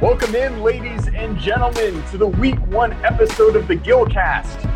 Welcome 0.00 0.36
in, 0.36 0.62
ladies 0.62 1.08
and 1.08 1.36
gentlemen, 1.36 2.00
to 2.10 2.18
the 2.18 2.28
week 2.28 2.60
one 2.68 2.92
episode 3.04 3.56
of 3.56 3.66
the 3.66 3.74
Gillcast. 3.74 4.70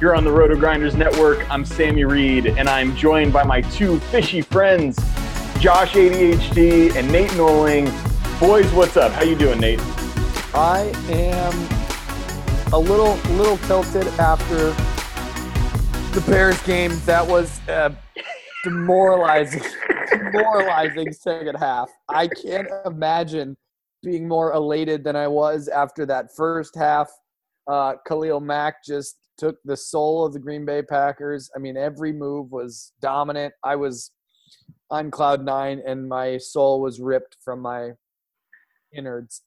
You're 0.00 0.16
on 0.16 0.24
the 0.24 0.32
Roto 0.32 0.56
Grinders 0.56 0.96
Network. 0.96 1.48
I'm 1.48 1.64
Sammy 1.64 2.02
Reid, 2.02 2.46
and 2.46 2.68
I'm 2.68 2.96
joined 2.96 3.32
by 3.32 3.44
my 3.44 3.60
two 3.60 4.00
fishy 4.00 4.40
friends, 4.40 4.96
Josh 5.60 5.92
ADHD 5.92 6.96
and 6.96 7.12
Nate 7.12 7.30
Nohling. 7.32 7.86
Boys, 8.40 8.68
what's 8.72 8.96
up? 8.96 9.12
How 9.12 9.22
you 9.22 9.36
doing, 9.36 9.60
Nate? 9.60 9.78
I 10.52 10.92
am 11.10 11.54
a 12.72 12.78
little 12.78 13.14
little 13.36 13.58
tilted 13.58 14.08
after 14.18 14.74
the 16.12 16.20
Bears 16.22 16.60
game. 16.62 16.98
That 17.06 17.24
was 17.24 17.60
uh, 17.68 17.90
demoralizing, 18.64 19.62
demoralizing 20.10 21.12
second 21.12 21.54
half. 21.54 21.88
I 22.08 22.26
can't 22.26 22.66
imagine 22.84 23.56
being 24.02 24.26
more 24.26 24.52
elated 24.52 25.04
than 25.04 25.14
I 25.14 25.28
was 25.28 25.68
after 25.68 26.04
that 26.06 26.34
first 26.36 26.74
half. 26.74 27.08
Uh, 27.68 27.94
Khalil 28.08 28.40
Mack 28.40 28.84
just 28.84 29.18
took 29.38 29.56
the 29.64 29.76
soul 29.76 30.24
of 30.24 30.32
the 30.32 30.40
Green 30.40 30.64
Bay 30.64 30.82
Packers. 30.82 31.48
I 31.54 31.60
mean, 31.60 31.76
every 31.76 32.12
move 32.12 32.50
was 32.50 32.92
dominant. 33.00 33.54
I 33.62 33.76
was 33.76 34.10
on 34.90 35.12
cloud 35.12 35.44
nine, 35.44 35.80
and 35.86 36.08
my 36.08 36.38
soul 36.38 36.80
was 36.80 36.98
ripped 36.98 37.36
from 37.44 37.60
my 37.60 37.90
innards. 38.92 39.42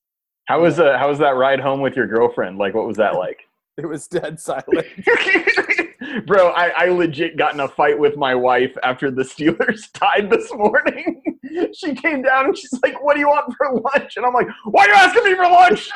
How 0.48 0.62
was 0.62 0.80
uh, 0.80 0.98
how 0.98 1.10
was 1.10 1.20
that 1.20 1.36
ride 1.36 1.60
home 1.60 1.82
with 1.82 1.98
your 1.98 2.08
girlfriend? 2.08 2.58
Like, 2.58 2.74
what 2.74 2.88
was 2.88 2.98
that 2.98 3.16
like? 3.16 3.40
It 3.76 3.88
was 3.88 4.08
dead 4.08 4.40
silent. 4.40 4.86
Bro, 6.26 6.50
I, 6.50 6.70
I 6.70 6.86
legit 6.90 7.38
got 7.38 7.54
in 7.54 7.60
a 7.60 7.68
fight 7.68 7.98
with 7.98 8.18
my 8.18 8.36
wife 8.36 8.76
after 8.84 9.10
the 9.10 9.24
Steelers 9.24 9.88
tied 9.94 10.30
this 10.30 10.52
morning. 10.54 11.22
she 11.74 11.96
came 11.96 12.22
down 12.22 12.46
and 12.46 12.58
she's 12.58 12.80
like, 12.84 13.04
What 13.04 13.16
do 13.16 13.20
you 13.20 13.28
want 13.28 13.54
for 13.58 13.74
lunch? 13.74 14.18
And 14.18 14.26
I'm 14.26 14.34
like, 14.34 14.48
Why 14.66 14.86
are 14.86 14.90
you 14.90 14.94
asking 14.94 15.24
me 15.24 15.36
for 15.36 15.50
lunch? 15.50 15.90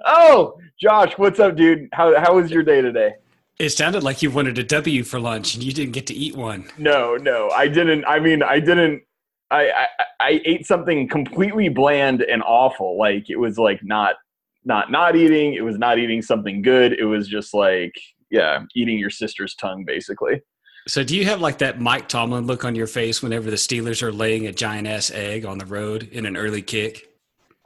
oh, 0.06 0.58
Josh, 0.80 1.14
what's 1.16 1.40
up, 1.40 1.56
dude? 1.56 1.88
How, 1.92 2.18
how 2.20 2.36
was 2.36 2.50
your 2.50 2.62
day 2.62 2.80
today? 2.80 3.14
It 3.58 3.70
sounded 3.70 4.02
like 4.02 4.22
you 4.22 4.30
wanted 4.30 4.58
a 4.58 4.64
W 4.64 5.04
for 5.04 5.20
lunch 5.20 5.54
and 5.54 5.62
you 5.62 5.72
didn't 5.72 5.92
get 5.92 6.06
to 6.08 6.14
eat 6.14 6.36
one. 6.36 6.68
No, 6.76 7.16
no, 7.16 7.50
I 7.50 7.68
didn't. 7.68 8.04
I 8.04 8.18
mean, 8.18 8.42
I 8.42 8.58
didn't. 8.58 9.02
I, 9.50 9.70
I, 9.70 9.86
I 10.20 10.40
ate 10.44 10.66
something 10.66 11.08
completely 11.08 11.68
bland 11.68 12.22
and 12.22 12.42
awful. 12.42 12.98
Like 12.98 13.30
it 13.30 13.36
was 13.36 13.56
like 13.56 13.80
not 13.84 14.16
not 14.64 14.90
not 14.90 15.16
eating. 15.16 15.54
It 15.54 15.62
was 15.62 15.78
not 15.78 15.98
eating 15.98 16.22
something 16.22 16.62
good. 16.62 16.92
It 16.98 17.04
was 17.04 17.28
just 17.28 17.54
like 17.54 17.94
yeah, 18.30 18.64
eating 18.74 18.98
your 18.98 19.10
sister's 19.10 19.54
tongue 19.54 19.84
basically. 19.84 20.42
So 20.86 21.02
do 21.02 21.16
you 21.16 21.24
have 21.24 21.40
like 21.40 21.58
that 21.58 21.80
Mike 21.80 22.08
Tomlin 22.08 22.46
look 22.46 22.64
on 22.64 22.74
your 22.74 22.86
face 22.86 23.22
whenever 23.22 23.50
the 23.50 23.56
Steelers 23.56 24.02
are 24.02 24.12
laying 24.12 24.46
a 24.46 24.52
giant 24.52 24.86
ass 24.86 25.10
egg 25.10 25.46
on 25.46 25.56
the 25.56 25.64
road 25.64 26.08
in 26.12 26.26
an 26.26 26.36
early 26.36 26.60
kick? 26.60 27.08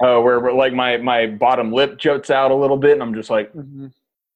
Oh, 0.01 0.19
uh, 0.19 0.23
where, 0.23 0.39
where 0.39 0.53
like 0.53 0.73
my 0.73 0.97
my 0.99 1.27
bottom 1.27 1.73
lip 1.73 1.99
juts 1.99 2.31
out 2.31 2.53
a 2.53 2.55
little 2.55 2.77
bit, 2.77 2.93
and 2.93 3.03
I'm 3.03 3.15
just 3.15 3.31
like, 3.31 3.53
mm-hmm. 3.53 3.89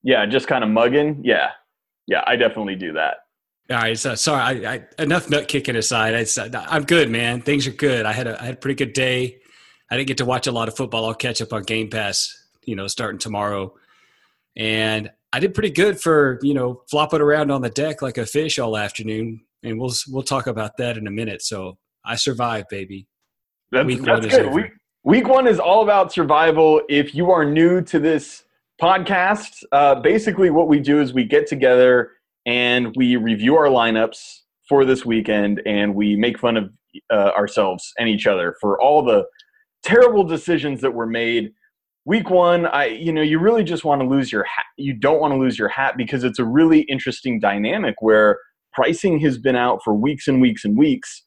yeah, 0.02 0.26
just 0.26 0.48
kind 0.48 0.64
of 0.64 0.70
mugging. 0.70 1.20
Yeah, 1.22 1.50
yeah, 2.08 2.24
I 2.26 2.34
definitely 2.34 2.74
do 2.74 2.94
that. 2.94 3.18
All 3.70 3.76
right, 3.76 3.96
so 3.96 4.16
sorry. 4.16 4.66
I, 4.66 4.74
I, 4.74 4.82
enough 4.98 5.30
nut 5.30 5.46
kicking 5.46 5.76
aside. 5.76 6.14
I, 6.16 6.76
am 6.76 6.82
good, 6.82 7.10
man. 7.10 7.42
Things 7.42 7.68
are 7.68 7.72
good. 7.72 8.04
I 8.04 8.12
had 8.12 8.26
a 8.26 8.42
I 8.42 8.46
had 8.46 8.54
a 8.54 8.58
pretty 8.58 8.74
good 8.74 8.92
day. 8.92 9.38
I 9.88 9.96
didn't 9.96 10.08
get 10.08 10.18
to 10.18 10.24
watch 10.24 10.48
a 10.48 10.52
lot 10.52 10.66
of 10.66 10.76
football. 10.76 11.06
I'll 11.06 11.14
catch 11.14 11.40
up 11.40 11.52
on 11.52 11.62
Game 11.62 11.88
Pass 11.88 12.41
you 12.64 12.76
know, 12.76 12.86
starting 12.86 13.18
tomorrow. 13.18 13.74
And 14.56 15.10
I 15.32 15.40
did 15.40 15.54
pretty 15.54 15.70
good 15.70 16.00
for, 16.00 16.38
you 16.42 16.54
know, 16.54 16.82
flopping 16.90 17.20
around 17.20 17.50
on 17.50 17.62
the 17.62 17.70
deck 17.70 18.02
like 18.02 18.18
a 18.18 18.26
fish 18.26 18.58
all 18.58 18.76
afternoon. 18.76 19.40
And 19.62 19.78
we'll, 19.80 19.92
we'll 20.08 20.22
talk 20.22 20.46
about 20.46 20.76
that 20.78 20.96
in 20.96 21.06
a 21.06 21.10
minute. 21.10 21.42
So 21.42 21.78
I 22.04 22.16
survived, 22.16 22.68
baby. 22.68 23.06
That's, 23.70 23.86
week 23.86 24.02
that's 24.02 24.08
one 24.08 24.28
good. 24.28 24.48
is 24.48 24.54
Week, 24.54 24.72
week 25.04 25.28
one 25.28 25.46
is 25.46 25.58
all 25.58 25.82
about 25.82 26.12
survival. 26.12 26.82
If 26.88 27.14
you 27.14 27.30
are 27.30 27.44
new 27.44 27.80
to 27.82 27.98
this 27.98 28.44
podcast, 28.80 29.62
uh, 29.72 29.96
basically 29.96 30.50
what 30.50 30.68
we 30.68 30.80
do 30.80 31.00
is 31.00 31.14
we 31.14 31.24
get 31.24 31.46
together 31.46 32.10
and 32.44 32.94
we 32.96 33.16
review 33.16 33.56
our 33.56 33.66
lineups 33.66 34.40
for 34.68 34.84
this 34.84 35.06
weekend 35.06 35.62
and 35.64 35.94
we 35.94 36.16
make 36.16 36.38
fun 36.38 36.56
of 36.56 36.70
uh, 37.10 37.30
ourselves 37.36 37.92
and 37.98 38.08
each 38.08 38.26
other 38.26 38.56
for 38.60 38.80
all 38.80 39.02
the 39.02 39.24
terrible 39.82 40.24
decisions 40.24 40.80
that 40.80 40.92
were 40.92 41.06
made 41.06 41.52
week 42.04 42.30
one 42.30 42.66
i 42.66 42.86
you 42.86 43.12
know 43.12 43.22
you 43.22 43.38
really 43.38 43.62
just 43.62 43.84
want 43.84 44.00
to 44.00 44.06
lose 44.06 44.32
your 44.32 44.44
hat 44.44 44.64
you 44.76 44.92
don't 44.92 45.20
want 45.20 45.32
to 45.32 45.38
lose 45.38 45.58
your 45.58 45.68
hat 45.68 45.96
because 45.96 46.24
it's 46.24 46.38
a 46.38 46.44
really 46.44 46.80
interesting 46.82 47.38
dynamic 47.38 47.94
where 48.00 48.38
pricing 48.72 49.20
has 49.20 49.38
been 49.38 49.56
out 49.56 49.80
for 49.84 49.94
weeks 49.94 50.26
and 50.26 50.40
weeks 50.40 50.64
and 50.64 50.76
weeks 50.76 51.24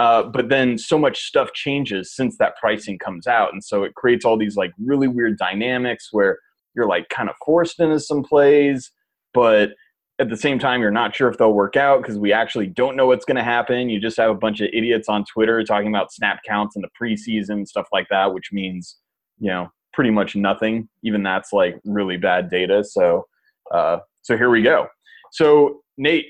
uh, 0.00 0.22
but 0.22 0.48
then 0.48 0.78
so 0.78 0.98
much 0.98 1.24
stuff 1.24 1.52
changes 1.52 2.14
since 2.16 2.38
that 2.38 2.56
pricing 2.58 2.98
comes 2.98 3.26
out. 3.26 3.52
And 3.52 3.62
so 3.62 3.82
it 3.84 3.94
creates 3.96 4.24
all 4.24 4.38
these 4.38 4.56
like 4.56 4.72
really 4.82 5.08
weird 5.08 5.36
dynamics 5.36 6.08
where 6.10 6.38
you're 6.74 6.88
like 6.88 7.10
kind 7.10 7.28
of 7.28 7.34
forced 7.44 7.80
into 7.80 8.00
some 8.00 8.22
plays 8.22 8.90
but 9.34 9.70
at 10.18 10.30
the 10.30 10.36
same 10.36 10.58
time 10.58 10.80
you're 10.80 10.90
not 10.90 11.14
sure 11.14 11.28
if 11.28 11.36
they'll 11.36 11.52
work 11.52 11.76
out 11.76 12.00
because 12.00 12.18
we 12.18 12.32
actually 12.32 12.66
don't 12.66 12.96
know 12.96 13.06
what's 13.06 13.26
going 13.26 13.36
to 13.36 13.42
happen. 13.42 13.90
You 13.90 14.00
just 14.00 14.16
have 14.16 14.30
a 14.30 14.34
bunch 14.34 14.60
of 14.60 14.70
idiots 14.72 15.08
on 15.08 15.24
twitter 15.24 15.62
talking 15.64 15.88
about 15.88 16.12
snap 16.12 16.40
counts 16.48 16.76
in 16.76 16.82
the 16.82 16.88
preseason 17.00 17.50
and 17.50 17.68
stuff 17.68 17.88
like 17.92 18.06
that 18.10 18.32
which 18.32 18.50
means 18.52 18.96
you 19.38 19.50
know 19.50 19.68
pretty 19.92 20.10
much 20.10 20.36
nothing. 20.36 20.88
Even 21.02 21.22
that's 21.22 21.52
like 21.52 21.80
really 21.84 22.16
bad 22.16 22.50
data. 22.50 22.84
So, 22.84 23.26
uh, 23.72 23.98
so 24.22 24.36
here 24.36 24.50
we 24.50 24.62
go. 24.62 24.86
So 25.32 25.82
Nate, 25.98 26.26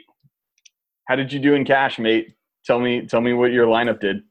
how 1.09 1.17
did 1.17 1.33
you 1.33 1.39
do 1.39 1.55
in 1.55 1.65
cash, 1.65 1.99
mate? 1.99 2.35
Tell 2.65 2.79
me, 2.79 3.07
tell 3.07 3.21
me 3.21 3.33
what 3.33 3.53
your 3.53 3.67
lineup 3.67 4.01
did. 4.01 4.23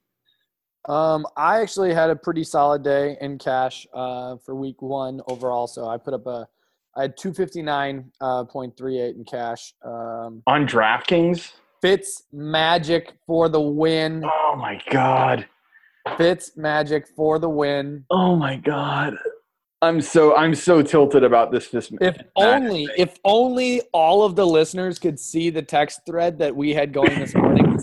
Um, 0.87 1.27
I 1.35 1.61
actually 1.61 1.93
had 1.93 2.09
a 2.09 2.15
pretty 2.15 2.43
solid 2.43 2.83
day 2.83 3.17
in 3.21 3.37
cash 3.37 3.85
uh, 3.93 4.37
for 4.37 4.55
week 4.55 4.81
one 4.81 5.21
overall. 5.27 5.67
So 5.67 5.87
I 5.87 5.97
put 5.97 6.13
up 6.13 6.25
a, 6.25 6.47
I 6.95 7.03
had 7.03 7.17
two 7.17 7.33
fifty 7.33 7.61
nine 7.61 8.11
uh, 8.21 8.45
point 8.45 8.75
three 8.77 8.99
eight 8.99 9.15
in 9.15 9.25
cash. 9.25 9.73
Um, 9.83 10.41
on 10.47 10.65
DraftKings. 10.65 11.51
Fitz 11.81 12.23
Magic 12.31 13.13
for 13.25 13.49
the 13.49 13.61
win. 13.61 14.23
Oh 14.25 14.55
my 14.57 14.81
god. 14.89 15.47
Fitz 16.17 16.57
Magic 16.57 17.07
for 17.07 17.39
the 17.39 17.49
win. 17.49 18.05
Oh 18.09 18.35
my 18.35 18.55
god. 18.55 19.15
I'm 19.81 20.01
so 20.01 20.35
I'm 20.35 20.53
so 20.55 20.81
tilted 20.81 21.23
about 21.23 21.51
this. 21.51 21.69
This 21.69 21.89
if 22.01 22.17
only 22.35 22.87
thing. 22.87 22.95
if 22.97 23.17
only 23.23 23.81
all 23.93 24.23
of 24.23 24.35
the 24.35 24.45
listeners 24.45 24.99
could 24.99 25.17
see 25.17 25.49
the 25.49 25.61
text 25.61 26.01
thread 26.05 26.37
that 26.39 26.53
we 26.53 26.73
had 26.73 26.91
going 26.91 27.17
this 27.17 27.33
morning, 27.33 27.79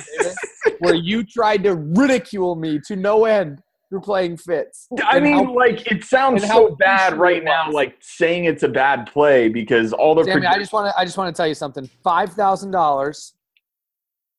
where 0.80 0.94
you 0.94 1.22
tried 1.22 1.62
to 1.64 1.76
ridicule 1.76 2.56
me 2.56 2.80
to 2.88 2.96
no 2.96 3.26
end 3.26 3.62
for 3.90 4.00
playing 4.00 4.38
Fitz. 4.38 4.88
I 5.04 5.20
mean, 5.20 5.34
how, 5.34 5.54
like 5.54 5.90
it 5.92 6.02
sounds 6.02 6.44
so 6.46 6.74
bad 6.80 7.16
right 7.16 7.44
now, 7.44 7.70
like 7.70 7.96
saying 8.00 8.46
it's 8.46 8.64
a 8.64 8.68
bad 8.68 9.08
play 9.12 9.48
because 9.48 9.92
all 9.92 10.16
the. 10.16 10.24
Sammy, 10.24 10.46
I 10.46 10.58
just 10.58 10.72
want 10.72 10.88
to 10.88 10.98
I 10.98 11.04
just 11.04 11.16
want 11.16 11.34
to 11.34 11.38
tell 11.38 11.48
you 11.48 11.54
something. 11.54 11.88
Five 12.02 12.32
thousand 12.32 12.72
dollars, 12.72 13.34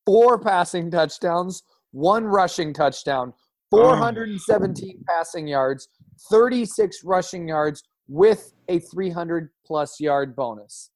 four 0.06 0.38
passing 0.40 0.92
touchdowns, 0.92 1.64
one 1.92 2.26
rushing 2.26 2.74
touchdown, 2.74 3.34
oh. 3.34 3.78
four 3.78 3.96
hundred 3.96 4.30
and 4.30 4.42
seventeen 4.42 5.00
oh. 5.02 5.06
passing 5.08 5.48
yards 5.48 5.88
36 6.30 7.04
rushing 7.04 7.48
yards 7.48 7.84
with 8.08 8.54
a 8.68 8.80
300 8.80 9.50
plus 9.66 10.00
yard 10.00 10.36
bonus. 10.36 10.92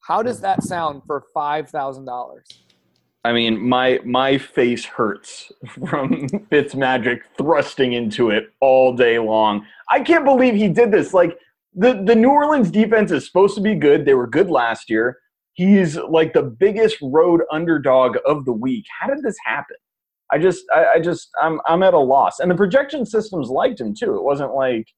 How 0.00 0.22
does 0.22 0.40
that 0.40 0.62
sound 0.62 1.02
for 1.06 1.24
$5,000? 1.34 2.38
I 3.26 3.32
mean, 3.32 3.58
my 3.58 4.00
my 4.04 4.36
face 4.36 4.84
hurts 4.84 5.50
from 5.66 6.28
Fitzmagic 6.52 7.20
thrusting 7.38 7.94
into 7.94 8.28
it 8.28 8.50
all 8.60 8.94
day 8.94 9.18
long. 9.18 9.64
I 9.90 10.00
can't 10.00 10.26
believe 10.26 10.54
he 10.54 10.68
did 10.68 10.90
this. 10.92 11.14
Like 11.14 11.38
the 11.74 12.02
the 12.04 12.14
New 12.14 12.28
Orleans 12.28 12.70
defense 12.70 13.10
is 13.10 13.24
supposed 13.24 13.54
to 13.54 13.62
be 13.62 13.76
good. 13.76 14.04
They 14.04 14.12
were 14.12 14.26
good 14.26 14.50
last 14.50 14.90
year. 14.90 15.16
He's 15.54 15.96
like 15.96 16.34
the 16.34 16.42
biggest 16.42 16.98
road 17.00 17.40
underdog 17.50 18.18
of 18.26 18.44
the 18.44 18.52
week. 18.52 18.84
How 19.00 19.06
did 19.06 19.22
this 19.22 19.36
happen? 19.46 19.76
I 20.34 20.38
just, 20.38 20.64
I, 20.74 20.84
I, 20.94 20.98
just, 20.98 21.30
I'm, 21.40 21.60
I'm 21.64 21.84
at 21.84 21.94
a 21.94 21.98
loss. 21.98 22.40
And 22.40 22.50
the 22.50 22.56
projection 22.56 23.06
systems 23.06 23.48
liked 23.48 23.80
him 23.80 23.94
too. 23.94 24.16
It 24.16 24.24
wasn't 24.24 24.52
like, 24.52 24.88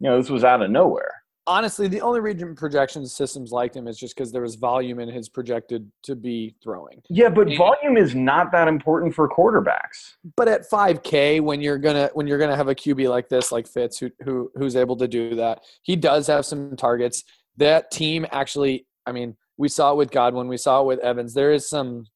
you 0.00 0.08
know, 0.08 0.18
this 0.18 0.30
was 0.30 0.42
out 0.42 0.62
of 0.62 0.70
nowhere. 0.70 1.12
Honestly, 1.46 1.86
the 1.86 2.00
only 2.00 2.20
reason 2.20 2.56
projection 2.56 3.06
systems 3.06 3.52
liked 3.52 3.76
him 3.76 3.86
is 3.86 3.98
just 3.98 4.16
because 4.16 4.32
there 4.32 4.40
was 4.40 4.54
volume 4.54 4.98
in 4.98 5.10
his 5.10 5.28
projected 5.28 5.88
to 6.04 6.16
be 6.16 6.56
throwing. 6.62 7.02
Yeah, 7.10 7.28
but 7.28 7.48
and, 7.48 7.58
volume 7.58 7.98
is 7.98 8.14
not 8.14 8.50
that 8.52 8.68
important 8.68 9.14
for 9.14 9.28
quarterbacks. 9.28 10.14
But 10.34 10.48
at 10.48 10.68
5K, 10.68 11.42
when 11.42 11.60
you're 11.60 11.78
gonna 11.78 12.10
when 12.14 12.26
you're 12.26 12.38
gonna 12.38 12.56
have 12.56 12.66
a 12.66 12.74
QB 12.74 13.08
like 13.10 13.28
this, 13.28 13.52
like 13.52 13.68
Fitz, 13.68 13.98
who 13.98 14.10
who 14.24 14.50
who's 14.56 14.74
able 14.74 14.96
to 14.96 15.06
do 15.06 15.36
that, 15.36 15.60
he 15.82 15.94
does 15.94 16.26
have 16.26 16.44
some 16.46 16.74
targets. 16.74 17.22
That 17.58 17.92
team 17.92 18.26
actually, 18.32 18.86
I 19.06 19.12
mean, 19.12 19.36
we 19.56 19.68
saw 19.68 19.92
it 19.92 19.96
with 19.96 20.10
Godwin, 20.10 20.48
we 20.48 20.56
saw 20.56 20.80
it 20.80 20.86
with 20.86 20.98
Evans. 21.00 21.32
There 21.32 21.52
is 21.52 21.68
some 21.68 22.06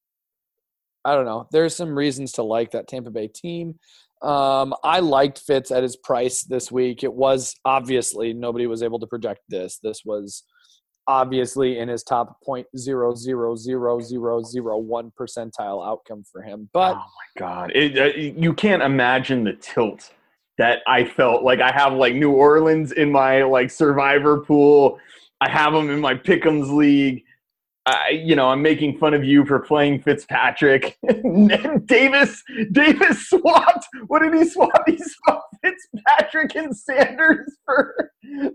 I 1.05 1.15
don't 1.15 1.25
know. 1.25 1.47
There's 1.51 1.75
some 1.75 1.97
reasons 1.97 2.33
to 2.33 2.43
like 2.43 2.73
that 2.73 2.89
Tampa 2.89 3.11
Bay 3.11 3.29
team. 3.29 3.79
Um, 4.23 4.75
I 4.85 5.01
liked 5.01 5.39
Fitz 5.39 5.71
at 5.71 5.83
his 5.83 5.97
price 5.97 6.43
this 6.43 6.71
week. 6.71 7.03
It 7.03 7.13
was 7.13 7.55
obviously 7.65 8.35
nobody 8.35 8.67
was 8.67 8.83
able 8.83 8.99
to 9.01 9.07
project 9.07 9.41
this. 9.49 9.79
This 9.83 10.03
was 10.05 10.45
obviously 11.07 11.79
in 11.79 11.89
his 11.89 12.03
top 12.03 12.41
point 12.45 12.67
zero 12.77 13.15
zero 13.15 13.57
zero 13.57 14.01
zero 14.01 14.43
zero 14.43 14.79
one 14.79 15.11
percentile 15.19 15.87
outcome 15.87 16.23
for 16.31 16.43
him. 16.43 16.69
But 16.73 16.97
oh 16.97 16.99
my 16.99 17.39
god, 17.39 17.73
it, 17.75 17.99
uh, 17.99 18.17
you 18.17 18.53
can't 18.53 18.83
imagine 18.83 19.45
the 19.45 19.55
tilt 19.55 20.13
that 20.59 20.81
I 20.87 21.05
felt. 21.05 21.43
Like 21.43 21.61
I 21.61 21.73
have 21.73 21.95
like 21.95 22.15
New 22.15 22.33
Orleans 22.33 22.93
in 22.93 23.11
my 23.11 23.43
like 23.43 23.71
survivor 23.71 24.41
pool. 24.41 24.99
I 25.41 25.49
have 25.49 25.73
them 25.73 25.89
in 25.89 26.01
my 26.01 26.15
Pick'ems 26.15 26.71
league 26.71 27.25
I, 27.91 28.11
you 28.11 28.37
know, 28.37 28.49
I'm 28.49 28.63
making 28.63 28.99
fun 28.99 29.15
of 29.15 29.25
you 29.25 29.45
for 29.45 29.59
playing 29.59 30.03
Fitzpatrick. 30.03 30.99
Davis, 31.87 32.43
Davis 32.73 33.29
swapped. 33.29 33.87
What 34.07 34.21
did 34.21 34.35
he 34.35 34.45
swap? 34.49 34.71
He 34.87 34.99
swapped 34.99 35.57
Fitzpatrick 35.63 36.57
and 36.57 36.77
Sanders 36.77 37.53
for 37.65 38.11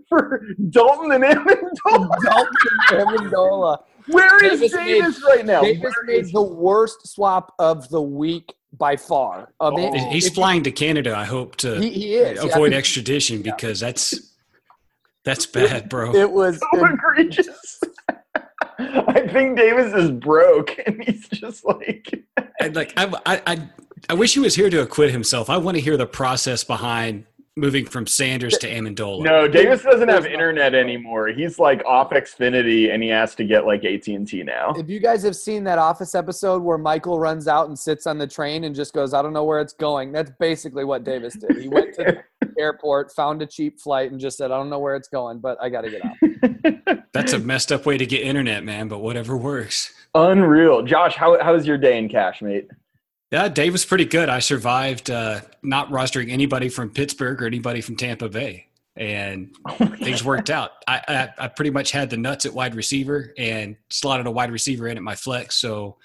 for 0.08 0.42
Dalton 0.70 1.12
and 1.12 1.24
Amendola. 1.24 2.08
Dalton 2.24 2.56
and 2.90 3.08
Amendola. 3.08 3.78
Where 4.08 4.44
is 4.44 4.60
Davis, 4.60 4.72
Davis 4.72 5.20
made, 5.20 5.26
right 5.28 5.46
now? 5.46 5.62
Davis 5.62 5.82
Where 5.82 6.04
made 6.04 6.24
is... 6.24 6.32
the 6.32 6.42
worst 6.42 7.06
swap 7.06 7.54
of 7.58 7.88
the 7.88 8.02
week 8.02 8.54
by 8.72 8.96
far. 8.96 9.52
I 9.60 9.70
mean, 9.70 9.92
oh. 9.94 10.10
He's 10.10 10.28
flying 10.28 10.62
to 10.64 10.70
Canada. 10.70 11.16
I 11.16 11.24
hope 11.24 11.56
to 11.56 11.80
he, 11.80 11.90
he 11.90 12.18
avoid 12.18 12.72
yeah. 12.72 12.78
extradition 12.78 13.42
because 13.42 13.80
that's 13.80 14.34
that's 15.24 15.46
bad, 15.46 15.88
bro. 15.88 16.14
It 16.14 16.30
was 16.30 16.60
so 16.72 16.84
egregious. 16.84 17.80
I 18.78 19.26
think 19.28 19.56
Davis 19.56 19.94
is 19.94 20.10
broke, 20.10 20.78
and 20.86 21.02
he's 21.02 21.28
just 21.28 21.64
like, 21.64 22.24
and 22.60 22.76
like 22.76 22.92
I, 22.96 23.40
I, 23.46 23.68
I 24.10 24.14
wish 24.14 24.34
he 24.34 24.40
was 24.40 24.54
here 24.54 24.70
to 24.70 24.82
acquit 24.82 25.10
himself. 25.10 25.48
I 25.48 25.56
want 25.56 25.76
to 25.76 25.80
hear 25.80 25.96
the 25.96 26.06
process 26.06 26.62
behind 26.64 27.24
moving 27.58 27.86
from 27.86 28.06
Sanders 28.06 28.58
to 28.58 28.70
Amendola. 28.70 29.22
No, 29.22 29.48
Davis 29.48 29.82
doesn't 29.82 30.08
have 30.08 30.26
internet 30.26 30.74
anymore. 30.74 31.28
He's 31.28 31.58
like 31.58 31.82
off 31.86 32.10
Xfinity, 32.10 32.92
and 32.92 33.02
he 33.02 33.08
has 33.08 33.34
to 33.36 33.44
get 33.44 33.64
like 33.64 33.84
AT 33.84 34.06
and 34.08 34.28
T 34.28 34.42
now. 34.42 34.74
If 34.76 34.90
you 34.90 35.00
guys 35.00 35.22
have 35.22 35.34
seen 35.34 35.64
that 35.64 35.78
Office 35.78 36.14
episode 36.14 36.62
where 36.62 36.76
Michael 36.76 37.18
runs 37.18 37.48
out 37.48 37.68
and 37.68 37.78
sits 37.78 38.06
on 38.06 38.18
the 38.18 38.26
train 38.26 38.64
and 38.64 38.74
just 38.74 38.92
goes, 38.92 39.14
"I 39.14 39.22
don't 39.22 39.32
know 39.32 39.44
where 39.44 39.60
it's 39.60 39.72
going," 39.72 40.12
that's 40.12 40.30
basically 40.38 40.84
what 40.84 41.04
Davis 41.04 41.34
did. 41.34 41.56
He 41.56 41.68
went 41.68 41.94
to 41.94 42.22
the 42.40 42.48
airport, 42.58 43.12
found 43.12 43.40
a 43.40 43.46
cheap 43.46 43.80
flight, 43.80 44.10
and 44.10 44.20
just 44.20 44.36
said, 44.36 44.50
"I 44.50 44.58
don't 44.58 44.68
know 44.68 44.80
where 44.80 44.94
it's 44.94 45.08
going, 45.08 45.38
but 45.38 45.56
I 45.60 45.70
got 45.70 45.82
to 45.82 45.90
get 45.90 46.02
out." 46.04 47.02
that's 47.14 47.32
a 47.32 47.38
messed 47.38 47.72
up 47.72 47.86
way 47.86 47.96
to 47.96 48.04
get 48.04 48.20
internet, 48.20 48.64
man. 48.64 48.88
But 48.88 48.98
whatever 48.98 49.36
works. 49.36 49.94
Unreal, 50.14 50.82
Josh. 50.82 51.16
How 51.16 51.42
how's 51.42 51.66
your 51.66 51.78
day 51.78 51.96
in 51.96 52.10
cash, 52.10 52.42
mate? 52.42 52.68
Yeah, 53.30 53.48
Dave 53.48 53.72
was 53.72 53.84
pretty 53.84 54.04
good. 54.04 54.28
I 54.28 54.38
survived 54.38 55.10
uh, 55.10 55.40
not 55.62 55.90
rostering 55.90 56.30
anybody 56.30 56.68
from 56.68 56.90
Pittsburgh 56.90 57.42
or 57.42 57.46
anybody 57.46 57.80
from 57.80 57.96
Tampa 57.96 58.28
Bay, 58.28 58.68
and 58.94 59.54
oh 59.66 59.74
things 59.74 60.22
worked 60.22 60.48
out. 60.48 60.70
I, 60.86 61.02
I, 61.08 61.44
I 61.44 61.48
pretty 61.48 61.70
much 61.70 61.90
had 61.90 62.08
the 62.08 62.16
nuts 62.16 62.46
at 62.46 62.52
wide 62.52 62.74
receiver 62.74 63.34
and 63.36 63.76
slotted 63.90 64.26
a 64.26 64.30
wide 64.30 64.52
receiver 64.52 64.86
in 64.86 64.96
at 64.96 65.02
my 65.02 65.16
flex, 65.16 65.56
so 65.56 65.96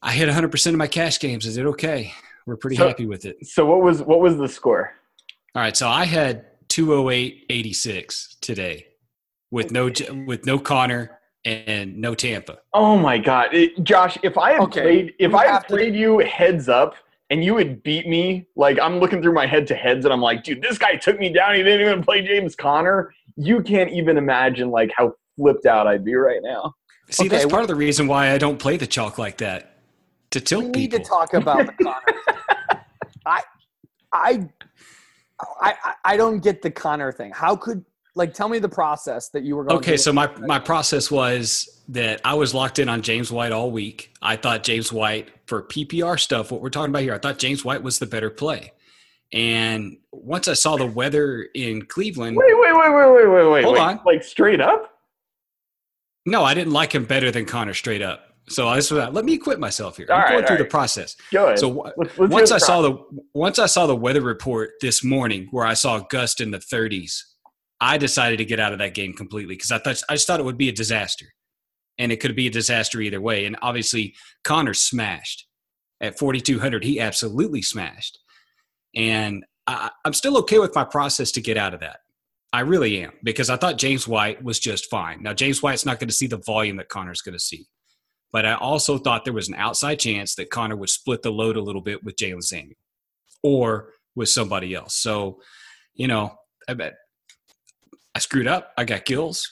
I 0.00 0.12
hit 0.12 0.26
100 0.26 0.52
percent 0.52 0.74
of 0.74 0.78
my 0.78 0.86
cash 0.86 1.18
games. 1.18 1.44
Is 1.44 1.56
it 1.56 1.66
okay? 1.66 2.12
We're 2.46 2.56
pretty 2.56 2.76
so, 2.76 2.86
happy 2.86 3.06
with 3.06 3.24
it. 3.24 3.44
So 3.46 3.66
what 3.66 3.82
was 3.82 4.00
what 4.02 4.20
was 4.20 4.36
the 4.36 4.48
score? 4.48 4.92
All 5.56 5.62
right, 5.62 5.76
so 5.76 5.88
I 5.88 6.04
had 6.04 6.46
208.86 6.68 8.40
today 8.40 8.86
with 9.50 9.70
no 9.70 9.90
with 10.26 10.46
no 10.46 10.58
Conner 10.58 11.18
and 11.44 11.96
no 11.96 12.14
Tampa. 12.14 12.58
Oh 12.72 12.98
my 12.98 13.18
God, 13.18 13.54
it, 13.54 13.82
Josh! 13.84 14.18
If 14.22 14.38
I 14.38 14.52
had 14.52 14.60
okay. 14.62 14.82
played, 14.82 15.14
if 15.18 15.34
I 15.34 15.46
had 15.46 15.66
played 15.66 15.92
to... 15.92 15.98
you 15.98 16.18
heads 16.20 16.68
up 16.68 16.94
and 17.30 17.44
you 17.44 17.56
had 17.56 17.82
beat 17.82 18.06
me, 18.06 18.46
like 18.56 18.78
I'm 18.80 18.98
looking 18.98 19.22
through 19.22 19.34
my 19.34 19.46
head 19.46 19.66
to 19.68 19.74
heads 19.74 20.04
and 20.04 20.12
I'm 20.12 20.20
like, 20.20 20.44
dude, 20.44 20.62
this 20.62 20.78
guy 20.78 20.96
took 20.96 21.18
me 21.18 21.32
down. 21.32 21.54
He 21.54 21.62
didn't 21.62 21.86
even 21.86 22.02
play 22.02 22.26
James 22.26 22.54
Conner. 22.54 23.12
You 23.36 23.62
can't 23.62 23.90
even 23.90 24.16
imagine 24.16 24.70
like 24.70 24.90
how 24.96 25.14
flipped 25.36 25.66
out 25.66 25.86
I'd 25.86 26.04
be 26.04 26.14
right 26.14 26.40
now. 26.42 26.74
See, 27.10 27.26
okay, 27.26 27.36
that's 27.36 27.46
part 27.46 27.62
of 27.62 27.68
the 27.68 27.74
reason 27.74 28.06
why 28.06 28.32
I 28.32 28.38
don't 28.38 28.58
play 28.58 28.76
the 28.76 28.86
chalk 28.86 29.18
like 29.18 29.38
that 29.38 29.78
to 30.30 30.40
tilt 30.40 30.64
we 30.64 30.70
need 30.70 30.90
people. 30.90 30.98
to 31.00 31.04
talk 31.04 31.34
about 31.34 31.66
the 31.66 31.84
Conner. 31.84 32.80
I, 33.26 33.42
I, 34.12 34.48
I, 35.60 35.74
I 36.04 36.16
don't 36.16 36.42
get 36.42 36.62
the 36.62 36.70
Conner 36.70 37.12
thing. 37.12 37.30
How 37.32 37.56
could 37.56 37.84
like 38.14 38.32
tell 38.32 38.48
me 38.48 38.58
the 38.58 38.68
process 38.68 39.28
that 39.30 39.44
you 39.44 39.56
were 39.56 39.64
going 39.64 39.76
okay 39.76 39.96
so 39.96 40.12
my 40.12 40.28
my 40.38 40.58
process 40.58 41.10
was 41.10 41.82
that 41.88 42.20
i 42.24 42.34
was 42.34 42.54
locked 42.54 42.78
in 42.78 42.88
on 42.88 43.02
james 43.02 43.30
white 43.30 43.52
all 43.52 43.70
week 43.70 44.12
i 44.22 44.36
thought 44.36 44.62
james 44.62 44.92
white 44.92 45.30
for 45.46 45.62
ppr 45.62 46.18
stuff 46.18 46.50
what 46.50 46.60
we're 46.60 46.70
talking 46.70 46.90
about 46.90 47.02
here 47.02 47.14
i 47.14 47.18
thought 47.18 47.38
james 47.38 47.64
white 47.64 47.82
was 47.82 47.98
the 47.98 48.06
better 48.06 48.30
play 48.30 48.72
and 49.32 49.96
once 50.12 50.48
i 50.48 50.54
saw 50.54 50.76
the 50.76 50.86
weather 50.86 51.48
in 51.54 51.84
cleveland 51.84 52.36
wait 52.36 52.46
wait 52.58 52.74
wait 52.74 52.94
wait 52.94 53.12
wait 53.12 53.28
wait 53.28 53.50
wait 53.50 53.64
hold 53.64 53.74
wait. 53.74 53.82
on 53.82 54.00
like 54.06 54.22
straight 54.22 54.60
up 54.60 54.98
no 56.26 56.44
i 56.44 56.54
didn't 56.54 56.72
like 56.72 56.94
him 56.94 57.04
better 57.04 57.30
than 57.30 57.44
conner 57.44 57.74
straight 57.74 58.02
up 58.02 58.34
so 58.46 58.68
I 58.68 58.76
just 58.76 58.92
let 58.92 59.24
me 59.24 59.38
quit 59.38 59.58
myself 59.58 59.96
here. 59.96 60.06
I'm 60.10 60.18
right, 60.18 60.28
going 60.32 60.46
through 60.46 60.56
right. 60.56 60.62
the 60.64 60.68
process. 60.68 61.16
Go 61.32 61.46
ahead. 61.46 61.58
So 61.58 61.92
let's, 61.96 62.18
let's 62.18 62.30
once 62.30 62.50
I 62.52 62.58
saw 62.58 62.82
the 62.82 62.98
once 63.32 63.58
I 63.58 63.64
saw 63.64 63.86
the 63.86 63.96
weather 63.96 64.20
report 64.20 64.72
this 64.82 65.02
morning, 65.02 65.48
where 65.50 65.64
I 65.64 65.72
saw 65.72 66.00
gust 66.00 66.42
in 66.42 66.50
the 66.50 66.58
30s, 66.58 67.22
I 67.80 67.98
decided 67.98 68.38
to 68.38 68.44
get 68.44 68.60
out 68.60 68.72
of 68.72 68.78
that 68.78 68.94
game 68.94 69.12
completely 69.12 69.54
because 69.54 69.72
I 69.72 69.78
thought 69.78 70.02
I 70.08 70.14
just 70.14 70.26
thought 70.26 70.40
it 70.40 70.44
would 70.44 70.58
be 70.58 70.68
a 70.68 70.72
disaster, 70.72 71.26
and 71.98 72.12
it 72.12 72.20
could 72.20 72.36
be 72.36 72.46
a 72.46 72.50
disaster 72.50 73.00
either 73.00 73.20
way. 73.20 73.44
And 73.46 73.56
obviously, 73.62 74.14
Conner 74.42 74.74
smashed 74.74 75.46
at 76.00 76.18
4200. 76.18 76.84
He 76.84 77.00
absolutely 77.00 77.62
smashed, 77.62 78.18
and 78.94 79.44
I, 79.66 79.90
I'm 80.04 80.14
still 80.14 80.38
okay 80.38 80.58
with 80.58 80.74
my 80.74 80.84
process 80.84 81.32
to 81.32 81.40
get 81.40 81.56
out 81.56 81.74
of 81.74 81.80
that. 81.80 81.98
I 82.52 82.60
really 82.60 83.02
am 83.02 83.12
because 83.24 83.50
I 83.50 83.56
thought 83.56 83.78
James 83.78 84.06
White 84.06 84.42
was 84.44 84.60
just 84.60 84.88
fine. 84.88 85.22
Now 85.22 85.34
James 85.34 85.62
White's 85.62 85.84
not 85.84 85.98
going 85.98 86.08
to 86.08 86.14
see 86.14 86.28
the 86.28 86.38
volume 86.38 86.76
that 86.76 86.88
Conner's 86.88 87.20
going 87.20 87.32
to 87.32 87.40
see, 87.40 87.66
but 88.32 88.46
I 88.46 88.54
also 88.54 88.96
thought 88.96 89.24
there 89.24 89.32
was 89.32 89.48
an 89.48 89.56
outside 89.56 89.98
chance 89.98 90.36
that 90.36 90.50
Conner 90.50 90.76
would 90.76 90.90
split 90.90 91.22
the 91.22 91.32
load 91.32 91.56
a 91.56 91.62
little 91.62 91.82
bit 91.82 92.04
with 92.04 92.16
Jaylen 92.16 92.42
Samuel 92.42 92.76
or 93.42 93.90
with 94.14 94.28
somebody 94.28 94.74
else. 94.74 94.94
So, 94.94 95.40
you 95.94 96.06
know, 96.06 96.34
I 96.68 96.74
bet 96.74 96.94
I 98.14 98.20
screwed 98.20 98.46
up. 98.46 98.72
I 98.76 98.84
got 98.84 99.04
Gills. 99.04 99.50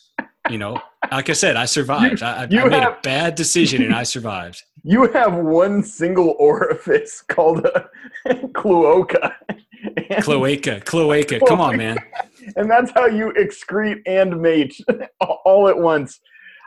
You 0.50 0.58
know, 0.58 0.80
like 1.12 1.30
I 1.30 1.34
said, 1.34 1.56
I 1.56 1.66
survived. 1.66 2.20
You, 2.20 2.26
I, 2.26 2.46
you 2.50 2.60
I 2.60 2.68
made 2.68 2.82
have, 2.82 2.94
a 2.94 3.00
bad 3.02 3.36
decision 3.36 3.82
and 3.82 3.94
I 3.94 4.02
survived. 4.16 4.60
You 4.82 5.10
have 5.12 5.34
one 5.34 5.84
single 5.84 6.34
orifice 6.38 7.22
called 7.22 7.64
a 7.64 7.88
cloaca. 8.54 9.36
Cloaca, 10.20 10.80
cloaca. 10.80 11.40
Come 11.46 11.60
on, 11.60 11.76
man. 11.76 11.98
And 12.56 12.68
that's 12.68 12.90
how 12.90 13.06
you 13.06 13.32
excrete 13.38 14.02
and 14.04 14.42
mate 14.42 14.76
all 15.46 15.68
at 15.68 15.78
once. 15.78 16.18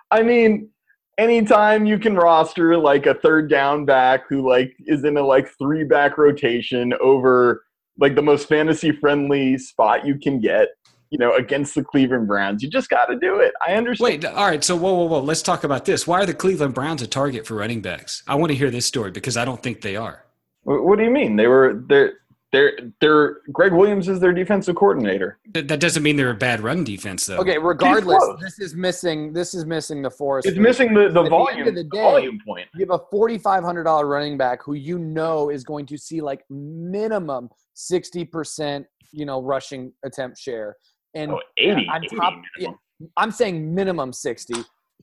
I 0.09 0.23
mean, 0.23 0.69
anytime 1.17 1.85
you 1.85 1.99
can 1.99 2.15
roster 2.15 2.77
like 2.77 3.07
a 3.07 3.13
third 3.13 3.49
down 3.49 3.83
back 3.83 4.21
who 4.29 4.47
like 4.47 4.73
is 4.85 5.03
in 5.03 5.17
a 5.17 5.21
like 5.21 5.49
three 5.57 5.83
back 5.83 6.17
rotation 6.17 6.93
over 7.01 7.65
like 7.99 8.15
the 8.15 8.21
most 8.21 8.47
fantasy 8.47 8.93
friendly 8.93 9.57
spot 9.57 10.05
you 10.05 10.17
can 10.17 10.39
get 10.39 10.69
you 11.15 11.19
know, 11.19 11.33
against 11.37 11.75
the 11.75 11.81
Cleveland 11.81 12.27
Browns. 12.27 12.61
You 12.61 12.69
just 12.69 12.89
got 12.89 13.05
to 13.05 13.17
do 13.17 13.39
it. 13.39 13.53
I 13.65 13.75
understand. 13.75 14.23
Wait, 14.23 14.25
all 14.25 14.47
right. 14.47 14.61
So, 14.61 14.75
whoa, 14.75 14.93
whoa, 14.95 15.05
whoa. 15.05 15.21
Let's 15.21 15.41
talk 15.41 15.63
about 15.63 15.85
this. 15.85 16.05
Why 16.05 16.19
are 16.19 16.25
the 16.25 16.33
Cleveland 16.33 16.73
Browns 16.73 17.01
a 17.01 17.07
target 17.07 17.47
for 17.47 17.55
running 17.55 17.81
backs? 17.81 18.21
I 18.27 18.35
want 18.35 18.51
to 18.51 18.57
hear 18.57 18.69
this 18.69 18.85
story 18.85 19.11
because 19.11 19.37
I 19.37 19.45
don't 19.45 19.63
think 19.63 19.79
they 19.79 19.95
are. 19.95 20.25
What 20.63 20.97
do 20.97 21.05
you 21.05 21.09
mean? 21.09 21.37
They 21.37 21.47
were 21.47 21.81
they're 21.87 22.15
they're 22.51 22.77
they're 22.99 23.37
Gregg 23.53 23.71
Williams 23.71 24.09
is 24.09 24.19
their 24.19 24.33
defensive 24.33 24.75
coordinator. 24.75 25.39
That 25.53 25.79
doesn't 25.79 26.03
mean 26.03 26.17
they're 26.17 26.31
a 26.31 26.35
bad 26.35 26.59
run 26.59 26.83
defense, 26.83 27.25
though. 27.25 27.37
Okay, 27.37 27.57
regardless, 27.57 28.21
this 28.41 28.59
is 28.59 28.75
missing. 28.75 29.31
This 29.31 29.53
is 29.53 29.65
missing 29.65 30.01
the 30.01 30.11
force. 30.11 30.45
It's 30.45 30.57
missing 30.57 30.93
the 30.93 31.07
the 31.07 31.29
volume. 31.29 31.63
The, 31.63 31.71
the, 31.71 31.83
day, 31.83 31.89
the 31.97 31.97
volume 31.97 32.39
point. 32.45 32.67
You 32.73 32.85
have 32.89 32.99
a 32.99 33.03
forty 33.09 33.37
five 33.37 33.63
hundred 33.63 33.85
dollar 33.85 34.05
running 34.05 34.37
back 34.37 34.61
who 34.65 34.73
you 34.73 34.99
know 34.99 35.49
is 35.49 35.63
going 35.63 35.85
to 35.85 35.97
see 35.97 36.19
like 36.19 36.43
minimum 36.49 37.47
sixty 37.73 38.25
percent, 38.25 38.85
you 39.13 39.25
know, 39.25 39.41
rushing 39.41 39.93
attempt 40.03 40.37
share 40.37 40.75
and 41.15 41.31
oh, 41.31 41.39
80, 41.57 41.87
on 41.87 42.01
top, 42.17 42.33
80 42.33 42.43
yeah, 42.59 42.69
I'm 43.17 43.31
saying 43.31 43.73
minimum 43.73 44.13
60. 44.13 44.53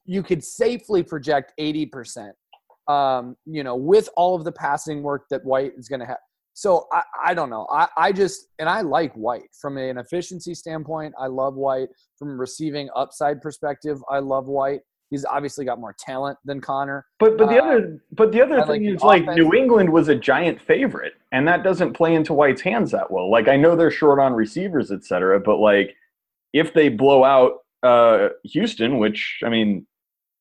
You 0.05 0.23
could 0.23 0.45
safely 0.45 1.03
project 1.03 1.53
80%. 1.59 2.31
Um, 2.89 3.37
you 3.47 3.63
know, 3.63 3.77
with 3.77 4.09
all 4.17 4.35
of 4.35 4.45
the 4.45 4.53
passing 4.53 5.03
work 5.03 5.27
that 5.31 5.45
White 5.45 5.73
is 5.79 5.89
going 5.89 6.01
to 6.01 6.07
have. 6.07 6.19
So 6.55 6.87
I, 6.93 7.03
I 7.27 7.35
don't 7.35 7.49
know. 7.49 7.67
I, 7.71 7.89
I 7.97 8.13
just 8.13 8.49
and 8.59 8.69
I 8.69 8.81
like 8.83 9.15
White 9.15 9.49
from 9.59 9.79
an 9.79 9.99
efficiency 9.99 10.55
standpoint. 10.55 11.15
I 11.19 11.29
love 11.29 11.55
White 11.55 11.89
from 12.19 12.31
a 12.31 12.35
receiving 12.35 12.91
upside 12.95 13.41
perspective. 13.41 14.03
I 14.11 14.19
love 14.19 14.47
White. 14.47 14.81
He's 15.11 15.25
obviously 15.25 15.65
got 15.65 15.79
more 15.79 15.95
talent 15.99 16.39
than 16.45 16.61
Conner. 16.61 17.07
But 17.19 17.39
but 17.39 17.49
the 17.49 17.63
uh, 17.63 17.65
other 17.65 17.99
but 18.13 18.33
the 18.33 18.43
other 18.43 18.61
I 18.61 18.67
thing 18.67 18.85
like 18.85 18.95
is 18.95 19.03
like 19.03 19.37
New 19.37 19.55
England 19.55 19.91
was 19.91 20.09
a 20.09 20.15
giant 20.15 20.61
favorite, 20.61 21.15
and 21.33 21.47
that 21.47 21.63
doesn't 21.63 21.93
play 21.93 22.15
into 22.15 22.33
White's 22.33 22.63
hands 22.63 22.91
that 22.93 23.11
well. 23.11 23.31
Like 23.31 23.47
I 23.47 23.57
know 23.57 23.77
they're 23.77 23.91
short 23.91 24.19
on 24.19 24.33
receivers, 24.33 24.91
et 24.91 25.05
cetera, 25.05 25.39
but 25.39 25.59
like 25.59 25.95
if 26.53 26.75
they 26.75 26.89
blow 26.89 27.25
out 27.25 27.59
uh, 27.83 28.31
Houston, 28.45 28.99
which 28.99 29.41
I 29.45 29.49
mean, 29.49 29.87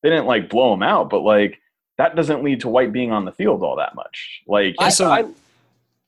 they 0.04 0.10
didn't 0.10 0.26
like 0.26 0.50
blow 0.50 0.72
them 0.72 0.84
out, 0.84 1.10
but 1.10 1.22
like 1.22 1.60
that 1.98 2.16
doesn't 2.16 2.44
lead 2.44 2.62
to 2.62 2.70
White 2.70 2.92
being 2.92 3.12
on 3.12 3.26
the 3.26 3.32
field 3.32 3.64
all 3.64 3.76
that 3.78 3.96
much. 3.96 4.42
Like, 4.48 4.76
I, 4.80 4.90
so 4.90 5.12
I, 5.12 5.26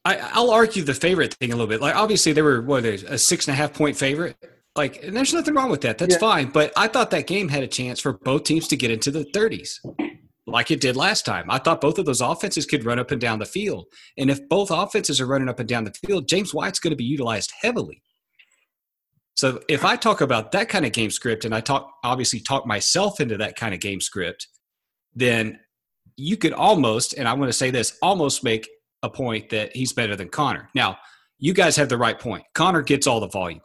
I, 0.05 0.39
will 0.39 0.51
argue 0.51 0.83
the 0.83 0.93
favorite 0.93 1.33
thing 1.35 1.51
a 1.51 1.55
little 1.55 1.67
bit. 1.67 1.81
Like, 1.81 1.95
obviously, 1.95 2.33
they 2.33 2.41
were 2.41 2.61
what 2.61 2.83
a 2.83 3.17
six 3.17 3.47
and 3.47 3.53
a 3.53 3.55
half 3.55 3.73
point 3.73 3.95
favorite. 3.95 4.35
Like, 4.75 5.03
and 5.03 5.15
there's 5.15 5.33
nothing 5.33 5.53
wrong 5.53 5.69
with 5.69 5.81
that. 5.81 5.99
That's 5.99 6.15
yeah. 6.15 6.19
fine. 6.19 6.47
But 6.47 6.73
I 6.75 6.87
thought 6.87 7.11
that 7.11 7.27
game 7.27 7.47
had 7.47 7.61
a 7.63 7.67
chance 7.67 7.99
for 7.99 8.13
both 8.13 8.43
teams 8.43 8.67
to 8.69 8.75
get 8.75 8.89
into 8.89 9.11
the 9.11 9.23
30s, 9.25 9.77
like 10.47 10.71
it 10.71 10.81
did 10.81 10.95
last 10.95 11.25
time. 11.25 11.45
I 11.49 11.59
thought 11.59 11.79
both 11.79 11.99
of 11.99 12.05
those 12.05 12.21
offenses 12.21 12.65
could 12.65 12.83
run 12.83 12.97
up 12.97 13.11
and 13.11 13.21
down 13.21 13.37
the 13.37 13.45
field. 13.45 13.85
And 14.17 14.31
if 14.31 14.39
both 14.49 14.71
offenses 14.71 15.21
are 15.21 15.27
running 15.27 15.47
up 15.47 15.59
and 15.59 15.69
down 15.69 15.83
the 15.83 15.93
field, 15.93 16.27
James 16.27 16.55
White's 16.55 16.79
going 16.79 16.91
to 16.91 16.97
be 16.97 17.03
utilized 17.03 17.53
heavily. 17.61 18.01
So 19.35 19.61
if 19.67 19.83
I 19.83 19.95
talk 19.95 20.21
about 20.21 20.51
that 20.51 20.69
kind 20.69 20.85
of 20.85 20.91
game 20.91 21.09
script 21.09 21.43
and 21.43 21.55
I 21.55 21.59
talk 21.61 21.91
obviously 22.03 22.39
talk 22.39 22.65
myself 22.65 23.19
into 23.19 23.37
that 23.37 23.55
kind 23.55 23.73
of 23.73 23.79
game 23.79 23.99
script, 23.99 24.47
then 25.15 25.59
you 26.17 26.37
could 26.37 26.53
almost, 26.53 27.13
and 27.13 27.27
I 27.27 27.33
want 27.33 27.49
to 27.49 27.57
say 27.57 27.71
this, 27.71 27.97
almost 28.01 28.43
make 28.43 28.69
a 29.01 29.09
point 29.09 29.49
that 29.49 29.75
he's 29.75 29.93
better 29.93 30.15
than 30.15 30.29
Conner. 30.29 30.69
Now, 30.75 30.97
you 31.39 31.53
guys 31.53 31.75
have 31.75 31.89
the 31.89 31.97
right 31.97 32.17
point. 32.17 32.45
Conner 32.53 32.81
gets 32.81 33.07
all 33.07 33.19
the 33.19 33.27
volume, 33.27 33.61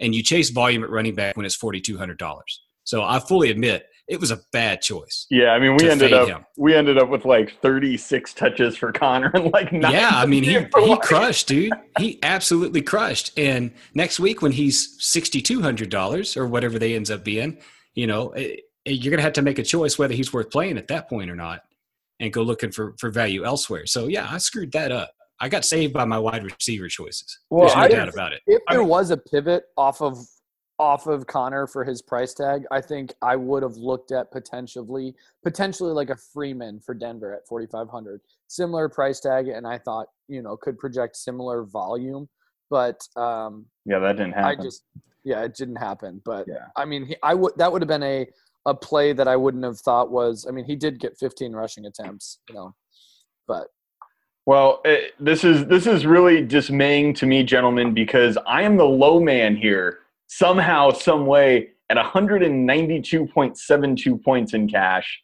and 0.00 0.14
you 0.14 0.22
chase 0.22 0.50
volume 0.50 0.82
at 0.82 0.90
running 0.90 1.14
back 1.14 1.36
when 1.36 1.46
it's 1.46 1.54
forty 1.54 1.80
two 1.80 1.96
hundred 1.96 2.18
dollars. 2.18 2.60
So 2.84 3.02
I 3.02 3.20
fully 3.20 3.50
admit 3.50 3.84
it 4.08 4.20
was 4.20 4.30
a 4.30 4.40
bad 4.52 4.82
choice. 4.82 5.26
Yeah, 5.30 5.50
I 5.50 5.58
mean 5.58 5.76
we 5.76 5.88
ended 5.88 6.12
up 6.12 6.28
him. 6.28 6.44
we 6.56 6.74
ended 6.74 6.98
up 6.98 7.08
with 7.08 7.24
like 7.24 7.60
36 7.62 8.34
touches 8.34 8.76
for 8.76 8.92
Conner 8.92 9.30
and 9.34 9.52
like 9.52 9.70
Yeah, 9.72 10.10
I 10.12 10.26
mean 10.26 10.44
he 10.44 10.66
he 10.84 10.98
crushed, 10.98 11.48
dude. 11.48 11.72
He 11.98 12.18
absolutely 12.22 12.80
crushed. 12.80 13.38
And 13.38 13.70
next 13.94 14.18
week 14.18 14.40
when 14.40 14.50
he's 14.50 14.98
$6200 14.98 16.36
or 16.38 16.46
whatever 16.46 16.78
they 16.78 16.94
ends 16.94 17.10
up 17.10 17.22
being, 17.22 17.58
you 17.92 18.06
know, 18.06 18.32
it, 18.32 18.40
eh, 18.86 18.90
eh, 18.90 18.92
you're 18.92 19.10
going 19.10 19.18
to 19.18 19.24
have 19.24 19.34
to 19.34 19.42
make 19.42 19.58
a 19.58 19.62
choice 19.62 19.98
whether 19.98 20.14
he's 20.14 20.32
worth 20.32 20.50
playing 20.50 20.78
at 20.78 20.88
that 20.88 21.10
point 21.10 21.30
or 21.30 21.36
not 21.36 21.64
and 22.18 22.32
go 22.32 22.42
looking 22.42 22.72
for 22.72 22.94
for 22.98 23.10
value 23.10 23.44
elsewhere. 23.44 23.84
So 23.86 24.06
yeah, 24.06 24.26
I 24.30 24.38
screwed 24.38 24.72
that 24.72 24.90
up. 24.90 25.12
I 25.38 25.48
got 25.48 25.64
saved 25.64 25.92
by 25.92 26.04
my 26.04 26.18
wide 26.18 26.44
receiver 26.44 26.88
choices. 26.88 27.40
Well, 27.50 27.66
There's 27.66 27.74
no 27.74 27.82
I, 27.82 27.88
doubt 27.88 28.08
about 28.08 28.32
it. 28.32 28.42
If 28.46 28.62
there 28.68 28.78
I 28.78 28.80
mean, 28.80 28.88
was 28.88 29.10
a 29.10 29.16
pivot 29.16 29.64
off 29.76 30.00
of 30.00 30.16
off 30.82 31.06
of 31.06 31.28
Conner 31.28 31.68
for 31.68 31.84
his 31.84 32.02
price 32.02 32.34
tag, 32.34 32.64
I 32.72 32.80
think 32.80 33.14
I 33.22 33.36
would 33.36 33.62
have 33.62 33.76
looked 33.76 34.10
at 34.10 34.32
potentially 34.32 35.14
potentially 35.44 35.92
like 35.92 36.10
a 36.10 36.16
Freeman 36.16 36.80
for 36.80 36.92
Denver 36.92 37.32
at 37.32 37.46
4500. 37.46 38.20
Similar 38.48 38.88
price 38.88 39.20
tag 39.20 39.46
and 39.46 39.64
I 39.64 39.78
thought, 39.78 40.08
you 40.26 40.42
know, 40.42 40.56
could 40.56 40.78
project 40.80 41.16
similar 41.16 41.62
volume, 41.62 42.28
but 42.68 43.00
um 43.16 43.66
Yeah, 43.86 44.00
that 44.00 44.16
didn't 44.16 44.32
happen. 44.32 44.58
I 44.58 44.62
just 44.62 44.82
yeah, 45.22 45.44
it 45.44 45.54
didn't 45.54 45.76
happen, 45.76 46.20
but 46.24 46.46
yeah. 46.48 46.66
I 46.74 46.84
mean, 46.84 47.06
he, 47.06 47.16
I 47.22 47.34
would 47.34 47.52
that 47.58 47.70
would 47.70 47.80
have 47.80 47.88
been 47.88 48.02
a 48.02 48.26
a 48.66 48.74
play 48.74 49.12
that 49.12 49.28
I 49.28 49.36
wouldn't 49.36 49.64
have 49.64 49.78
thought 49.78 50.10
was 50.10 50.46
I 50.48 50.50
mean, 50.50 50.64
he 50.64 50.74
did 50.74 50.98
get 50.98 51.16
15 51.16 51.52
rushing 51.52 51.86
attempts, 51.86 52.40
you 52.48 52.56
know. 52.56 52.74
But 53.46 53.68
well, 54.46 54.80
it, 54.84 55.14
this 55.20 55.44
is 55.44 55.66
this 55.66 55.86
is 55.86 56.06
really 56.06 56.44
dismaying 56.44 57.14
to 57.14 57.26
me, 57.26 57.44
gentlemen, 57.44 57.94
because 57.94 58.36
I 58.46 58.62
am 58.62 58.76
the 58.76 58.84
low 58.84 59.20
man 59.20 59.54
here 59.54 60.01
somehow, 60.36 60.90
some 60.90 61.26
way, 61.26 61.68
at 61.90 61.96
192.72 61.96 64.24
points 64.24 64.54
in 64.54 64.68
cash. 64.68 65.20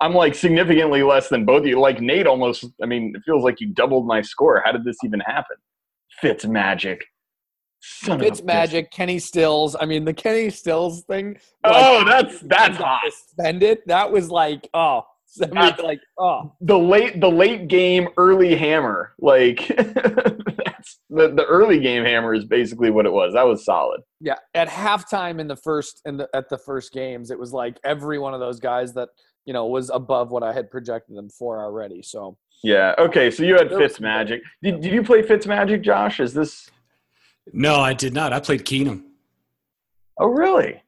I'm 0.00 0.14
like 0.14 0.34
significantly 0.34 1.02
less 1.02 1.28
than 1.28 1.44
both 1.44 1.62
of 1.62 1.66
you. 1.66 1.80
Like 1.80 2.00
Nate 2.00 2.26
almost, 2.26 2.64
I 2.82 2.86
mean, 2.86 3.12
it 3.14 3.22
feels 3.24 3.44
like 3.44 3.60
you 3.60 3.68
doubled 3.68 4.06
my 4.06 4.22
score. 4.22 4.62
How 4.64 4.72
did 4.72 4.84
this 4.84 4.96
even 5.04 5.20
happen? 5.20 5.56
Fitz 6.20 6.46
magic. 6.46 7.04
Son 7.82 8.18
Fitz 8.18 8.42
magic, 8.42 8.90
Kenny 8.90 9.18
Stills. 9.18 9.74
I 9.78 9.86
mean, 9.86 10.04
the 10.04 10.12
Kenny 10.12 10.50
Stills 10.50 11.02
thing. 11.04 11.38
Like, 11.64 11.74
oh, 11.76 12.04
that's 12.04 12.40
that's 12.40 12.76
hot. 12.76 13.00
Suspended. 13.10 13.78
That 13.86 14.12
was 14.12 14.30
like, 14.30 14.68
oh, 14.74 15.04
like 15.82 16.00
oh. 16.18 16.52
the 16.60 16.78
late 16.78 17.20
the 17.20 17.30
late 17.30 17.68
game 17.68 18.08
early 18.16 18.56
hammer 18.56 19.12
like 19.20 19.68
that's 19.76 20.98
the, 21.08 21.28
the 21.28 21.44
early 21.46 21.78
game 21.78 22.04
hammer 22.04 22.34
is 22.34 22.44
basically 22.44 22.90
what 22.90 23.06
it 23.06 23.12
was. 23.12 23.34
That 23.34 23.46
was 23.46 23.64
solid. 23.64 24.00
Yeah 24.20 24.36
at 24.54 24.68
halftime 24.68 25.40
in 25.40 25.46
the 25.46 25.56
first 25.56 26.00
in 26.04 26.16
the 26.16 26.28
at 26.34 26.48
the 26.48 26.58
first 26.58 26.92
games 26.92 27.30
it 27.30 27.38
was 27.38 27.52
like 27.52 27.78
every 27.84 28.18
one 28.18 28.34
of 28.34 28.40
those 28.40 28.58
guys 28.58 28.92
that 28.94 29.08
you 29.44 29.52
know 29.52 29.66
was 29.66 29.90
above 29.90 30.30
what 30.30 30.42
i 30.42 30.52
had 30.52 30.70
projected 30.70 31.16
them 31.16 31.28
for 31.28 31.62
already 31.62 32.02
so. 32.02 32.36
Yeah 32.62 32.94
okay 32.98 33.30
so 33.30 33.42
you 33.42 33.56
had 33.56 33.70
fitz 33.70 34.00
magic. 34.00 34.42
Did, 34.62 34.80
did 34.80 34.92
you 34.92 35.02
play 35.02 35.22
fitz 35.22 35.46
magic 35.46 35.82
josh? 35.82 36.20
Is 36.20 36.34
this? 36.34 36.70
No 37.52 37.76
i 37.76 37.92
did 37.92 38.12
not. 38.14 38.32
I 38.32 38.40
played 38.40 38.64
keenum. 38.64 39.04
Oh 40.18 40.26
really? 40.26 40.82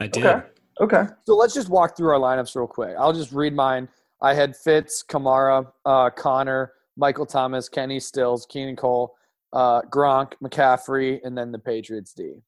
I 0.00 0.06
did. 0.06 0.24
Okay. 0.24 0.46
Okay. 0.80 1.04
So 1.26 1.34
let's 1.36 1.54
just 1.54 1.68
walk 1.68 1.96
through 1.96 2.10
our 2.10 2.20
lineups 2.20 2.54
real 2.54 2.66
quick. 2.66 2.94
I'll 2.98 3.12
just 3.12 3.32
read 3.32 3.54
mine. 3.54 3.88
I 4.22 4.34
had 4.34 4.56
Fitz, 4.56 5.04
Kamara, 5.08 5.66
uh, 5.84 6.10
Conner, 6.10 6.72
Michael 6.96 7.26
Thomas, 7.26 7.68
Kenny 7.68 8.00
Stills, 8.00 8.46
Keelan 8.46 8.76
Cole, 8.76 9.14
uh, 9.52 9.82
Gronk, 9.82 10.32
McCaffrey, 10.42 11.20
and 11.24 11.36
then 11.36 11.52
the 11.52 11.58
Patriots 11.58 12.12
D. 12.12 12.42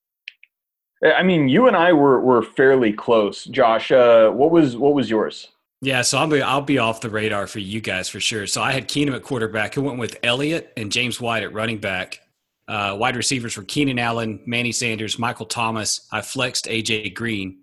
I 1.03 1.23
mean, 1.23 1.49
you 1.49 1.67
and 1.67 1.77
I 1.77 1.93
were 1.93 2.21
were 2.21 2.43
fairly 2.43 2.93
close, 2.93 3.45
Josh. 3.45 3.91
Uh, 3.91 4.31
what 4.31 4.51
was 4.51 4.77
what 4.77 4.93
was 4.93 5.09
yours? 5.09 5.49
Yeah, 5.81 6.03
so 6.03 6.19
I'll 6.19 6.27
be 6.27 6.43
I'll 6.43 6.61
be 6.61 6.79
off 6.79 7.01
the 7.01 7.09
radar 7.09 7.47
for 7.47 7.59
you 7.59 7.81
guys 7.81 8.09
for 8.09 8.21
sure. 8.21 8.47
So 8.47 8.61
I 8.61 8.73
had 8.73 8.87
Keenum 8.87 9.15
at 9.15 9.23
quarterback. 9.23 9.79
I 9.79 9.81
went 9.81 9.99
with 9.99 10.19
Elliott 10.23 10.73
and 10.77 10.93
James 10.93 11.19
White 11.19 11.43
at 11.43 11.55
running 11.55 11.79
back. 11.79 12.21
Uh, 12.69 12.97
wide 13.01 13.17
receivers 13.17 13.57
were 13.57 13.63
Keenan 13.63 13.99
Allen, 13.99 14.41
Manny 14.47 14.73
Sanders, 14.73 15.19
Michael 15.19 15.47
Thomas. 15.47 16.07
I 16.13 16.21
flexed 16.21 16.67
AJ 16.67 17.15
Green. 17.15 17.60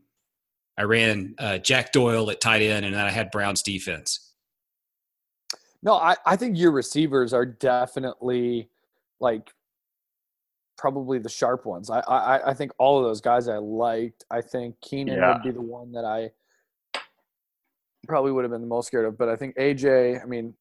I 0.78 0.84
ran 0.84 1.36
uh, 1.40 1.58
Jack 1.58 1.92
Doyle 1.92 2.30
at 2.30 2.40
tight 2.40 2.62
end, 2.62 2.86
and 2.86 2.94
then 2.94 3.06
I 3.06 3.10
had 3.10 3.32
Brown's 3.32 3.64
defense. 3.64 4.34
No, 5.82 5.94
I, 5.94 6.16
I 6.26 6.36
think 6.36 6.58
your 6.58 6.72
receivers 6.72 7.34
are 7.34 7.46
definitely 7.46 8.70
like 9.20 9.52
probably 10.78 11.20
the 11.20 11.30
sharp 11.30 11.66
ones. 11.66 11.90
I, 11.90 12.00
I 12.02 12.52
I 12.52 12.54
think 12.54 12.72
all 12.78 13.00
of 13.00 13.06
those 13.06 13.22
guys 13.22 13.48
I 13.48 13.58
liked. 13.58 14.26
I 14.30 14.42
think 14.42 14.80
Keenan 14.82 15.18
yeah. 15.18 15.34
would 15.34 15.44
be 15.44 15.52
the 15.52 15.62
one 15.62 15.92
that 15.94 16.06
I 16.06 16.32
probably 18.08 18.32
would 18.32 18.44
have 18.44 18.52
been 18.52 18.62
the 18.62 18.68
most 18.68 18.88
scared 18.88 19.06
of. 19.06 19.18
But 19.18 19.30
I 19.30 19.36
think 19.36 19.56
AJ, 19.58 20.22
I 20.22 20.26
mean, 20.26 20.54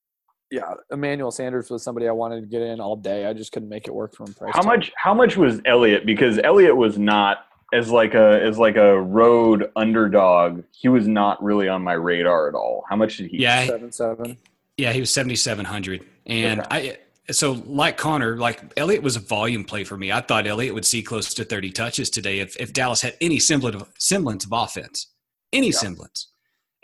yeah, 0.51 0.75
Emmanuel 0.91 1.31
Sanders 1.31 1.71
was 1.71 1.83
somebody 1.83 2.09
I 2.09 2.13
wanted 2.13 2.41
to 2.41 2.47
get 2.47 2.63
in 2.63 2.81
all 2.81 2.97
day. 2.97 3.27
I 3.27 3.33
just 3.33 3.53
couldn't 3.53 3.69
make 3.69 3.87
it 3.87 3.95
work 3.95 4.15
for 4.15 4.25
him. 4.25 4.35
How 4.53 4.63
much? 4.63 4.93
How 4.97 5.15
much 5.15 5.37
was 5.37 5.61
Elliott? 5.65 6.07
Because 6.07 6.39
Elliott 6.45 6.77
was 6.77 6.99
not 6.99 7.39
as 7.73 7.91
like 7.91 8.15
a 8.15 8.43
as 8.43 8.59
like 8.59 8.77
a 8.77 9.01
road 9.01 9.71
underdog, 9.77 10.65
he 10.73 10.89
was 10.89 11.09
not 11.09 11.43
really 11.43 11.69
on 11.69 11.83
my 11.83 11.95
radar 11.95 12.49
at 12.49 12.55
all. 12.55 12.85
How 12.89 12.97
much 12.97 13.17
did 13.17 13.31
he? 13.31 13.39
Yeah, 13.39 13.67
seven 13.67 13.93
seven. 13.93 14.39
Yeah, 14.77 14.93
he 14.93 15.01
was 15.01 15.11
seventy 15.11 15.37
seven 15.37 15.65
hundred, 15.65 16.05
and 16.27 16.61
okay. 16.61 16.93
I 17.29 17.33
so 17.33 17.53
like 17.67 17.97
Connor, 17.97 18.37
like 18.37 18.61
Elliott 18.77 19.03
was 19.03 19.17
a 19.17 19.21
volume 19.21 19.65
play 19.65 19.85
for 19.85 19.97
me. 19.97 20.13
I 20.13 20.21
thought 20.21 20.47
Elliott 20.47 20.75
would 20.75 20.85
see 20.85 21.03
close 21.03 21.35
to 21.35 21.45
thirty 21.45 21.73
touches 21.73 22.11
today 22.11 22.39
if 22.41 22.57
if 22.57 22.73
Dallas 22.73 23.03
had 23.03 23.17
any 23.21 23.41
semblance 23.41 23.83
of, 23.83 23.89
semblance 23.99 24.45
of 24.45 24.53
offense, 24.53 25.09
any 25.53 25.69
yeah. 25.69 25.79
semblance. 25.79 26.29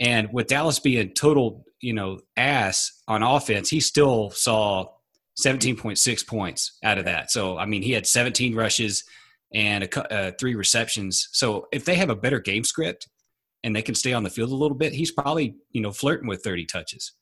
And 0.00 0.32
with 0.32 0.48
Dallas 0.48 0.80
being 0.80 1.10
total, 1.10 1.64
you 1.80 1.92
know, 1.92 2.18
ass 2.36 3.02
on 3.06 3.22
offense, 3.22 3.70
he 3.70 3.78
still 3.78 4.30
saw 4.30 4.86
17.6 5.40 6.26
points 6.26 6.78
out 6.82 6.98
of 6.98 7.04
that. 7.04 7.30
So, 7.30 7.56
I 7.56 7.66
mean, 7.66 7.82
he 7.82 7.92
had 7.92 8.06
17 8.06 8.54
rushes 8.54 9.04
and 9.54 9.84
a, 9.84 10.12
uh, 10.12 10.32
three 10.38 10.54
receptions. 10.54 11.28
So, 11.32 11.68
if 11.72 11.84
they 11.84 11.94
have 11.96 12.10
a 12.10 12.16
better 12.16 12.40
game 12.40 12.64
script 12.64 13.08
and 13.64 13.74
they 13.74 13.82
can 13.82 13.94
stay 13.94 14.12
on 14.12 14.22
the 14.22 14.30
field 14.30 14.50
a 14.50 14.54
little 14.54 14.76
bit, 14.76 14.92
he's 14.92 15.12
probably, 15.12 15.56
you 15.70 15.80
know, 15.80 15.92
flirting 15.92 16.28
with 16.28 16.42
30 16.42 16.66
touches. 16.66 17.12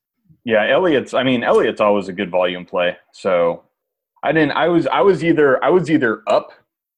Yeah, 0.45 0.67
Elliott's. 0.69 1.15
I 1.15 1.23
mean, 1.23 1.43
Elliott's 1.43 1.81
always 1.81 2.09
a 2.09 2.13
good 2.13 2.31
volume 2.31 2.65
play. 2.65 2.97
So, 3.13 3.65
I 4.23 4.33
didn't. 4.33 4.53
I 4.53 4.69
was. 4.69 4.87
I 4.87 5.01
was 5.01 5.25
either. 5.25 5.63
I 5.65 5.71
was 5.71 5.91
either 5.91 6.23
up 6.27 6.53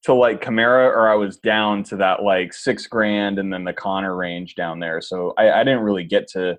to 0.04 0.14
like 0.14 0.42
Kamara 0.42 0.86
or 0.86 1.08
I 1.08 1.14
was 1.14 1.36
down 1.38 1.84
to 1.84 1.96
that 1.96 2.22
like 2.22 2.52
six 2.52 2.86
grand 2.86 3.38
and 3.38 3.52
then 3.52 3.64
the 3.64 3.72
Conner 3.72 4.16
range 4.16 4.54
down 4.54 4.80
there. 4.80 5.00
So 5.00 5.32
I, 5.38 5.60
I 5.60 5.64
didn't 5.64 5.82
really 5.82 6.04
get 6.04 6.28
to 6.28 6.58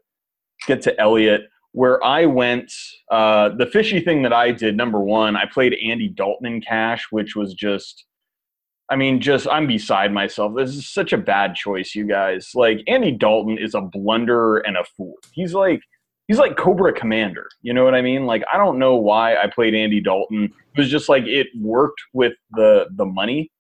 get 0.66 0.82
to 0.84 1.00
Elliott. 1.00 1.50
Where 1.74 2.04
I 2.04 2.28
went, 2.28 2.72
uh, 3.10 3.50
the 3.58 3.66
fishy 3.66 4.00
thing 4.00 4.22
that 4.24 4.32
I 4.32 4.52
did, 4.52 4.78
number 4.78 5.00
one, 5.00 5.36
I 5.36 5.46
played 5.52 5.76
Andy 5.84 6.08
Dalton 6.08 6.46
in 6.46 6.62
cash, 6.62 7.08
which 7.10 7.36
was 7.36 7.56
just, 7.56 8.06
I 8.94 8.96
mean, 8.96 9.20
just 9.20 9.48
I'm 9.48 9.66
beside 9.66 10.14
myself. 10.14 10.54
This 10.56 10.76
is 10.76 10.88
such 10.88 11.14
a 11.14 11.18
bad 11.18 11.56
choice, 11.56 11.96
you 11.96 12.06
guys. 12.06 12.52
Like 12.54 12.84
Andy 12.86 13.12
Dalton 13.12 13.58
is 13.58 13.74
a 13.74 13.82
blunder 13.82 14.60
and 14.60 14.78
a 14.78 14.84
fool. 14.84 15.16
He's 15.32 15.56
like 15.56 15.82
he's 16.28 16.38
like 16.38 16.58
Cobra 16.58 16.94
Commander. 16.94 17.50
You 17.64 17.74
know 17.74 17.84
what 17.86 17.96
I 17.96 18.04
mean? 18.04 18.28
Like 18.28 18.44
I 18.54 18.58
don't 18.58 18.78
know 18.78 18.96
why 18.96 19.36
I 19.36 19.48
played 19.48 19.74
Andy 19.74 20.00
Dalton. 20.00 20.44
It 20.44 20.78
was 20.78 20.92
just 20.92 21.10
like 21.10 21.24
it 21.26 21.48
worked 21.60 22.02
with 22.14 22.34
the 22.52 22.86
the 22.96 23.06
money, 23.06 23.52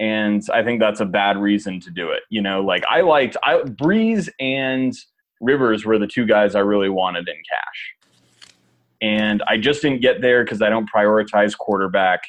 and 0.00 0.42
I 0.50 0.62
think 0.62 0.80
that's 0.80 1.00
a 1.00 1.06
bad 1.06 1.36
reason 1.36 1.78
to 1.80 1.90
do 1.90 2.08
it. 2.08 2.22
You 2.30 2.40
know, 2.40 2.62
like 2.62 2.82
I 2.90 3.02
liked 3.02 3.36
I 3.44 3.56
Brees 3.56 4.30
and 4.40 4.94
Rivers 5.42 5.84
were 5.84 5.98
the 5.98 6.06
two 6.06 6.24
guys 6.24 6.54
I 6.54 6.60
really 6.60 6.88
wanted 6.88 7.28
in 7.28 7.36
cash. 7.36 7.94
And 9.02 9.42
I 9.46 9.58
just 9.58 9.82
didn't 9.82 10.00
get 10.00 10.22
there 10.22 10.44
because 10.44 10.62
I 10.62 10.70
don't 10.70 10.88
prioritize 10.90 11.54
quarterback. 11.54 12.22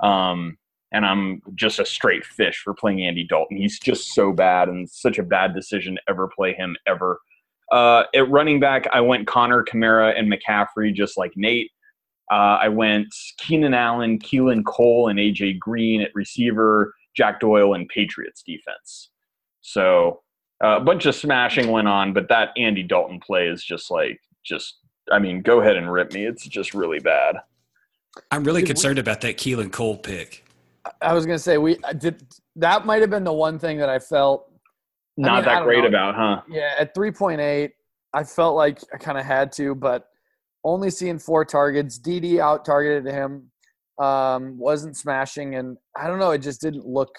Um, 0.00 0.56
and 0.92 1.04
I'm 1.04 1.42
just 1.54 1.78
a 1.78 1.86
straight 1.86 2.24
fish 2.24 2.60
for 2.64 2.74
playing 2.74 3.02
Andy 3.02 3.24
Dalton. 3.24 3.56
He's 3.56 3.78
just 3.78 4.14
so 4.14 4.32
bad 4.32 4.68
and 4.68 4.88
such 4.88 5.18
a 5.18 5.22
bad 5.22 5.54
decision 5.54 5.96
to 5.96 6.00
ever 6.08 6.28
play 6.28 6.54
him 6.54 6.76
ever. 6.86 7.20
Uh, 7.70 8.04
at 8.14 8.30
running 8.30 8.60
back, 8.60 8.86
I 8.92 9.00
went 9.00 9.26
Conner 9.26 9.62
Kamara 9.62 10.18
and 10.18 10.32
McCaffrey, 10.32 10.94
just 10.94 11.18
like 11.18 11.32
Nate. 11.36 11.70
Uh, 12.30 12.58
I 12.60 12.68
went 12.68 13.14
Keenan 13.38 13.74
Allen, 13.74 14.18
Keelan 14.18 14.64
Cole, 14.64 15.08
and 15.08 15.18
AJ 15.18 15.58
Green 15.58 16.00
at 16.00 16.10
receiver, 16.14 16.94
Jack 17.14 17.40
Doyle, 17.40 17.74
and 17.74 17.88
Patriots 17.88 18.42
defense. 18.42 19.10
So 19.60 20.22
uh, 20.62 20.76
a 20.76 20.80
bunch 20.80 21.06
of 21.06 21.14
smashing 21.14 21.70
went 21.70 21.88
on, 21.88 22.12
but 22.12 22.28
that 22.28 22.50
Andy 22.56 22.82
Dalton 22.82 23.20
play 23.20 23.46
is 23.46 23.62
just 23.62 23.90
like 23.90 24.20
just. 24.44 24.78
I 25.10 25.18
mean, 25.18 25.40
go 25.40 25.62
ahead 25.62 25.76
and 25.76 25.90
rip 25.90 26.12
me. 26.12 26.26
It's 26.26 26.46
just 26.46 26.74
really 26.74 26.98
bad. 26.98 27.36
I'm 28.30 28.44
really 28.44 28.62
concerned 28.62 28.98
about 28.98 29.22
that 29.22 29.38
Keelan 29.38 29.72
Cole 29.72 29.96
pick. 29.96 30.44
I 31.00 31.12
was 31.14 31.26
gonna 31.26 31.38
say 31.38 31.58
we 31.58 31.78
did. 31.98 32.22
That 32.56 32.86
might 32.86 33.00
have 33.00 33.10
been 33.10 33.24
the 33.24 33.32
one 33.32 33.58
thing 33.58 33.78
that 33.78 33.88
I 33.88 33.98
felt 33.98 34.50
not 35.16 35.32
I 35.32 35.36
mean, 35.36 35.44
that 35.46 35.62
great 35.64 35.82
know. 35.82 35.88
about, 35.88 36.14
huh? 36.14 36.42
Yeah, 36.48 36.74
at 36.78 36.94
3.8, 36.94 37.70
I 38.14 38.24
felt 38.24 38.54
like 38.54 38.80
I 38.94 38.98
kind 38.98 39.18
of 39.18 39.24
had 39.24 39.50
to, 39.52 39.74
but 39.74 40.06
only 40.64 40.90
seeing 40.90 41.18
four 41.18 41.44
targets. 41.44 41.98
DD 41.98 42.38
out 42.38 42.64
targeted 42.64 43.12
him, 43.12 43.50
um, 43.98 44.56
wasn't 44.58 44.96
smashing, 44.96 45.56
and 45.56 45.76
I 45.96 46.06
don't 46.06 46.20
know. 46.20 46.30
It 46.30 46.38
just 46.38 46.60
didn't 46.60 46.86
look 46.86 47.10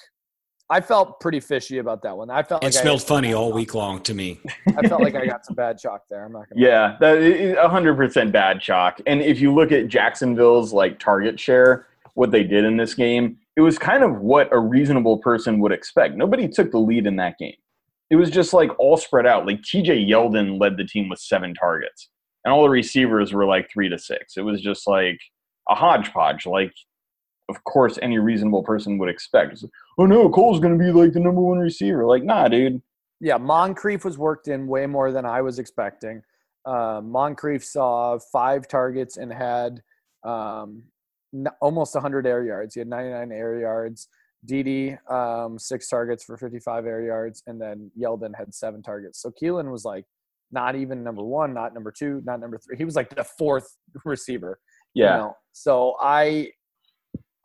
I 0.71 0.81
felt 0.81 1.19
pretty 1.19 1.39
fishy 1.39 1.79
about 1.79 2.03
that 2.03 2.15
one. 2.15 2.29
I 2.29 2.43
felt 2.43 2.63
it 2.63 2.67
like 2.67 2.73
smelled 2.73 3.01
funny 3.01 3.33
all 3.33 3.51
week 3.51 3.73
long 3.73 4.01
to 4.03 4.13
me. 4.13 4.39
I 4.77 4.87
felt 4.87 5.01
like 5.01 5.15
I 5.15 5.25
got 5.25 5.43
some 5.43 5.55
bad 5.55 5.79
chalk 5.79 6.03
there. 6.09 6.23
I'm 6.23 6.31
not 6.31 6.47
gonna. 6.47 6.61
Yeah, 6.61 6.95
that 6.99 7.69
hundred 7.69 7.95
percent 7.95 8.31
bad 8.31 8.61
chalk. 8.61 9.01
And 9.07 9.19
if 9.21 9.39
you 9.39 9.53
look 9.53 9.71
at 9.71 9.87
Jacksonville's 9.87 10.71
like 10.71 10.99
target 10.99 11.39
share, 11.39 11.87
what 12.19 12.31
they 12.31 12.43
did 12.43 12.65
in 12.65 12.75
this 12.75 12.95
game, 12.95 13.37
it 13.55 13.61
was 13.61 13.79
kind 13.79 14.03
of 14.03 14.19
what 14.19 14.49
a 14.51 14.59
reasonable 14.59 15.19
person 15.19 15.57
would 15.61 15.71
expect. 15.71 16.17
Nobody 16.17 16.49
took 16.49 16.69
the 16.69 16.77
lead 16.77 17.07
in 17.07 17.15
that 17.15 17.37
game. 17.37 17.55
It 18.09 18.17
was 18.17 18.29
just 18.29 18.51
like 18.51 18.77
all 18.77 18.97
spread 18.97 19.25
out. 19.25 19.45
Like 19.45 19.63
T.J. 19.63 20.05
Yeldon 20.05 20.59
led 20.59 20.75
the 20.75 20.83
team 20.83 21.07
with 21.07 21.19
seven 21.19 21.53
targets, 21.53 22.09
and 22.43 22.53
all 22.53 22.63
the 22.63 22.69
receivers 22.69 23.31
were 23.31 23.45
like 23.45 23.69
three 23.71 23.87
to 23.87 23.97
six. 23.97 24.35
It 24.35 24.41
was 24.41 24.59
just 24.61 24.85
like 24.85 25.17
a 25.69 25.75
hodgepodge. 25.75 26.45
Like 26.45 26.73
of 27.47 27.63
course 27.63 27.97
any 28.01 28.19
reasonable 28.19 28.63
person 28.63 28.97
would 28.97 29.07
expect. 29.07 29.63
oh 29.97 30.05
no, 30.05 30.29
Cole's 30.29 30.59
going 30.59 30.77
to 30.77 30.83
be 30.83 30.91
like 30.91 31.13
the 31.13 31.21
number 31.21 31.39
one 31.39 31.59
receiver. 31.59 32.05
Like, 32.05 32.23
nah, 32.25 32.49
dude. 32.49 32.81
Yeah, 33.21 33.37
Moncrief 33.37 34.03
was 34.03 34.17
worked 34.17 34.49
in 34.49 34.67
way 34.67 34.85
more 34.87 35.13
than 35.13 35.25
I 35.25 35.41
was 35.41 35.57
expecting. 35.57 36.21
Uh, 36.65 36.99
Moncrief 37.01 37.63
saw 37.63 38.19
five 38.19 38.67
targets 38.67 39.15
and 39.15 39.31
had 39.31 39.81
um, 40.25 40.83
almost 41.61 41.95
100 41.95 42.25
air 42.25 42.43
yards. 42.43 42.73
He 42.73 42.79
had 42.79 42.87
99 42.87 43.31
air 43.31 43.59
yards. 43.59 44.07
Didi, 44.45 44.97
um, 45.09 45.59
six 45.59 45.89
targets 45.89 46.23
for 46.23 46.37
55 46.37 46.85
air 46.85 47.01
yards, 47.01 47.43
and 47.45 47.59
then 47.59 47.91
Yeldon 47.99 48.31
had 48.37 48.53
seven 48.53 48.81
targets. 48.81 49.21
So 49.21 49.31
Keelan 49.31 49.69
was 49.69 49.83
like 49.83 50.05
not 50.51 50.75
even 50.75 51.03
number 51.03 51.23
one, 51.23 51.53
not 51.53 51.73
number 51.73 51.91
two, 51.91 52.21
not 52.25 52.39
number 52.39 52.57
three. 52.57 52.77
He 52.77 52.85
was 52.85 52.95
like 52.95 53.13
the 53.13 53.23
fourth 53.23 53.75
receiver. 54.05 54.59
Yeah. 54.93 55.11
You 55.11 55.21
know? 55.21 55.37
So 55.51 55.95
I 56.01 56.51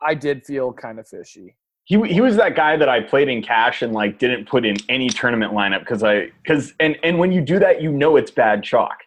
I 0.01 0.13
did 0.13 0.45
feel 0.45 0.73
kind 0.73 0.99
of 0.99 1.07
fishy. 1.07 1.55
He, 1.85 2.01
he 2.07 2.19
was 2.19 2.35
that 2.37 2.55
guy 2.55 2.77
that 2.77 2.89
I 2.89 2.99
played 2.99 3.29
in 3.29 3.43
cash 3.43 3.83
and 3.83 3.93
like 3.93 4.17
didn't 4.17 4.47
put 4.47 4.65
in 4.65 4.75
any 4.89 5.07
tournament 5.07 5.53
lineup 5.53 5.81
because 5.81 6.03
I 6.03 6.31
because 6.41 6.73
and 6.79 6.97
and 7.03 7.19
when 7.19 7.31
you 7.31 7.41
do 7.41 7.59
that 7.59 7.81
you 7.81 7.91
know 7.91 8.15
it's 8.15 8.31
bad 8.31 8.63
chalk 8.63 8.97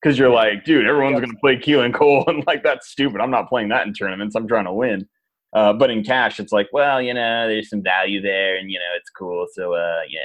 because 0.00 0.18
you're 0.18 0.30
like 0.30 0.64
dude 0.64 0.86
everyone's 0.86 1.20
gonna 1.20 1.38
play 1.40 1.56
Keelan 1.56 1.94
Cole 1.94 2.24
and 2.28 2.44
like 2.46 2.62
that's 2.62 2.88
stupid. 2.88 3.20
I'm 3.20 3.30
not 3.30 3.48
playing 3.48 3.68
that 3.68 3.86
in 3.86 3.92
tournaments. 3.92 4.34
I'm 4.34 4.48
trying 4.48 4.66
to 4.66 4.72
win. 4.72 5.08
Uh, 5.52 5.72
but 5.72 5.90
in 5.90 6.02
cash 6.02 6.38
it's 6.40 6.52
like 6.52 6.68
well 6.72 7.00
you 7.00 7.14
know 7.14 7.48
there's 7.48 7.70
some 7.70 7.82
value 7.82 8.20
there 8.20 8.56
and 8.56 8.70
you 8.70 8.78
know 8.78 8.96
it's 8.96 9.10
cool. 9.10 9.46
So 9.52 9.74
uh, 9.74 10.00
yeah. 10.08 10.20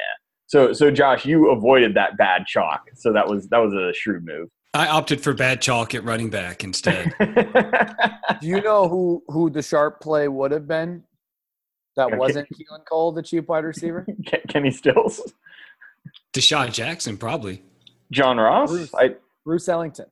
So 0.47 0.73
so 0.73 0.91
Josh 0.91 1.25
you 1.25 1.51
avoided 1.51 1.93
that 1.95 2.17
bad 2.17 2.45
chalk. 2.45 2.81
So 2.95 3.13
that 3.13 3.27
was 3.27 3.47
that 3.49 3.59
was 3.59 3.73
a 3.73 3.93
shrewd 3.93 4.25
move. 4.25 4.49
I 4.73 4.87
opted 4.87 5.21
for 5.21 5.33
bad 5.33 5.61
chalk 5.61 5.93
at 5.95 6.03
running 6.05 6.29
back 6.29 6.63
instead. 6.63 7.13
Do 7.19 8.47
you 8.47 8.61
know 8.61 8.87
who 8.87 9.23
who 9.27 9.49
the 9.49 9.61
sharp 9.61 9.99
play 9.99 10.27
would 10.27 10.51
have 10.51 10.67
been? 10.67 11.03
That 11.97 12.17
wasn't 12.17 12.47
Keelan 12.49 12.85
Cole, 12.85 13.11
the 13.11 13.21
cheap 13.21 13.49
wide 13.49 13.65
receiver. 13.65 14.05
Kenny 14.47 14.71
Stills, 14.71 15.33
DeSean 16.33 16.71
Jackson, 16.71 17.17
probably. 17.17 17.63
John 18.11 18.37
Ross, 18.37 18.69
Bruce, 18.69 18.93
I, 18.95 19.15
Bruce 19.45 19.67
Ellington. 19.67 20.05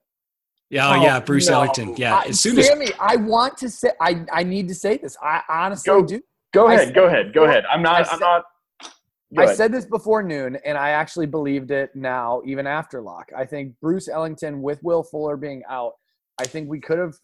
Yeah, 0.69 0.87
oh, 0.87 0.99
oh, 0.99 1.03
yeah, 1.03 1.19
Bruce 1.19 1.47
no. 1.47 1.55
Ellington. 1.55 1.95
Yeah, 1.97 2.21
as 2.27 2.39
soon 2.39 2.61
Sammy, 2.61 2.85
as 2.85 2.93
I 2.99 3.15
want 3.15 3.57
to 3.57 3.69
say, 3.69 3.91
I 3.99 4.23
I 4.31 4.43
need 4.43 4.67
to 4.67 4.75
say 4.75 4.97
this. 4.97 5.17
I 5.21 5.41
honestly 5.49 5.89
go, 5.89 6.05
do. 6.05 6.21
Go 6.53 6.67
ahead, 6.67 6.93
go 6.93 7.05
ahead, 7.05 7.33
go 7.33 7.45
ahead. 7.45 7.63
I'm 7.71 7.81
not. 7.81 8.11
I'm 8.11 8.19
not 8.19 8.45
I 9.37 9.53
said 9.53 9.71
this 9.71 9.85
before 9.85 10.23
noon, 10.23 10.57
and 10.65 10.77
I 10.77 10.89
actually 10.89 11.27
believed 11.27 11.71
it 11.71 11.95
now, 11.95 12.41
even 12.45 12.65
after 12.65 13.01
lock. 13.01 13.29
I 13.37 13.45
think 13.45 13.75
Bruce 13.79 14.07
Ellington, 14.07 14.61
with 14.61 14.81
Will 14.81 15.03
Fuller 15.03 15.37
being 15.37 15.61
out, 15.69 15.93
I 16.39 16.45
think 16.45 16.67
we 16.67 16.79
could 16.79 16.97
have 16.97 17.15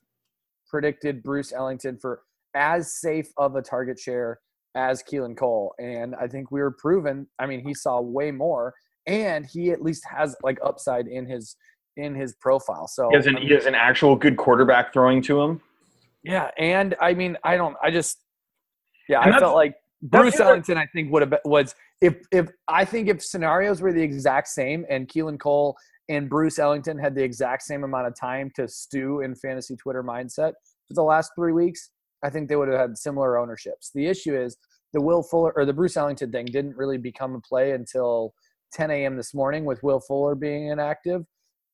predicted 0.68 1.24
Bruce 1.24 1.52
Ellington 1.52 1.98
for 2.00 2.22
as 2.54 3.00
safe 3.00 3.28
of 3.38 3.56
a 3.56 3.62
target 3.62 4.00
share 4.00 4.40
as 4.76 5.02
Keelan 5.04 5.36
Cole. 5.36 5.74
And 5.80 6.16
I 6.16 6.28
think 6.28 6.52
we 6.52 6.62
were 6.62 6.72
proven. 6.72 7.28
I 7.40 7.48
mean, 7.48 7.66
he 7.66 7.74
saw 7.74 8.00
way 8.02 8.30
more, 8.30 8.74
and 9.08 9.46
he 9.46 9.72
at 9.72 9.82
least 9.82 10.06
has 10.06 10.36
like 10.44 10.60
upside 10.64 11.08
in 11.08 11.26
his 11.26 11.56
in 11.98 12.16
his 12.16 12.36
profile. 12.36 12.88
So 12.88 13.10
he 13.10 13.16
has 13.16 13.28
an, 13.28 13.36
I 13.36 13.40
mean, 13.40 13.48
he 13.48 13.54
has 13.54 13.66
an 13.66 13.76
actual 13.76 14.16
good 14.16 14.38
quarterback 14.38 14.94
throwing 14.94 15.22
to 15.24 15.42
him. 15.42 15.62
Yeah, 16.24 16.50
and 16.58 16.96
I 17.02 17.14
mean, 17.14 17.38
I 17.44 17.58
don't. 17.58 17.76
I 17.84 17.92
just 17.92 18.18
yeah, 19.08 19.22
and 19.22 19.34
I 19.34 19.40
felt 19.40 19.56
like 19.56 19.76
Bruce 20.02 20.40
Ellington, 20.40 20.78
I 20.78 20.88
think, 20.88 21.12
would 21.12 21.22
have 21.22 21.30
been, 21.30 21.40
was 21.46 21.76
if 22.02 22.16
if 22.32 22.50
I 22.68 22.86
think 22.86 23.10
if 23.10 23.24
scenarios 23.24 23.82
were 23.82 23.94
the 23.94 24.02
exact 24.02 24.48
same 24.48 24.86
and 24.90 25.08
Keelan 25.08 25.40
Cole 25.40 25.76
and 26.10 26.30
Bruce 26.30 26.60
Ellington 26.60 26.98
had 26.98 27.16
the 27.16 27.24
exact 27.24 27.64
same 27.64 27.84
amount 27.84 28.08
of 28.08 28.16
time 28.16 28.52
to 28.56 28.68
stew 28.68 29.22
in 29.22 29.36
fantasy 29.36 29.76
Twitter 29.76 30.04
mindset 30.04 30.54
for 30.88 30.94
the 30.94 31.04
last 31.04 31.32
three 31.36 31.52
weeks, 31.52 31.90
I 32.24 32.30
think 32.30 32.50
they 32.50 32.56
would 32.56 32.70
have 32.70 32.80
had 32.80 32.98
similar 32.98 33.38
ownerships. 33.38 33.92
The 33.94 34.08
issue 34.08 34.40
is 34.40 34.58
the 34.94 35.02
Will 35.02 35.24
Fuller 35.24 35.54
or 35.56 35.66
the 35.66 35.74
Bruce 35.74 35.98
Ellington 35.98 36.32
thing 36.32 36.46
didn't 36.46 36.78
really 36.78 36.98
become 36.98 37.36
a 37.36 37.42
play 37.42 37.72
until 37.72 38.34
10 38.74 38.92
a.m. 38.92 39.16
this 39.16 39.34
morning 39.34 39.66
with 39.66 39.82
Will 39.84 40.00
Fuller 40.00 40.36
being 40.36 40.68
inactive. 40.68 41.26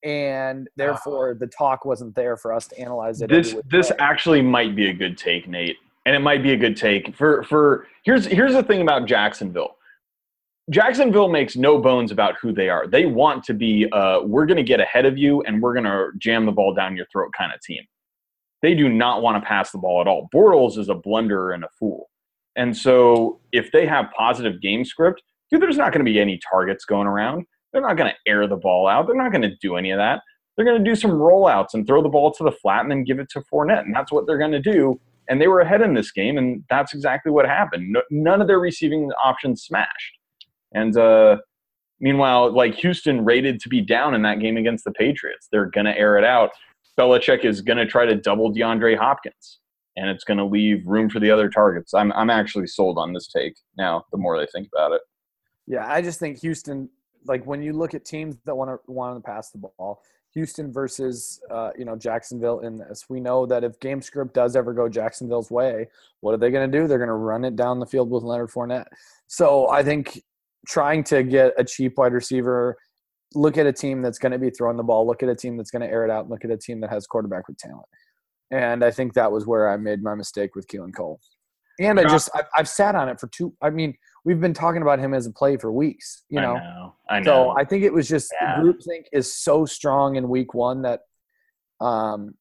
And 0.03 0.67
therefore, 0.75 1.35
the 1.35 1.47
talk 1.47 1.85
wasn't 1.85 2.15
there 2.15 2.35
for 2.35 2.53
us 2.53 2.67
to 2.69 2.79
analyze 2.79 3.21
it. 3.21 3.29
This 3.29 3.55
this 3.69 3.91
actually 3.99 4.41
might 4.41 4.75
be 4.75 4.89
a 4.89 4.93
good 4.93 5.17
take, 5.17 5.47
Nate. 5.47 5.77
and 6.05 6.15
it 6.15 6.19
might 6.19 6.41
be 6.41 6.53
a 6.53 6.57
good 6.57 6.75
take 6.75 7.15
for 7.15 7.43
for 7.43 7.87
here's 8.03 8.25
here's 8.25 8.53
the 8.53 8.63
thing 8.63 8.81
about 8.81 9.05
Jacksonville. 9.05 9.75
Jacksonville 10.69 11.27
makes 11.27 11.55
no 11.55 11.77
bones 11.79 12.11
about 12.11 12.35
who 12.41 12.53
they 12.53 12.69
are. 12.69 12.87
They 12.87 13.05
want 13.05 13.43
to 13.45 13.53
be 13.53 13.87
uh, 13.91 14.21
we're 14.21 14.45
going 14.45 14.57
to 14.57 14.63
get 14.63 14.79
ahead 14.79 15.05
of 15.05 15.17
you 15.17 15.41
and 15.43 15.61
we're 15.61 15.73
going 15.73 15.85
to 15.85 16.09
jam 16.17 16.45
the 16.45 16.51
ball 16.51 16.73
down 16.73 16.95
your 16.95 17.05
throat 17.11 17.31
kind 17.37 17.51
of 17.53 17.61
team. 17.61 17.83
They 18.61 18.75
do 18.75 18.87
not 18.87 19.21
want 19.21 19.41
to 19.41 19.47
pass 19.47 19.71
the 19.71 19.79
ball 19.79 20.01
at 20.01 20.07
all. 20.07 20.29
Bortles 20.33 20.77
is 20.77 20.87
a 20.87 20.95
blunderer 20.95 21.53
and 21.53 21.63
a 21.63 21.69
fool. 21.79 22.09
And 22.55 22.75
so 22.75 23.39
if 23.51 23.71
they 23.71 23.85
have 23.85 24.11
positive 24.15 24.61
game 24.61 24.85
script, 24.85 25.23
dude, 25.49 25.61
there's 25.61 25.77
not 25.77 25.91
going 25.91 26.05
to 26.05 26.09
be 26.09 26.19
any 26.19 26.39
targets 26.49 26.85
going 26.85 27.07
around. 27.07 27.45
They're 27.71 27.81
not 27.81 27.97
going 27.97 28.11
to 28.11 28.31
air 28.31 28.47
the 28.47 28.57
ball 28.57 28.87
out. 28.87 29.07
They're 29.07 29.15
not 29.15 29.31
going 29.31 29.43
to 29.43 29.55
do 29.61 29.75
any 29.75 29.91
of 29.91 29.97
that. 29.97 30.21
They're 30.55 30.65
going 30.65 30.83
to 30.83 30.89
do 30.89 30.95
some 30.95 31.11
rollouts 31.11 31.73
and 31.73 31.87
throw 31.87 32.03
the 32.03 32.09
ball 32.09 32.33
to 32.33 32.43
the 32.43 32.51
flat 32.51 32.81
and 32.81 32.91
then 32.91 33.03
give 33.03 33.19
it 33.19 33.29
to 33.31 33.41
Fournette. 33.41 33.81
And 33.81 33.95
that's 33.95 34.11
what 34.11 34.27
they're 34.27 34.37
going 34.37 34.51
to 34.51 34.59
do. 34.61 34.99
And 35.29 35.39
they 35.39 35.47
were 35.47 35.61
ahead 35.61 35.81
in 35.81 35.93
this 35.93 36.11
game, 36.11 36.37
and 36.37 36.63
that's 36.69 36.93
exactly 36.93 37.31
what 37.31 37.45
happened. 37.45 37.93
No, 37.93 38.01
none 38.09 38.41
of 38.41 38.47
their 38.47 38.59
receiving 38.59 39.11
options 39.23 39.63
smashed. 39.63 40.17
And 40.73 40.97
uh, 40.97 41.37
meanwhile, 42.01 42.51
like 42.51 42.75
Houston 42.75 43.23
rated 43.23 43.61
to 43.61 43.69
be 43.69 43.79
down 43.79 44.13
in 44.13 44.23
that 44.23 44.39
game 44.39 44.57
against 44.57 44.83
the 44.83 44.91
Patriots. 44.91 45.47
They're 45.49 45.67
going 45.67 45.85
to 45.85 45.97
air 45.97 46.17
it 46.17 46.25
out. 46.25 46.49
Belichick 46.99 47.45
is 47.45 47.61
going 47.61 47.77
to 47.77 47.85
try 47.85 48.05
to 48.05 48.15
double 48.15 48.53
DeAndre 48.53 48.97
Hopkins, 48.97 49.59
and 49.95 50.09
it's 50.09 50.25
going 50.25 50.37
to 50.37 50.45
leave 50.45 50.85
room 50.85 51.09
for 51.09 51.19
the 51.19 51.31
other 51.31 51.49
targets. 51.49 51.93
I'm, 51.93 52.11
I'm 52.11 52.29
actually 52.29 52.67
sold 52.67 52.97
on 52.97 53.13
this 53.13 53.27
take 53.27 53.55
now, 53.77 54.03
the 54.11 54.17
more 54.17 54.35
I 54.35 54.45
think 54.47 54.67
about 54.73 54.91
it. 54.91 55.01
Yeah, 55.65 55.89
I 55.89 56.01
just 56.01 56.19
think 56.19 56.39
Houston, 56.39 56.89
like 57.25 57.45
when 57.45 57.61
you 57.61 57.73
look 57.73 57.93
at 57.93 58.05
teams 58.05 58.37
that 58.45 58.55
want 58.55 58.69
to 58.69 58.91
want 58.91 59.17
to 59.17 59.21
pass 59.21 59.49
the 59.51 59.59
ball, 59.59 60.01
Houston 60.33 60.71
versus 60.71 61.41
uh, 61.49 61.71
you 61.77 61.85
know 61.85 61.95
Jacksonville 61.95 62.59
in 62.61 62.77
this. 62.77 63.05
We 63.09 63.19
know 63.19 63.45
that 63.45 63.63
if 63.63 63.79
game 63.79 64.01
script 64.01 64.33
does 64.33 64.55
ever 64.55 64.73
go 64.73 64.87
Jacksonville's 64.87 65.51
way, 65.51 65.87
what 66.21 66.33
are 66.33 66.37
they 66.37 66.51
going 66.51 66.69
to 66.69 66.79
do? 66.79 66.87
They're 66.87 66.97
going 66.97 67.07
to 67.07 67.13
run 67.13 67.45
it 67.45 67.55
down 67.55 67.79
the 67.79 67.85
field 67.85 68.09
with 68.09 68.23
Leonard 68.23 68.49
Fournette. 68.49 68.87
So 69.27 69.69
I 69.69 69.83
think 69.83 70.21
trying 70.67 71.03
to 71.05 71.23
get 71.23 71.53
a 71.57 71.63
cheap 71.63 71.97
wide 71.97 72.13
receiver, 72.13 72.77
look 73.33 73.57
at 73.57 73.65
a 73.65 73.73
team 73.73 74.01
that's 74.01 74.19
going 74.19 74.31
to 74.31 74.39
be 74.39 74.49
throwing 74.49 74.77
the 74.77 74.83
ball, 74.83 75.05
look 75.05 75.23
at 75.23 75.29
a 75.29 75.35
team 75.35 75.57
that's 75.57 75.71
going 75.71 75.81
to 75.81 75.87
air 75.87 76.05
it 76.05 76.11
out, 76.11 76.29
look 76.29 76.45
at 76.45 76.51
a 76.51 76.57
team 76.57 76.79
that 76.81 76.89
has 76.89 77.07
quarterback 77.07 77.47
with 77.47 77.57
talent. 77.57 77.87
And 78.51 78.83
I 78.83 78.91
think 78.91 79.13
that 79.13 79.31
was 79.31 79.47
where 79.47 79.69
I 79.69 79.77
made 79.77 80.03
my 80.03 80.13
mistake 80.13 80.55
with 80.55 80.67
Keelan 80.67 80.93
Cole. 80.93 81.19
And 81.79 81.99
I 81.99 82.03
just 82.03 82.29
I've, 82.35 82.45
I've 82.55 82.69
sat 82.69 82.95
on 82.95 83.09
it 83.09 83.19
for 83.19 83.27
two. 83.27 83.55
I 83.61 83.69
mean, 83.69 83.95
we've 84.23 84.39
been 84.39 84.53
talking 84.53 84.81
about 84.81 84.99
him 84.99 85.13
as 85.13 85.25
a 85.25 85.31
play 85.31 85.57
for 85.57 85.71
weeks. 85.71 86.23
You 86.29 86.41
know, 86.41 86.55
I 86.55 86.59
know. 86.59 86.95
I 87.09 87.19
know. 87.19 87.23
So 87.23 87.49
I 87.51 87.65
think 87.65 87.83
it 87.83 87.93
was 87.93 88.07
just 88.07 88.33
yeah. 88.39 88.57
groupthink 88.57 89.05
is 89.11 89.33
so 89.33 89.65
strong 89.65 90.15
in 90.15 90.29
week 90.29 90.53
one 90.53 90.83
that, 90.83 91.01
um, 91.79 92.35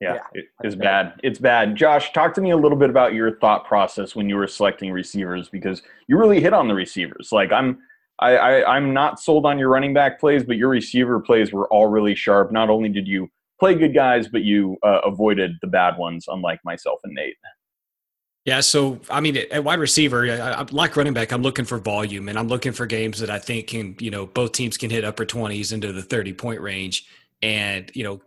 yeah, 0.00 0.18
yeah 0.34 0.42
it's 0.62 0.74
bad. 0.74 1.14
It's 1.22 1.38
bad. 1.38 1.74
Josh, 1.74 2.12
talk 2.12 2.34
to 2.34 2.40
me 2.40 2.50
a 2.50 2.56
little 2.56 2.76
bit 2.76 2.90
about 2.90 3.14
your 3.14 3.38
thought 3.38 3.64
process 3.64 4.14
when 4.14 4.28
you 4.28 4.36
were 4.36 4.46
selecting 4.46 4.92
receivers 4.92 5.48
because 5.48 5.82
you 6.08 6.18
really 6.18 6.40
hit 6.40 6.52
on 6.52 6.68
the 6.68 6.74
receivers. 6.74 7.30
Like 7.32 7.52
I'm, 7.52 7.78
I, 8.18 8.36
I 8.36 8.76
I'm 8.76 8.92
not 8.92 9.20
sold 9.20 9.46
on 9.46 9.58
your 9.58 9.70
running 9.70 9.94
back 9.94 10.20
plays, 10.20 10.44
but 10.44 10.56
your 10.56 10.68
receiver 10.68 11.20
plays 11.20 11.52
were 11.52 11.68
all 11.68 11.86
really 11.86 12.14
sharp. 12.14 12.52
Not 12.52 12.68
only 12.68 12.88
did 12.88 13.06
you 13.06 13.28
play 13.58 13.74
good 13.74 13.94
guys, 13.94 14.28
but 14.28 14.42
you 14.42 14.76
uh, 14.82 15.00
avoided 15.04 15.52
the 15.62 15.66
bad 15.66 15.96
ones, 15.96 16.26
unlike 16.28 16.60
myself 16.64 17.00
and 17.04 17.14
Nate. 17.14 17.36
Yeah, 18.46 18.60
so 18.60 19.00
I 19.10 19.20
mean, 19.20 19.36
at 19.36 19.64
wide 19.64 19.80
receiver, 19.80 20.30
I, 20.30 20.52
I, 20.52 20.66
like 20.70 20.96
running 20.96 21.12
back. 21.12 21.32
I'm 21.32 21.42
looking 21.42 21.64
for 21.64 21.78
volume, 21.78 22.28
and 22.28 22.38
I'm 22.38 22.46
looking 22.46 22.70
for 22.70 22.86
games 22.86 23.18
that 23.18 23.28
I 23.28 23.40
think 23.40 23.66
can, 23.66 23.96
you 23.98 24.12
know, 24.12 24.24
both 24.24 24.52
teams 24.52 24.76
can 24.76 24.88
hit 24.88 25.04
upper 25.04 25.26
20s 25.26 25.72
into 25.72 25.92
the 25.92 26.02
30 26.02 26.32
point 26.32 26.60
range. 26.60 27.08
And 27.42 27.90
you 27.92 28.04
know, 28.04 28.20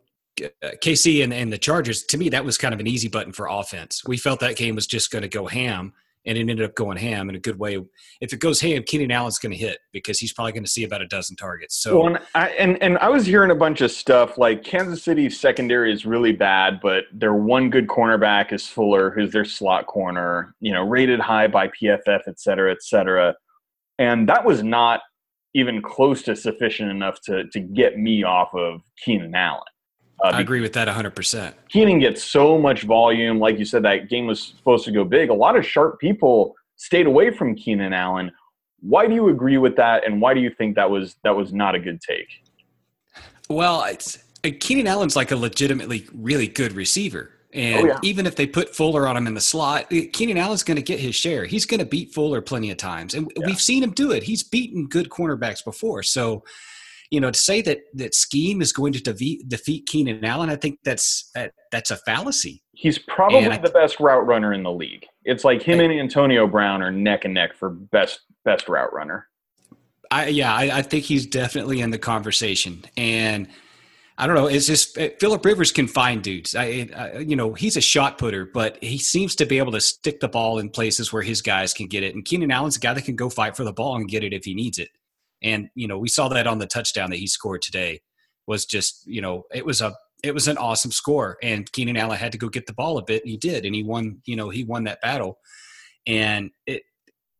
uh, 0.61 0.71
KC 0.83 1.23
and, 1.23 1.33
and 1.33 1.53
the 1.53 1.57
Chargers, 1.57 2.03
to 2.03 2.17
me, 2.17 2.27
that 2.29 2.43
was 2.43 2.57
kind 2.57 2.73
of 2.73 2.81
an 2.81 2.87
easy 2.87 3.07
button 3.07 3.31
for 3.31 3.47
offense. 3.47 4.03
We 4.05 4.17
felt 4.17 4.41
that 4.41 4.57
game 4.57 4.75
was 4.75 4.87
just 4.87 5.09
going 5.09 5.21
to 5.21 5.29
go 5.29 5.47
ham, 5.47 5.93
and 6.25 6.37
it 6.37 6.41
ended 6.41 6.61
up 6.61 6.75
going 6.75 6.97
ham 6.97 7.29
in 7.29 7.35
a 7.35 7.39
good 7.39 7.57
way. 7.57 7.77
If 8.21 8.33
it 8.33 8.39
goes 8.39 8.59
ham, 8.59 8.83
Keenan 8.83 9.11
Allen's 9.11 9.39
going 9.39 9.51
to 9.51 9.57
hit 9.57 9.79
because 9.93 10.19
he's 10.19 10.33
probably 10.33 10.51
going 10.51 10.63
to 10.63 10.69
see 10.69 10.83
about 10.83 11.01
a 11.01 11.07
dozen 11.07 11.35
targets. 11.35 11.81
So, 11.81 11.99
well, 11.99 12.07
and, 12.07 12.19
I, 12.35 12.49
and 12.49 12.81
and 12.83 12.97
I 12.97 13.09
was 13.09 13.25
hearing 13.25 13.51
a 13.51 13.55
bunch 13.55 13.81
of 13.81 13.91
stuff 13.91 14.37
like 14.37 14.63
Kansas 14.63 15.03
City's 15.03 15.39
secondary 15.39 15.93
is 15.93 16.05
really 16.05 16.33
bad, 16.33 16.79
but 16.81 17.05
their 17.13 17.33
one 17.33 17.69
good 17.69 17.87
cornerback 17.87 18.51
is 18.51 18.67
Fuller, 18.67 19.11
who's 19.11 19.31
their 19.31 19.45
slot 19.45 19.87
corner, 19.87 20.55
you 20.59 20.73
know, 20.73 20.83
rated 20.83 21.19
high 21.19 21.47
by 21.47 21.69
PFF, 21.69 22.21
et 22.27 22.39
cetera, 22.39 22.71
et 22.71 22.83
cetera. 22.83 23.35
And 23.97 24.27
that 24.29 24.45
was 24.45 24.63
not 24.63 25.01
even 25.53 25.81
close 25.81 26.21
to 26.23 26.35
sufficient 26.35 26.91
enough 26.91 27.21
to 27.21 27.45
to 27.49 27.59
get 27.59 27.97
me 27.97 28.23
off 28.23 28.53
of 28.53 28.81
Keenan 29.03 29.35
Allen. 29.35 29.63
Uh, 30.23 30.29
I 30.29 30.41
agree 30.41 30.61
with 30.61 30.73
that 30.73 30.87
100%. 30.87 31.53
Keenan 31.69 31.99
gets 31.99 32.23
so 32.23 32.57
much 32.57 32.83
volume. 32.83 33.39
Like 33.39 33.57
you 33.57 33.65
said, 33.65 33.83
that 33.83 34.09
game 34.09 34.27
was 34.27 34.41
supposed 34.41 34.85
to 34.85 34.91
go 34.91 35.03
big. 35.03 35.29
A 35.29 35.33
lot 35.33 35.55
of 35.55 35.65
sharp 35.65 35.99
people 35.99 36.55
stayed 36.75 37.05
away 37.05 37.31
from 37.31 37.55
Keenan 37.55 37.93
Allen. 37.93 38.31
Why 38.81 39.07
do 39.07 39.13
you 39.13 39.29
agree 39.29 39.57
with 39.57 39.75
that, 39.75 40.05
and 40.05 40.21
why 40.21 40.33
do 40.33 40.39
you 40.39 40.49
think 40.49 40.75
that 40.75 40.89
was 40.89 41.15
that 41.23 41.35
was 41.35 41.53
not 41.53 41.75
a 41.75 41.79
good 41.79 41.99
take? 42.01 42.27
Well, 43.49 43.83
it's 43.83 44.17
uh, 44.45 44.49
Keenan 44.59 44.87
Allen's 44.87 45.15
like 45.15 45.31
a 45.31 45.35
legitimately 45.35 46.07
really 46.13 46.47
good 46.47 46.73
receiver. 46.73 47.31
And 47.51 47.85
oh, 47.85 47.87
yeah. 47.87 47.99
even 48.03 48.27
if 48.27 48.35
they 48.35 48.45
put 48.45 48.75
Fuller 48.75 49.07
on 49.07 49.17
him 49.17 49.25
in 49.25 49.33
the 49.33 49.41
slot, 49.41 49.91
uh, 49.91 50.01
Keenan 50.13 50.37
Allen's 50.37 50.63
going 50.63 50.77
to 50.77 50.83
get 50.83 50.99
his 50.99 51.15
share. 51.15 51.45
He's 51.45 51.65
going 51.65 51.79
to 51.79 51.85
beat 51.85 52.13
Fuller 52.13 52.41
plenty 52.41 52.69
of 52.69 52.77
times. 52.77 53.15
And 53.15 53.31
yeah. 53.35 53.47
we've 53.47 53.59
seen 53.59 53.81
him 53.81 53.91
do 53.91 54.11
it. 54.11 54.23
He's 54.23 54.43
beaten 54.43 54.87
good 54.87 55.09
cornerbacks 55.09 55.63
before. 55.65 56.03
So 56.03 56.43
you 57.11 57.19
know, 57.19 57.31
to 57.31 57.39
say 57.39 57.61
that 57.63 57.79
that 57.95 58.13
scheme 58.13 58.61
is 58.61 58.71
going 58.71 58.93
to 58.93 59.01
defeat, 59.01 59.47
defeat 59.49 59.87
Keenan 59.87 60.23
Allen, 60.23 60.49
I 60.49 60.55
think 60.55 60.79
that's 60.83 61.29
that, 61.33 61.53
that's 61.71 61.91
a 61.91 61.97
fallacy. 61.97 62.63
He's 62.73 62.99
probably 62.99 63.39
and 63.39 63.63
the 63.63 63.69
I, 63.69 63.81
best 63.81 63.99
route 63.99 64.25
runner 64.25 64.53
in 64.53 64.63
the 64.63 64.71
league. 64.71 65.05
It's 65.25 65.43
like 65.43 65.61
him 65.61 65.79
I, 65.79 65.83
and 65.83 65.99
Antonio 65.99 66.47
Brown 66.47 66.81
are 66.81 66.91
neck 66.91 67.25
and 67.25 67.33
neck 67.33 67.55
for 67.55 67.69
best 67.69 68.21
best 68.45 68.69
route 68.69 68.93
runner. 68.93 69.27
I 70.11 70.27
yeah, 70.27 70.53
I, 70.53 70.77
I 70.77 70.81
think 70.81 71.05
he's 71.05 71.25
definitely 71.25 71.81
in 71.81 71.91
the 71.91 71.99
conversation, 71.99 72.83
and 72.95 73.47
I 74.17 74.27
don't 74.27 74.35
know. 74.35 74.47
It's 74.47 74.67
just 74.67 74.97
Philip 75.19 75.45
Rivers 75.45 75.71
can 75.71 75.87
find 75.87 76.21
dudes. 76.21 76.55
I, 76.55 76.89
I, 76.95 77.17
you 77.19 77.35
know, 77.35 77.53
he's 77.53 77.77
a 77.77 77.81
shot 77.81 78.17
putter, 78.17 78.45
but 78.45 78.77
he 78.83 78.97
seems 78.97 79.33
to 79.35 79.45
be 79.45 79.59
able 79.59 79.71
to 79.71 79.79
stick 79.79 80.19
the 80.19 80.27
ball 80.27 80.59
in 80.59 80.69
places 80.69 81.13
where 81.13 81.21
his 81.21 81.41
guys 81.41 81.73
can 81.73 81.87
get 81.87 82.03
it. 82.03 82.15
And 82.15 82.25
Keenan 82.25 82.51
Allen's 82.51 82.75
a 82.75 82.79
guy 82.79 82.93
that 82.93 83.05
can 83.05 83.15
go 83.15 83.29
fight 83.29 83.55
for 83.55 83.63
the 83.63 83.71
ball 83.71 83.95
and 83.95 84.09
get 84.09 84.23
it 84.23 84.33
if 84.33 84.43
he 84.43 84.53
needs 84.53 84.77
it. 84.77 84.89
And 85.41 85.69
you 85.75 85.87
know, 85.87 85.97
we 85.97 86.09
saw 86.09 86.27
that 86.29 86.47
on 86.47 86.59
the 86.59 86.67
touchdown 86.67 87.09
that 87.11 87.19
he 87.19 87.27
scored 87.27 87.61
today 87.61 88.01
was 88.47 88.65
just 88.65 89.05
you 89.05 89.21
know 89.21 89.43
it 89.53 89.65
was 89.65 89.81
a 89.81 89.93
it 90.23 90.33
was 90.33 90.47
an 90.47 90.57
awesome 90.57 90.91
score. 90.91 91.37
And 91.41 91.71
Keenan 91.71 91.97
Allen 91.97 92.17
had 92.17 92.31
to 92.33 92.37
go 92.37 92.49
get 92.49 92.67
the 92.67 92.73
ball 92.73 92.97
a 92.97 93.03
bit, 93.03 93.23
and 93.23 93.31
he 93.31 93.37
did, 93.37 93.65
and 93.65 93.73
he 93.73 93.83
won. 93.83 94.21
You 94.25 94.35
know, 94.35 94.49
he 94.49 94.63
won 94.63 94.83
that 94.85 95.01
battle. 95.01 95.39
And 96.07 96.51
it, 96.65 96.83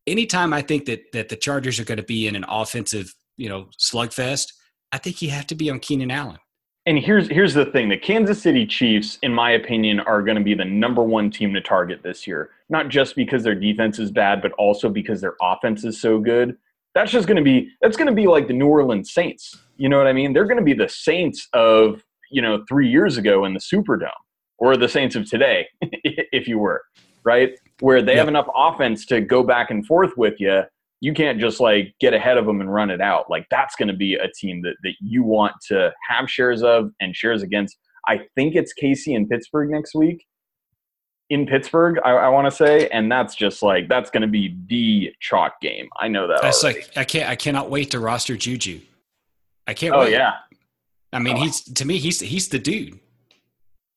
anytime 0.08 0.54
I 0.54 0.62
think 0.62 0.86
that 0.86 1.12
that 1.14 1.30
the 1.30 1.36
Chargers 1.36 1.80
are 1.80 1.86
going 1.86 1.98
to 1.98 2.04
be 2.04 2.28
in 2.28 2.36
an 2.36 2.46
offensive 2.48 3.14
you 3.38 3.50
know 3.50 3.68
slugfest, 3.80 4.54
I 4.92 4.98
think 4.98 5.22
you 5.22 5.30
have 5.32 5.48
to 5.48 5.56
be 5.56 5.70
on 5.70 5.80
Keenan 5.80 6.12
Allen. 6.12 6.38
And 6.86 6.98
here's 6.98 7.28
here's 7.28 7.54
the 7.54 7.66
thing: 7.66 7.90
the 7.90 7.98
Kansas 7.98 8.42
City 8.42 8.66
Chiefs, 8.66 9.20
in 9.22 9.34
my 9.34 9.52
opinion, 9.52 10.00
are 10.02 10.22
going 10.22 10.38
to 10.38 10.44
be 10.44 10.54
the 10.54 10.66
number 10.66 11.04
one 11.04 11.30
team 11.30 11.54
to 11.54 11.62
target 11.62 12.02
this 12.02 12.26
year. 12.26 12.52
Not 12.70 12.90
just 12.90 13.16
because 13.16 13.44
their 13.44 13.56
defense 13.56 14.00
is 14.00 14.12
bad, 14.12 14.42
but 14.42 14.54
also 14.54 14.90
because 14.90 15.20
their 15.22 15.36
offense 15.42 15.84
is 15.84 16.00
so 16.00 16.20
good 16.20 16.58
that's 16.96 17.12
just 17.12 17.28
going 17.28 17.38
to 17.38 17.44
be 17.44 17.70
that's 17.82 17.98
going 17.98 18.08
to 18.08 18.14
be 18.14 18.28
like 18.28 18.48
the 18.48 18.54
New 18.54 18.68
Orleans 18.68 19.14
Saints. 19.14 19.58
You 19.78 19.90
know 19.90 19.98
what 19.98 20.08
I 20.08 20.14
mean? 20.14 20.34
They're 20.34 20.46
going 20.46 20.58
to 20.58 20.64
be 20.64 20.74
the 20.74 20.90
Saints 20.90 21.48
of 21.54 22.04
you 22.32 22.42
know 22.42 22.64
three 22.68 22.90
years 22.90 23.18
ago 23.18 23.46
in 23.46 23.54
the 23.54 23.60
Superdome, 23.60 24.10
or 24.58 24.78
the 24.78 24.90
Saints 24.90 25.16
of 25.16 25.30
today, 25.30 25.68
if 25.82 26.48
you 26.48 26.60
were 26.60 26.84
right, 27.24 27.52
where 27.82 28.02
they 28.02 28.16
have 28.16 28.28
enough 28.28 28.48
offense 28.56 29.06
to 29.08 29.22
go 29.22 29.44
back 29.44 29.72
and 29.72 29.86
forth 29.86 30.12
with 30.18 30.40
you. 30.40 30.62
You 31.02 31.14
can't 31.14 31.40
just 31.40 31.62
like 31.62 31.94
get 32.02 32.14
ahead 32.14 32.38
of 32.38 32.46
them 32.46 32.60
and 32.60 32.74
run 32.74 32.90
it 32.90 33.00
out. 33.00 33.30
Like 33.30 33.46
that's 33.50 33.76
going 33.76 33.88
to 33.88 33.96
be 33.96 34.16
a 34.16 34.28
team 34.38 34.62
that 34.64 34.76
that 34.84 34.96
you 35.00 35.24
want 35.24 35.54
to 35.68 35.94
have 36.10 36.30
shares 36.30 36.62
of 36.62 36.92
and 37.00 37.16
shares 37.16 37.42
against. 37.42 37.78
I 38.08 38.22
think 38.36 38.56
it's 38.56 38.74
KC 38.74 39.16
and 39.16 39.30
Pittsburgh 39.30 39.70
next 39.70 39.94
week 39.96 40.26
in 41.30 41.46
Pittsburgh, 41.46 42.00
I, 42.04 42.12
I 42.12 42.30
want 42.30 42.48
to 42.48 42.52
say, 42.52 42.88
and 42.90 43.12
that's 43.12 43.36
just 43.36 43.62
like 43.62 43.88
that's 43.88 44.10
going 44.10 44.22
to 44.22 44.28
be 44.28 44.56
the 44.68 45.14
chalk 45.20 45.62
game. 45.62 45.88
I 46.00 46.08
know 46.08 46.28
that. 46.28 46.42
That's 46.42 46.64
already. 46.64 46.80
like 46.80 46.98
I 46.98 47.04
can't 47.04 47.30
I 47.30 47.36
cannot 47.36 47.70
wait 47.70 47.92
to 47.92 48.00
roster 48.00 48.36
Juju. 48.36 48.82
I 49.68 49.74
can't. 49.74 49.94
Oh 49.94 50.02
wait. 50.02 50.14
yeah. 50.14 50.34
I 51.14 51.20
mean, 51.20 51.38
oh. 51.38 51.42
he's 51.42 51.62
to 51.62 51.86
me 51.86 51.98
he's 51.98 52.20
he's 52.20 52.50
the 52.50 52.60
dude. 52.60 53.00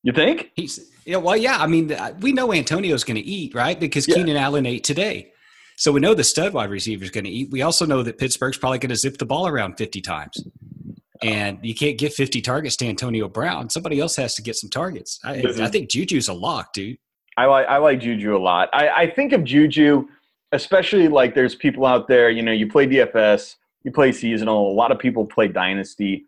You 0.03 0.13
think? 0.13 0.51
He's 0.55 0.91
yeah. 1.05 1.17
Well, 1.17 1.37
yeah. 1.37 1.57
I 1.57 1.67
mean, 1.67 1.95
we 2.19 2.33
know 2.33 2.53
Antonio's 2.53 3.03
going 3.03 3.15
to 3.15 3.21
eat 3.21 3.55
right 3.55 3.79
because 3.79 4.07
yeah. 4.07 4.15
Keenan 4.15 4.37
Allen 4.37 4.65
ate 4.65 4.83
today. 4.83 5.31
So 5.75 5.91
we 5.91 6.01
know 6.01 6.13
the 6.13 6.23
stud 6.23 6.53
wide 6.53 6.69
receiver 6.69 7.03
is 7.03 7.09
going 7.09 7.23
to 7.23 7.29
eat. 7.29 7.49
We 7.51 7.63
also 7.63 7.85
know 7.85 8.03
that 8.03 8.19
Pittsburgh's 8.19 8.57
probably 8.57 8.77
going 8.77 8.89
to 8.91 8.95
zip 8.95 9.17
the 9.17 9.25
ball 9.25 9.47
around 9.47 9.77
50 9.77 10.01
times. 10.01 10.37
Oh. 10.37 11.27
And 11.27 11.59
you 11.63 11.73
can't 11.73 11.97
get 11.97 12.13
50 12.13 12.41
targets 12.41 12.75
to 12.77 12.87
Antonio 12.87 13.27
Brown. 13.27 13.69
Somebody 13.69 13.99
else 13.99 14.15
has 14.17 14.35
to 14.35 14.43
get 14.43 14.55
some 14.55 14.69
targets. 14.69 15.19
I, 15.23 15.43
I 15.59 15.69
think 15.69 15.89
Juju's 15.89 16.27
a 16.27 16.33
lock, 16.33 16.73
dude. 16.73 16.97
I 17.37 17.45
like 17.45 17.67
I 17.67 17.77
like 17.77 17.99
Juju 17.99 18.35
a 18.35 18.39
lot. 18.39 18.69
I, 18.73 18.89
I 18.89 19.09
think 19.09 19.33
of 19.33 19.43
Juju, 19.43 20.07
especially 20.51 21.07
like 21.07 21.35
there's 21.35 21.55
people 21.55 21.85
out 21.85 22.07
there. 22.07 22.29
You 22.29 22.41
know, 22.41 22.51
you 22.51 22.69
play 22.69 22.87
DFS, 22.87 23.55
you 23.83 23.91
play 23.91 24.11
seasonal. 24.11 24.71
A 24.71 24.73
lot 24.73 24.91
of 24.91 24.99
people 24.99 25.25
play 25.25 25.47
Dynasty. 25.47 26.25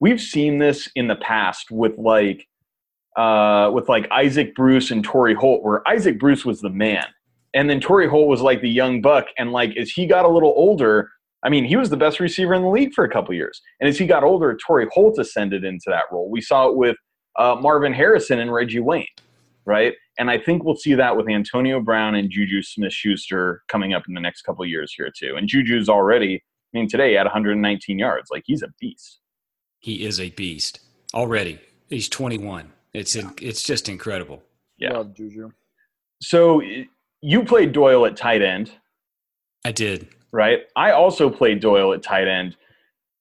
We've 0.00 0.20
seen 0.20 0.58
this 0.58 0.88
in 0.94 1.08
the 1.08 1.16
past 1.16 1.70
with 1.70 1.96
like 1.98 2.48
uh, 3.16 3.70
with 3.72 3.88
like 3.88 4.08
Isaac 4.10 4.54
Bruce 4.54 4.90
and 4.90 5.04
Torry 5.04 5.34
Holt, 5.34 5.62
where 5.62 5.86
Isaac 5.88 6.18
Bruce 6.18 6.44
was 6.44 6.60
the 6.60 6.70
man, 6.70 7.06
and 7.54 7.68
then 7.68 7.80
Torry 7.80 8.08
Holt 8.08 8.28
was 8.28 8.40
like 8.40 8.60
the 8.60 8.70
young 8.70 9.00
buck. 9.00 9.26
And 9.38 9.52
like 9.52 9.76
as 9.76 9.90
he 9.90 10.06
got 10.06 10.24
a 10.24 10.28
little 10.28 10.52
older, 10.56 11.10
I 11.44 11.48
mean, 11.48 11.64
he 11.64 11.76
was 11.76 11.90
the 11.90 11.96
best 11.96 12.20
receiver 12.20 12.54
in 12.54 12.62
the 12.62 12.68
league 12.68 12.92
for 12.92 13.04
a 13.04 13.10
couple 13.10 13.34
years. 13.34 13.60
And 13.80 13.88
as 13.88 13.98
he 13.98 14.06
got 14.06 14.24
older, 14.24 14.56
Torry 14.66 14.86
Holt 14.92 15.18
ascended 15.18 15.64
into 15.64 15.86
that 15.88 16.04
role. 16.12 16.28
We 16.30 16.40
saw 16.40 16.68
it 16.68 16.76
with 16.76 16.96
uh, 17.38 17.56
Marvin 17.60 17.92
Harrison 17.92 18.40
and 18.40 18.52
Reggie 18.52 18.80
Wayne, 18.80 19.06
right? 19.70 19.94
And 20.18 20.28
I 20.28 20.36
think 20.36 20.64
we'll 20.64 20.74
see 20.74 20.94
that 20.94 21.16
with 21.16 21.28
Antonio 21.28 21.80
Brown 21.80 22.16
and 22.16 22.28
Juju 22.28 22.60
Smith 22.60 22.92
Schuster 22.92 23.62
coming 23.68 23.94
up 23.94 24.02
in 24.08 24.14
the 24.14 24.20
next 24.20 24.42
couple 24.42 24.66
years 24.66 24.92
here, 24.96 25.12
too. 25.16 25.36
And 25.36 25.46
Juju's 25.46 25.88
already, 25.88 26.42
I 26.74 26.78
mean, 26.78 26.88
today 26.88 27.16
at 27.16 27.24
119 27.24 27.98
yards. 27.98 28.30
Like, 28.32 28.42
he's 28.44 28.62
a 28.62 28.68
beast. 28.80 29.20
He 29.78 30.04
is 30.04 30.18
a 30.18 30.30
beast 30.30 30.80
already. 31.14 31.60
He's 31.88 32.08
21. 32.08 32.72
It's 32.92 33.14
in, 33.14 33.32
it's 33.40 33.62
just 33.62 33.88
incredible. 33.88 34.42
Yeah. 34.76 34.94
Love 34.94 35.14
Juju. 35.14 35.52
So 36.20 36.62
you 37.22 37.44
played 37.44 37.70
Doyle 37.70 38.04
at 38.06 38.16
tight 38.16 38.42
end. 38.42 38.72
I 39.64 39.70
did. 39.70 40.08
Right. 40.32 40.62
I 40.74 40.90
also 40.90 41.30
played 41.30 41.60
Doyle 41.60 41.92
at 41.92 42.02
tight 42.02 42.26
end. 42.26 42.56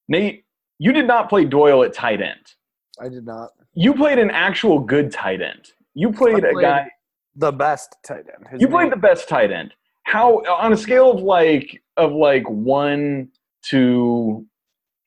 Nate, 0.07 0.45
you 0.79 0.93
did 0.93 1.05
not 1.05 1.29
play 1.29 1.45
Doyle 1.45 1.83
at 1.83 1.93
tight 1.93 2.21
end. 2.21 2.55
I 2.99 3.07
did 3.07 3.25
not. 3.25 3.51
You 3.75 3.93
played 3.93 4.17
an 4.17 4.31
actual 4.31 4.79
good 4.79 5.11
tight 5.11 5.41
end. 5.41 5.73
You 5.99 6.13
played, 6.13 6.39
played 6.39 6.45
a 6.45 6.61
guy 6.61 6.89
the 7.35 7.51
best 7.51 7.97
tight 8.05 8.19
end. 8.19 8.47
His 8.49 8.61
you 8.61 8.67
name. 8.67 8.71
played 8.71 8.91
the 8.91 8.97
best 8.97 9.27
tight 9.27 9.51
end. 9.51 9.73
How 10.03 10.37
on 10.45 10.71
a 10.71 10.77
scale 10.77 11.11
of 11.11 11.21
like 11.21 11.81
of 11.97 12.13
like 12.13 12.49
one 12.49 13.29
to 13.65 14.45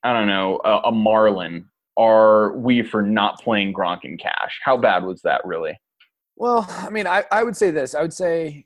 I 0.03 0.13
don't 0.13 0.27
know 0.27 0.61
a, 0.65 0.89
a 0.89 0.93
Marlin 0.93 1.67
are 1.97 2.57
we 2.59 2.83
for 2.83 3.03
not 3.03 3.41
playing 3.41 3.73
Gronk 3.73 4.01
and 4.05 4.19
Cash? 4.19 4.61
How 4.63 4.77
bad 4.77 5.05
was 5.05 5.23
that 5.23 5.41
really? 5.45 5.79
Well, 6.37 6.67
I 6.69 6.91
mean, 6.91 7.07
I, 7.07 7.25
I 7.31 7.43
would 7.43 7.57
say 7.57 7.71
this. 7.71 7.95
I 7.95 8.03
would 8.03 8.13
say 8.13 8.65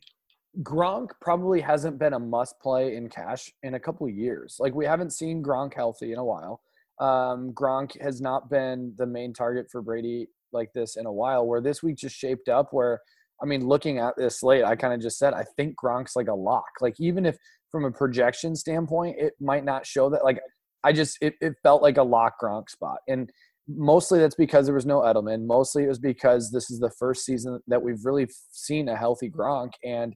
Gronk 0.63 1.11
probably 1.21 1.61
hasn't 1.61 1.99
been 1.99 2.13
a 2.13 2.19
must 2.19 2.59
play 2.61 2.97
in 2.97 3.09
cash 3.09 3.53
in 3.63 3.75
a 3.75 3.81
couple 3.81 4.09
years. 4.09 4.57
Like 4.59 4.75
we 4.75 4.85
haven't 4.85 5.11
seen 5.11 5.43
Gronk 5.43 5.75
healthy 5.75 6.13
in 6.13 6.19
a 6.19 6.25
while. 6.25 6.61
Um, 6.99 7.53
Gronk 7.53 8.01
has 8.01 8.21
not 8.21 8.49
been 8.49 8.95
the 8.97 9.07
main 9.07 9.33
target 9.33 9.67
for 9.71 9.83
Brady 9.83 10.29
like 10.57 10.73
this 10.73 10.97
in 10.97 11.07
a 11.07 11.13
while. 11.13 11.47
Where 11.47 11.61
this 11.61 11.83
week 11.83 11.97
just 11.97 12.17
shaped 12.17 12.49
up. 12.49 12.69
Where 12.73 13.01
I 13.43 13.47
mean, 13.47 13.67
looking 13.67 13.99
at 13.99 14.15
this 14.17 14.41
slate, 14.41 14.65
I 14.65 14.77
kind 14.77 14.95
of 14.95 15.01
just 15.01 15.19
said 15.19 15.35
I 15.35 15.45
think 15.57 15.77
Gronk's 15.77 16.17
like 16.17 16.29
a 16.29 16.35
lock. 16.35 16.71
Like 16.81 16.95
even 16.99 17.27
if 17.27 17.37
from 17.71 17.85
a 17.85 17.91
projection 17.91 18.57
standpoint, 18.57 19.17
it 19.19 19.35
might 19.41 19.65
not 19.65 19.87
show 19.87 20.11
that. 20.11 20.25
Like 20.25 20.41
I 20.83 20.93
just 20.93 21.19
it, 21.21 21.35
it 21.41 21.55
felt 21.63 21.83
like 21.83 21.99
a 21.99 22.03
lock 22.03 22.35
Gronk 22.43 22.71
spot 22.71 22.99
and 23.09 23.31
mostly 23.69 24.19
that's 24.19 24.35
because 24.35 24.67
there 24.67 24.75
was 24.75 24.87
no 24.87 25.01
Edelman. 25.01 25.45
Mostly 25.45 25.85
it 25.85 25.89
was 25.89 25.99
because 25.99 26.51
this 26.51 26.71
is 26.71 26.79
the 26.79 26.91
first 26.91 27.25
season 27.25 27.61
that 27.67 27.83
we've 27.83 28.05
really 28.05 28.29
seen 28.51 28.89
a 28.89 28.97
healthy 28.97 29.31
Gronk, 29.31 29.71
and 29.85 30.15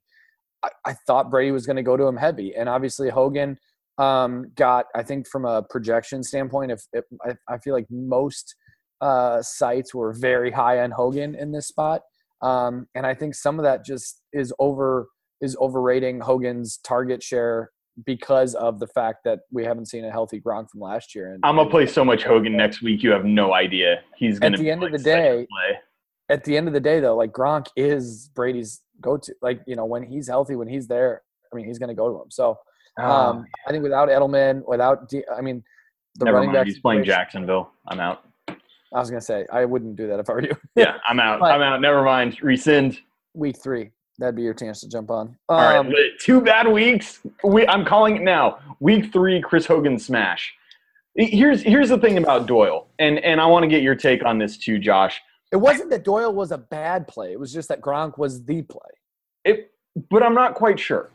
I, 0.62 0.70
I 0.86 0.94
thought 1.06 1.30
Brady 1.30 1.52
was 1.52 1.66
going 1.66 1.76
to 1.76 1.82
go 1.82 1.96
to 1.96 2.04
him 2.04 2.16
heavy. 2.16 2.54
And 2.54 2.68
obviously 2.68 3.10
Hogan 3.10 3.58
um, 3.98 4.52
got, 4.54 4.86
I 4.94 5.02
think, 5.02 5.26
from 5.28 5.44
a 5.44 5.62
projection 5.62 6.22
standpoint, 6.22 6.72
if, 6.72 6.82
if 6.92 7.04
I, 7.26 7.34
I, 7.52 7.58
feel 7.58 7.74
like 7.74 7.86
most 7.90 8.54
uh, 9.00 9.42
sites 9.42 9.94
were 9.94 10.12
very 10.12 10.50
high 10.50 10.80
on 10.80 10.90
Hogan 10.90 11.34
in 11.34 11.52
this 11.52 11.68
spot, 11.68 12.02
um, 12.42 12.86
and 12.94 13.06
I 13.06 13.14
think 13.14 13.34
some 13.34 13.58
of 13.58 13.64
that 13.64 13.84
just 13.84 14.22
is 14.32 14.52
over 14.58 15.08
is 15.40 15.56
overrating 15.60 16.20
Hogan's 16.20 16.78
target 16.78 17.22
share 17.22 17.70
because 18.04 18.54
of 18.54 18.78
the 18.78 18.86
fact 18.86 19.24
that 19.24 19.40
we 19.50 19.64
haven't 19.64 19.86
seen 19.86 20.04
a 20.04 20.10
healthy 20.10 20.40
Gronk 20.40 20.70
from 20.70 20.80
last 20.80 21.14
year. 21.14 21.34
And 21.34 21.40
I'm 21.44 21.56
gonna 21.56 21.70
play 21.70 21.86
so 21.86 22.04
much 22.04 22.24
Hogan 22.24 22.56
next 22.56 22.82
week. 22.82 23.02
You 23.02 23.10
have 23.10 23.24
no 23.24 23.54
idea. 23.54 24.02
He's 24.16 24.38
gonna. 24.38 24.56
At 24.56 24.60
the 24.60 24.70
end 24.70 24.84
of 24.84 24.92
the 24.92 24.98
day, 24.98 25.46
at 26.28 26.44
the 26.44 26.56
end 26.56 26.68
of 26.68 26.74
the 26.74 26.80
day, 26.80 27.00
though, 27.00 27.16
like 27.16 27.32
Gronk 27.32 27.66
is 27.76 28.30
Brady's 28.34 28.82
go-to. 29.00 29.34
Like 29.42 29.60
you 29.66 29.76
know, 29.76 29.84
when 29.84 30.02
he's 30.02 30.28
healthy, 30.28 30.56
when 30.56 30.68
he's 30.68 30.86
there, 30.86 31.22
I 31.52 31.56
mean, 31.56 31.66
he's 31.66 31.78
gonna 31.78 31.94
go 31.94 32.12
to 32.12 32.22
him. 32.22 32.30
So 32.30 32.56
oh, 32.98 33.04
um, 33.04 33.44
I 33.66 33.70
think 33.70 33.82
without 33.82 34.08
Edelman, 34.08 34.62
without 34.66 35.08
D, 35.08 35.22
I 35.34 35.40
mean, 35.40 35.62
the 36.16 36.26
Never 36.26 36.38
running 36.38 36.52
back. 36.52 36.66
He's 36.66 36.80
playing 36.80 37.04
Jacksonville. 37.04 37.70
I'm 37.88 38.00
out. 38.00 38.24
I 38.92 38.98
was 38.98 39.10
gonna 39.10 39.20
say 39.20 39.46
I 39.52 39.64
wouldn't 39.64 39.96
do 39.96 40.06
that 40.08 40.18
if 40.18 40.28
I 40.28 40.32
were 40.32 40.42
you. 40.42 40.56
yeah, 40.76 40.96
I'm 41.08 41.20
out. 41.20 41.42
I'm 41.42 41.62
out. 41.62 41.80
Never 41.80 42.02
mind. 42.02 42.38
Rescind. 42.42 42.98
Week 43.34 43.56
three. 43.56 43.90
That'd 44.18 44.36
be 44.36 44.42
your 44.42 44.54
chance 44.54 44.80
to 44.80 44.88
jump 44.88 45.10
on. 45.10 45.28
Um, 45.28 45.36
All 45.48 45.58
right, 45.60 45.76
um, 45.76 45.92
two 46.20 46.42
bad 46.42 46.68
weeks. 46.68 47.20
We, 47.42 47.66
I'm 47.68 47.86
calling 47.86 48.16
it 48.16 48.22
now. 48.22 48.58
Week 48.80 49.10
three, 49.12 49.40
Chris 49.40 49.64
Hogan 49.64 49.98
smash. 49.98 50.52
Here's 51.14 51.62
here's 51.62 51.88
the 51.88 51.98
thing 51.98 52.18
about 52.18 52.46
Doyle, 52.46 52.86
and 52.98 53.18
and 53.20 53.40
I 53.40 53.46
want 53.46 53.62
to 53.62 53.68
get 53.68 53.82
your 53.82 53.94
take 53.94 54.24
on 54.24 54.38
this 54.38 54.58
too, 54.58 54.78
Josh. 54.78 55.20
It 55.52 55.56
wasn't 55.56 55.90
that 55.90 56.04
Doyle 56.04 56.32
was 56.32 56.52
a 56.52 56.58
bad 56.58 57.08
play. 57.08 57.32
It 57.32 57.40
was 57.40 57.52
just 57.52 57.68
that 57.68 57.80
Gronk 57.80 58.18
was 58.18 58.44
the 58.44 58.62
play. 58.62 58.80
It, 59.44 59.72
but 60.10 60.22
I'm 60.22 60.34
not 60.34 60.54
quite 60.54 60.78
sure. 60.78 61.10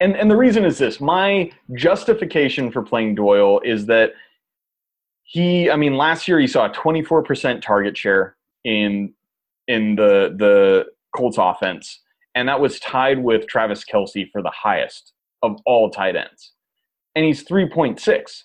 And 0.00 0.16
and 0.16 0.30
the 0.30 0.36
reason 0.36 0.64
is 0.64 0.78
this: 0.78 1.00
my 1.00 1.50
justification 1.74 2.70
for 2.70 2.82
playing 2.82 3.14
Doyle 3.14 3.60
is 3.60 3.86
that 3.86 4.12
he. 5.28 5.70
I 5.70 5.76
mean, 5.76 5.96
last 5.96 6.26
year 6.26 6.40
he 6.40 6.46
saw 6.46 6.66
a 6.66 6.70
24% 6.70 7.62
target 7.62 7.96
share 7.96 8.36
in 8.64 9.14
in 9.66 9.94
the 9.94 10.34
the 10.36 10.86
Colts 11.14 11.38
offense 11.38 12.00
and 12.38 12.48
that 12.48 12.60
was 12.60 12.78
tied 12.78 13.18
with 13.22 13.48
Travis 13.48 13.84
Kelce 13.84 14.30
for 14.30 14.42
the 14.42 14.52
highest 14.54 15.12
of 15.42 15.56
all 15.66 15.90
tight 15.90 16.14
ends. 16.14 16.52
And 17.16 17.24
he's 17.24 17.42
3.6. 17.42 18.42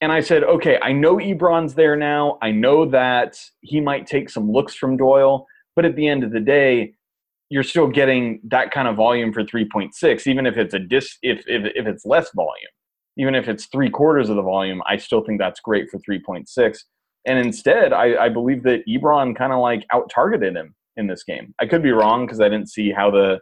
And 0.00 0.10
I 0.10 0.20
said, 0.20 0.42
okay, 0.42 0.76
I 0.82 0.90
know 0.90 1.18
Ebron's 1.18 1.74
there 1.74 1.94
now. 1.94 2.38
I 2.42 2.50
know 2.50 2.84
that 2.90 3.38
he 3.60 3.80
might 3.80 4.08
take 4.08 4.28
some 4.28 4.50
looks 4.50 4.74
from 4.74 4.96
Doyle, 4.96 5.46
but 5.76 5.84
at 5.84 5.94
the 5.94 6.08
end 6.08 6.24
of 6.24 6.32
the 6.32 6.40
day, 6.40 6.94
you're 7.48 7.62
still 7.62 7.86
getting 7.86 8.40
that 8.48 8.72
kind 8.72 8.88
of 8.88 8.96
volume 8.96 9.32
for 9.32 9.44
3.6, 9.44 10.26
even 10.26 10.44
if 10.44 10.56
it's 10.56 10.74
a 10.74 10.80
dis 10.80 11.16
if, 11.22 11.44
if 11.46 11.72
if 11.76 11.86
it's 11.86 12.04
less 12.04 12.32
volume. 12.34 12.72
Even 13.18 13.34
if 13.34 13.48
it's 13.48 13.66
three 13.66 13.90
quarters 13.90 14.30
of 14.30 14.36
the 14.36 14.42
volume, 14.42 14.82
I 14.86 14.96
still 14.96 15.22
think 15.22 15.38
that's 15.38 15.60
great 15.60 15.90
for 15.90 15.98
3.6. 15.98 16.78
And 17.26 17.38
instead, 17.38 17.92
I, 17.92 18.24
I 18.24 18.28
believe 18.28 18.62
that 18.62 18.86
Ebron 18.88 19.36
kind 19.36 19.52
of 19.52 19.58
like 19.58 19.84
out 19.92 20.08
targeted 20.10 20.56
him 20.56 20.74
in 20.96 21.06
this 21.06 21.24
game. 21.24 21.54
I 21.60 21.66
could 21.66 21.82
be 21.82 21.90
wrong 21.90 22.26
because 22.26 22.40
I 22.40 22.48
didn't 22.48 22.70
see 22.70 22.90
how 22.90 23.10
the 23.10 23.40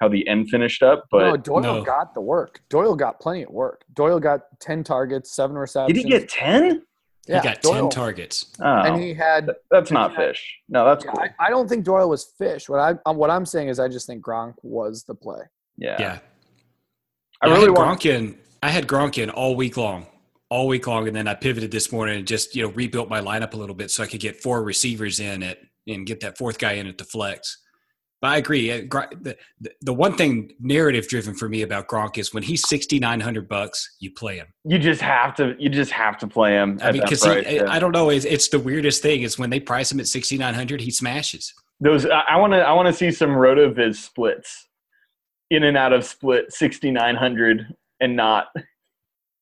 how 0.00 0.08
the 0.08 0.26
end 0.28 0.48
finished 0.48 0.82
up, 0.82 1.06
but 1.10 1.24
no, 1.24 1.36
Doyle 1.36 1.60
no. 1.60 1.82
got 1.82 2.14
the 2.14 2.20
work. 2.20 2.60
Doyle 2.70 2.94
got 2.94 3.18
plenty 3.20 3.42
of 3.42 3.50
work. 3.50 3.82
Doyle 3.94 4.20
got 4.20 4.42
ten 4.60 4.84
targets, 4.84 5.34
seven 5.34 5.58
receptions. 5.58 5.96
Did 5.96 6.04
he 6.04 6.08
get 6.08 6.28
ten? 6.28 6.82
Yeah, 7.26 7.40
he 7.40 7.48
got 7.48 7.62
Doyle. 7.62 7.72
ten 7.72 7.90
targets. 7.90 8.46
Oh, 8.60 8.64
and 8.64 9.02
he 9.02 9.12
had. 9.12 9.50
That's 9.70 9.90
not 9.90 10.14
had, 10.14 10.28
fish. 10.28 10.58
No, 10.68 10.84
that's 10.84 11.04
yeah, 11.04 11.10
cool. 11.10 11.20
I, 11.20 11.46
I, 11.46 11.50
don't 11.50 11.68
think 11.68 11.84
Doyle 11.84 12.08
was 12.08 12.32
fish. 12.38 12.68
What 12.68 12.78
I 12.78 12.94
um, 13.06 13.16
what 13.16 13.30
I'm 13.30 13.44
saying 13.44 13.68
is, 13.68 13.80
I 13.80 13.88
just 13.88 14.06
think 14.06 14.24
Gronk 14.24 14.54
was 14.62 15.02
the 15.02 15.14
play. 15.14 15.40
Yeah. 15.76 15.96
Yeah. 15.98 16.18
I 17.42 17.46
really 17.46 17.62
I 17.62 17.64
had 17.66 17.70
want 17.70 18.00
Gronk 18.00 18.06
in. 18.06 18.38
I 18.62 18.70
had 18.70 18.86
Gronk 18.86 19.22
in 19.22 19.30
all 19.30 19.56
week 19.56 19.76
long, 19.76 20.06
all 20.50 20.66
week 20.66 20.86
long, 20.86 21.06
and 21.06 21.16
then 21.16 21.28
I 21.28 21.34
pivoted 21.34 21.70
this 21.70 21.92
morning 21.92 22.18
and 22.18 22.26
just 22.26 22.54
you 22.54 22.62
know 22.64 22.72
rebuilt 22.72 23.08
my 23.08 23.20
lineup 23.20 23.54
a 23.54 23.56
little 23.56 23.74
bit 23.74 23.90
so 23.90 24.02
I 24.02 24.06
could 24.06 24.20
get 24.20 24.42
four 24.42 24.62
receivers 24.62 25.20
in 25.20 25.42
it 25.42 25.60
and 25.86 26.06
get 26.06 26.20
that 26.20 26.36
fourth 26.38 26.58
guy 26.58 26.72
in 26.72 26.86
at 26.86 26.98
the 26.98 27.04
flex. 27.04 27.58
But 28.20 28.28
I 28.28 28.36
agree. 28.38 28.72
Uh, 28.72 29.06
the, 29.20 29.36
the, 29.80 29.94
one 29.94 30.16
thing 30.16 30.50
narrative 30.58 31.06
driven 31.06 31.34
for 31.34 31.48
me 31.48 31.62
about 31.62 31.86
Gronk 31.86 32.18
is 32.18 32.34
when 32.34 32.42
he's 32.42 32.68
sixty 32.68 32.98
nine 32.98 33.20
hundred 33.20 33.48
bucks, 33.48 33.96
you 34.00 34.10
play 34.10 34.38
him. 34.38 34.48
You 34.64 34.78
just 34.78 35.00
have 35.00 35.36
to. 35.36 35.54
You 35.58 35.68
just 35.68 35.92
have 35.92 36.18
to 36.18 36.26
play 36.26 36.54
him. 36.54 36.80
I 36.82 36.90
mean, 36.90 37.02
because 37.02 37.24
yeah. 37.24 37.66
I 37.68 37.78
don't 37.78 37.92
know. 37.92 38.10
It's, 38.10 38.24
it's, 38.24 38.48
the 38.48 38.58
weirdest 38.58 39.02
thing 39.02 39.22
is 39.22 39.38
when 39.38 39.50
they 39.50 39.60
price 39.60 39.92
him 39.92 40.00
at 40.00 40.08
sixty 40.08 40.36
nine 40.36 40.54
hundred, 40.54 40.80
he 40.80 40.90
smashes. 40.90 41.54
Those 41.80 42.06
I 42.06 42.36
want 42.36 42.54
to. 42.54 42.58
I 42.58 42.72
want 42.72 42.86
to 42.86 42.92
see 42.92 43.12
some 43.12 43.30
Rotoviz 43.30 43.96
splits, 43.96 44.66
in 45.50 45.62
and 45.62 45.76
out 45.76 45.92
of 45.92 46.04
split 46.04 46.52
sixty 46.52 46.90
nine 46.90 47.14
hundred 47.14 47.72
and 48.00 48.16
not. 48.16 48.48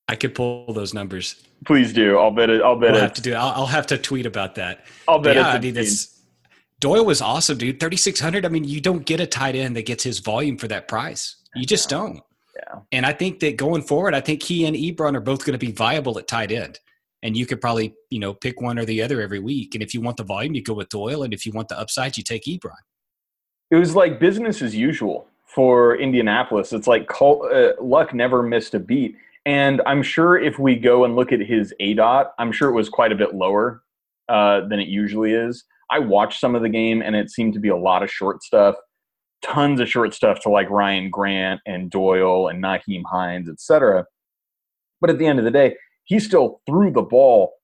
I 0.08 0.14
could 0.14 0.34
pull 0.34 0.72
those 0.72 0.94
numbers. 0.94 1.42
Please 1.64 1.92
do. 1.92 2.18
I'll 2.18 2.30
bet 2.30 2.50
it. 2.50 2.62
I'll 2.62 2.76
bet 2.76 2.92
we'll 2.92 3.00
it. 3.00 3.02
Have 3.02 3.14
to 3.14 3.22
do. 3.22 3.34
I'll, 3.34 3.62
I'll, 3.62 3.66
have 3.66 3.86
to 3.88 3.98
tweet 3.98 4.26
about 4.26 4.54
that. 4.54 4.84
I'll 5.08 5.18
bet 5.18 5.36
yeah, 5.36 5.56
it's. 5.56 5.56
I 5.56 5.60
mean, 5.60 6.54
Doyle 6.78 7.04
was 7.04 7.22
awesome, 7.22 7.58
dude. 7.58 7.80
3,600. 7.80 8.44
I 8.44 8.48
mean, 8.48 8.64
you 8.64 8.80
don't 8.80 9.04
get 9.04 9.20
a 9.20 9.26
tight 9.26 9.56
end 9.56 9.76
that 9.76 9.86
gets 9.86 10.04
his 10.04 10.18
volume 10.18 10.58
for 10.58 10.68
that 10.68 10.88
price. 10.88 11.36
You 11.54 11.64
just 11.64 11.88
don't. 11.88 12.20
Yeah. 12.54 12.80
And 12.92 13.06
I 13.06 13.12
think 13.12 13.40
that 13.40 13.56
going 13.56 13.82
forward, 13.82 14.14
I 14.14 14.20
think 14.20 14.42
he 14.42 14.66
and 14.66 14.76
Ebron 14.76 15.16
are 15.16 15.20
both 15.20 15.44
going 15.44 15.58
to 15.58 15.66
be 15.66 15.72
viable 15.72 16.18
at 16.18 16.28
tight 16.28 16.52
end. 16.52 16.78
And 17.22 17.36
you 17.36 17.46
could 17.46 17.60
probably, 17.60 17.94
you 18.10 18.20
know, 18.20 18.34
pick 18.34 18.60
one 18.60 18.78
or 18.78 18.84
the 18.84 19.02
other 19.02 19.22
every 19.22 19.40
week. 19.40 19.74
And 19.74 19.82
if 19.82 19.94
you 19.94 20.02
want 20.02 20.18
the 20.18 20.24
volume, 20.24 20.54
you 20.54 20.62
go 20.62 20.74
with 20.74 20.90
Doyle. 20.90 21.22
And 21.22 21.32
if 21.32 21.46
you 21.46 21.52
want 21.52 21.68
the 21.68 21.78
upside, 21.78 22.16
you 22.16 22.22
take 22.22 22.44
Ebron. 22.44 22.72
It 23.70 23.76
was 23.76 23.96
like 23.96 24.20
business 24.20 24.62
as 24.62 24.76
usual 24.76 25.28
for 25.56 25.96
Indianapolis. 25.96 26.74
It's 26.74 26.86
like 26.86 27.10
uh, 27.18 27.70
luck 27.80 28.12
never 28.12 28.42
missed 28.42 28.74
a 28.74 28.78
beat. 28.78 29.16
And 29.46 29.80
I'm 29.86 30.02
sure 30.02 30.38
if 30.38 30.58
we 30.58 30.76
go 30.76 31.06
and 31.06 31.16
look 31.16 31.32
at 31.32 31.40
his 31.40 31.72
A 31.80 31.94
dot, 31.94 32.34
I'm 32.38 32.52
sure 32.52 32.68
it 32.68 32.74
was 32.74 32.90
quite 32.90 33.10
a 33.10 33.16
bit 33.16 33.34
lower 33.34 33.82
uh, 34.28 34.68
than 34.68 34.80
it 34.80 34.88
usually 34.88 35.32
is. 35.32 35.64
I 35.90 36.00
watched 36.00 36.40
some 36.40 36.54
of 36.54 36.60
the 36.60 36.68
game 36.68 37.00
and 37.00 37.16
it 37.16 37.30
seemed 37.30 37.54
to 37.54 37.58
be 37.58 37.70
a 37.70 37.76
lot 37.76 38.02
of 38.02 38.10
short 38.10 38.42
stuff, 38.42 38.74
tons 39.40 39.80
of 39.80 39.88
short 39.88 40.12
stuff 40.12 40.40
to 40.40 40.50
like 40.50 40.68
Ryan 40.68 41.08
Grant 41.08 41.62
and 41.64 41.90
Doyle 41.90 42.48
and 42.48 42.62
Nyheim 42.62 43.04
Hines, 43.10 43.48
etc. 43.48 44.04
But 45.00 45.08
at 45.08 45.18
the 45.18 45.26
end 45.26 45.38
of 45.38 45.46
the 45.46 45.50
day, 45.50 45.76
he 46.04 46.20
still 46.20 46.60
threw 46.66 46.90
the 46.90 47.02
ball 47.02 47.54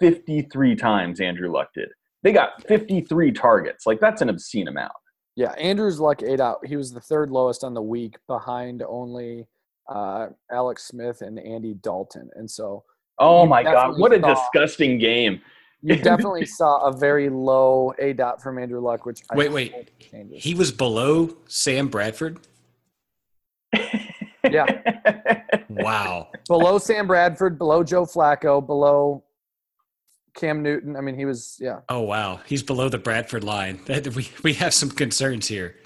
53 0.00 0.74
times, 0.74 1.20
Andrew 1.20 1.52
Luck 1.52 1.68
did. 1.74 1.90
They 2.24 2.32
got 2.32 2.66
53 2.66 3.30
targets. 3.30 3.86
Like 3.86 4.00
that's 4.00 4.20
an 4.20 4.30
obscene 4.30 4.66
amount. 4.66 4.92
Yeah, 5.36 5.52
Andrew's 5.52 6.00
luck 6.00 6.22
ate 6.22 6.40
out. 6.40 6.66
He 6.66 6.76
was 6.76 6.92
the 6.92 7.00
third 7.00 7.30
lowest 7.30 7.62
on 7.62 7.74
the 7.74 7.82
week, 7.82 8.16
behind 8.26 8.82
only 8.82 9.46
uh, 9.88 10.28
Alex 10.50 10.84
Smith 10.84 11.20
and 11.20 11.38
Andy 11.38 11.74
Dalton. 11.74 12.30
And 12.34 12.50
so, 12.50 12.84
oh 13.18 13.46
my 13.46 13.62
god, 13.62 13.98
what 13.98 14.12
a 14.12 14.20
saw, 14.20 14.34
disgusting 14.34 14.98
game! 14.98 15.40
you 15.82 15.96
definitely 16.02 16.46
saw 16.46 16.86
a 16.86 16.96
very 16.96 17.28
low 17.28 17.92
A 17.98 18.12
dot 18.12 18.42
from 18.42 18.58
Andrew 18.58 18.80
Luck, 18.80 19.06
which 19.06 19.20
wait, 19.34 19.52
wait, 19.52 19.90
he 20.32 20.54
was 20.54 20.72
below 20.72 21.36
Sam 21.46 21.88
Bradford. 21.88 22.40
yeah. 24.50 24.64
Wow. 25.68 26.28
Below 26.48 26.78
Sam 26.78 27.06
Bradford, 27.06 27.58
below 27.58 27.84
Joe 27.84 28.06
Flacco, 28.06 28.66
below 28.66 29.22
Cam 30.36 30.62
Newton. 30.62 30.96
I 30.96 31.00
mean, 31.00 31.16
he 31.16 31.24
was 31.24 31.56
yeah. 31.60 31.80
Oh 31.88 32.02
wow, 32.02 32.40
he's 32.46 32.62
below 32.62 32.88
the 32.88 32.98
Bradford 32.98 33.42
line. 33.42 33.80
We 34.14 34.28
we 34.44 34.52
have 34.54 34.72
some 34.72 34.90
concerns 34.90 35.48
here. 35.48 35.76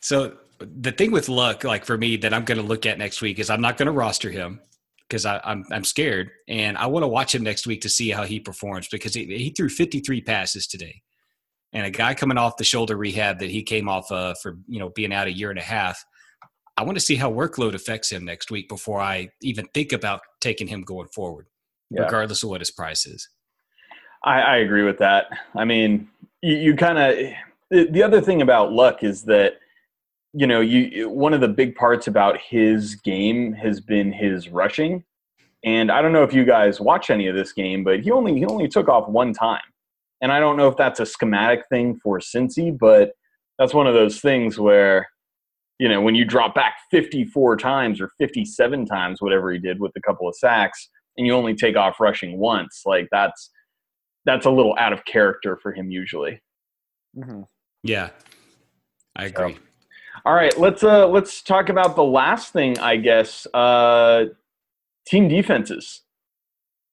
So 0.00 0.36
the 0.60 0.92
thing 0.92 1.10
with 1.10 1.28
Luck, 1.28 1.64
like 1.64 1.84
for 1.84 1.98
me, 1.98 2.16
that 2.18 2.32
I'm 2.32 2.44
going 2.44 2.58
to 2.58 2.66
look 2.66 2.86
at 2.86 2.98
next 2.98 3.20
week 3.20 3.38
is 3.38 3.50
I'm 3.50 3.60
not 3.60 3.76
going 3.76 3.86
to 3.86 3.92
roster 3.92 4.30
him 4.30 4.60
because 5.08 5.26
I'm 5.26 5.64
I'm 5.70 5.84
scared, 5.84 6.30
and 6.48 6.78
I 6.78 6.86
want 6.86 7.02
to 7.02 7.08
watch 7.08 7.34
him 7.34 7.42
next 7.42 7.66
week 7.66 7.82
to 7.82 7.88
see 7.88 8.10
how 8.10 8.24
he 8.24 8.40
performs 8.40 8.88
because 8.88 9.14
he, 9.14 9.24
he 9.24 9.50
threw 9.50 9.68
53 9.68 10.20
passes 10.22 10.66
today, 10.66 11.02
and 11.72 11.84
a 11.84 11.90
guy 11.90 12.14
coming 12.14 12.38
off 12.38 12.56
the 12.56 12.64
shoulder 12.64 12.96
rehab 12.96 13.40
that 13.40 13.50
he 13.50 13.62
came 13.62 13.88
off 13.88 14.10
uh, 14.10 14.34
for 14.42 14.58
you 14.66 14.78
know 14.78 14.90
being 14.90 15.12
out 15.12 15.26
a 15.26 15.32
year 15.32 15.50
and 15.50 15.58
a 15.58 15.62
half. 15.62 16.04
I 16.76 16.84
want 16.84 16.96
to 16.96 17.04
see 17.04 17.16
how 17.16 17.32
workload 17.32 17.74
affects 17.74 18.08
him 18.10 18.24
next 18.24 18.52
week 18.52 18.68
before 18.68 19.00
I 19.00 19.30
even 19.42 19.66
think 19.74 19.92
about 19.92 20.20
taking 20.40 20.68
him 20.68 20.82
going 20.82 21.08
forward, 21.08 21.48
yeah. 21.90 22.02
regardless 22.02 22.44
of 22.44 22.50
what 22.50 22.60
his 22.60 22.70
price 22.70 23.04
is. 23.04 23.28
I, 24.24 24.40
I 24.40 24.56
agree 24.58 24.82
with 24.82 24.98
that. 24.98 25.26
I 25.54 25.64
mean, 25.64 26.08
you, 26.42 26.56
you 26.56 26.76
kind 26.76 26.98
of 26.98 27.34
the 27.70 28.02
other 28.02 28.20
thing 28.20 28.42
about 28.42 28.72
Luck 28.72 29.02
is 29.02 29.24
that 29.24 29.54
you 30.32 30.46
know 30.46 30.60
you 30.60 31.08
one 31.08 31.34
of 31.34 31.40
the 31.40 31.48
big 31.48 31.74
parts 31.74 32.06
about 32.06 32.38
his 32.40 32.94
game 32.94 33.52
has 33.52 33.80
been 33.80 34.12
his 34.12 34.48
rushing, 34.48 35.04
and 35.64 35.90
I 35.90 36.02
don't 36.02 36.12
know 36.12 36.24
if 36.24 36.32
you 36.32 36.44
guys 36.44 36.80
watch 36.80 37.10
any 37.10 37.28
of 37.28 37.34
this 37.34 37.52
game, 37.52 37.84
but 37.84 38.00
he 38.00 38.10
only 38.10 38.34
he 38.34 38.44
only 38.44 38.68
took 38.68 38.88
off 38.88 39.08
one 39.08 39.32
time, 39.32 39.60
and 40.20 40.32
I 40.32 40.40
don't 40.40 40.56
know 40.56 40.68
if 40.68 40.76
that's 40.76 41.00
a 41.00 41.06
schematic 41.06 41.64
thing 41.68 41.98
for 42.02 42.18
Cincy, 42.18 42.76
but 42.76 43.12
that's 43.58 43.74
one 43.74 43.86
of 43.86 43.94
those 43.94 44.20
things 44.20 44.58
where 44.58 45.08
you 45.78 45.88
know 45.88 46.00
when 46.00 46.14
you 46.14 46.24
drop 46.24 46.54
back 46.54 46.74
54 46.90 47.56
times 47.56 48.00
or 48.00 48.10
57 48.18 48.86
times 48.86 49.20
whatever 49.20 49.52
he 49.52 49.58
did 49.58 49.80
with 49.80 49.92
a 49.96 50.00
couple 50.00 50.28
of 50.28 50.34
sacks 50.34 50.88
and 51.16 51.26
you 51.26 51.32
only 51.34 51.54
take 51.54 51.76
off 51.76 52.00
rushing 52.00 52.38
once 52.38 52.82
like 52.84 53.08
that's 53.12 53.50
that's 54.28 54.44
a 54.44 54.50
little 54.50 54.76
out 54.78 54.92
of 54.92 55.06
character 55.06 55.56
for 55.56 55.72
him 55.72 55.90
usually. 55.90 56.42
Mm-hmm. 57.16 57.42
Yeah, 57.82 58.10
I 59.16 59.24
agree. 59.24 59.54
So, 59.54 59.60
all 60.26 60.34
right, 60.34 60.56
let's 60.58 60.84
uh 60.84 61.08
let's 61.08 61.40
talk 61.40 61.70
about 61.70 61.96
the 61.96 62.04
last 62.04 62.52
thing, 62.52 62.78
I 62.78 62.96
guess. 62.96 63.46
Uh, 63.54 64.26
team 65.06 65.28
defenses. 65.28 66.02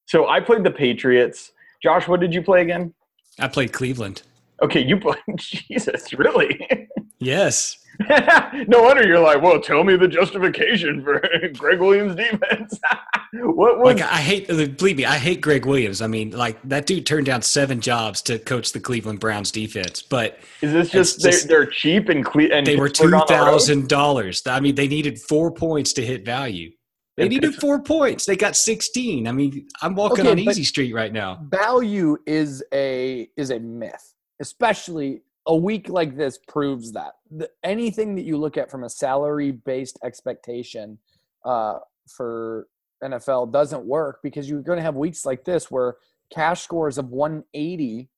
So 0.06 0.30
I 0.30 0.40
played 0.40 0.64
the 0.64 0.72
Patriots. 0.72 1.52
Josh, 1.84 2.08
what 2.08 2.22
did 2.22 2.34
you 2.34 2.42
play 2.42 2.62
again? 2.62 2.94
I 3.38 3.50
played 3.50 3.74
Cleveland. 3.74 4.22
Okay, 4.62 4.82
you 4.82 4.98
played. 4.98 5.18
Jesus, 5.36 6.14
really? 6.14 6.88
Yes. 7.20 7.78
no 8.68 8.84
wonder 8.84 9.06
you're 9.06 9.20
like, 9.20 9.42
well, 9.42 9.60
tell 9.60 9.84
me 9.84 9.96
the 9.96 10.08
justification 10.08 11.04
for 11.04 11.22
Gregg 11.58 11.80
Williams' 11.80 12.16
defense. 12.16 12.80
what 13.34 13.80
was? 13.80 13.96
Like, 13.96 14.02
I 14.02 14.18
hate, 14.18 14.50
uh, 14.50 14.66
believe 14.68 14.98
me, 14.98 15.06
I 15.06 15.18
hate 15.18 15.42
Gregg 15.42 15.66
Williams. 15.66 16.02
I 16.02 16.08
mean, 16.08 16.32
like 16.32 16.62
that 16.64 16.86
dude 16.86 17.06
turned 17.06 17.26
down 17.26 17.42
seven 17.42 17.82
jobs 17.82 18.22
to 18.24 18.40
coach 18.40 18.72
the 18.72 18.80
Cleveland 18.80 19.20
Browns 19.20 19.52
defense. 19.52 20.02
But 20.02 20.40
is 20.62 20.74
this 20.74 20.90
just, 20.90 21.22
just 21.22 21.48
they're, 21.48 21.60
they're, 21.62 21.72
cheap 21.72 22.10
and, 22.10 22.26
Cle- 22.26 22.52
and 22.52 22.66
they 22.66 22.76
were 22.76 22.90
two 22.90 23.12
thousand 23.28 23.88
dollars. 23.88 24.42
I 24.46 24.60
mean, 24.60 24.76
they 24.76 24.88
needed 24.88 25.20
four 25.20 25.52
points 25.52 25.94
to 25.94 26.06
hit 26.06 26.26
value. 26.26 26.72
They 27.18 27.30
needed 27.30 27.56
four 27.56 27.82
points. 27.82 28.26
They 28.26 28.36
got 28.36 28.58
sixteen. 28.58 29.28
I 29.28 29.32
mean, 29.32 29.68
I'm 29.82 29.96
walking 29.96 30.28
okay, 30.28 30.32
on 30.32 30.40
easy 30.40 30.66
street 30.66 30.94
right 30.94 31.14
now. 31.14 31.40
Value 31.50 32.18
is 32.26 32.62
a 32.74 33.30
is 33.38 33.52
a 33.52 33.60
myth, 33.60 34.14
especially 34.42 35.22
a 35.48 35.56
week 35.56 35.90
like 35.90 36.18
this 36.18 36.40
proves 36.48 36.92
that 36.94 37.14
the, 37.38 37.50
anything 37.64 38.16
that 38.16 38.24
you 38.24 38.38
look 38.38 38.58
at 38.58 38.70
from 38.70 38.84
a 38.84 38.90
salary 38.90 39.52
based 39.52 40.00
expectation 40.04 40.98
uh, 41.44 41.80
for 42.08 42.68
NFL 43.04 43.52
doesn't 43.52 43.86
work 43.86 44.20
because 44.24 44.50
you're 44.50 44.62
going 44.62 44.78
to 44.78 44.84
have 44.84 44.96
weeks 44.96 45.26
like 45.26 45.44
this 45.44 45.70
where 45.70 45.96
cash 46.34 46.64
scores 46.64 46.98
of 46.98 47.10
180 47.10 48.10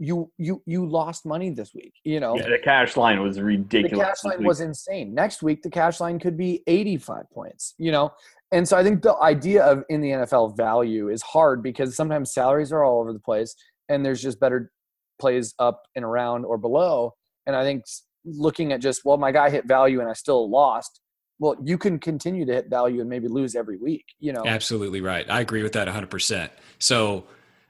you 0.00 0.32
you 0.36 0.60
you 0.66 0.84
lost 0.84 1.24
money 1.24 1.50
this 1.50 1.72
week 1.72 1.92
you 2.02 2.18
know? 2.18 2.36
Yeah, 2.36 2.48
the 2.48 2.58
cash 2.58 2.96
line 2.96 3.22
was 3.22 3.40
ridiculous 3.40 3.92
the 3.92 4.04
cash 4.04 4.24
line 4.24 4.44
was 4.44 4.60
insane. 4.60 5.14
Next 5.14 5.42
week 5.42 5.62
the 5.62 5.70
cash 5.70 6.00
line 6.00 6.18
could 6.18 6.36
be 6.36 6.62
85 6.66 7.30
points 7.32 7.74
you 7.78 7.92
know? 7.92 8.12
And 8.52 8.66
so 8.66 8.76
i 8.76 8.82
think 8.82 9.02
the 9.02 9.14
idea 9.16 9.64
of 9.64 9.84
in 9.88 10.00
the 10.00 10.10
nfl 10.10 10.56
value 10.56 11.08
is 11.08 11.22
hard 11.22 11.62
because 11.62 11.94
sometimes 11.94 12.32
salaries 12.32 12.72
are 12.72 12.82
all 12.82 13.00
over 13.00 13.12
the 13.12 13.20
place 13.20 13.54
and 13.88 14.04
there's 14.04 14.22
just 14.22 14.40
better 14.40 14.72
plays 15.18 15.54
up 15.58 15.82
and 15.94 16.04
around 16.04 16.44
or 16.44 16.58
below. 16.58 17.14
And 17.46 17.56
I 17.56 17.62
think 17.62 17.84
looking 18.26 18.72
at 18.72 18.80
just, 18.80 19.04
well, 19.04 19.16
my 19.16 19.32
guy 19.32 19.48
hit 19.50 19.66
value 19.66 20.00
and 20.00 20.08
I 20.08 20.12
still 20.12 20.50
lost. 20.50 21.00
Well, 21.38 21.56
you 21.62 21.78
can 21.78 21.98
continue 21.98 22.44
to 22.46 22.52
hit 22.52 22.68
value 22.68 23.00
and 23.00 23.08
maybe 23.10 23.28
lose 23.28 23.54
every 23.54 23.76
week, 23.76 24.04
you 24.18 24.32
know? 24.32 24.42
Absolutely 24.44 25.00
right. 25.00 25.28
I 25.30 25.40
agree 25.40 25.62
with 25.62 25.72
that 25.72 25.86
100%. 25.86 26.50
So, 26.78 27.26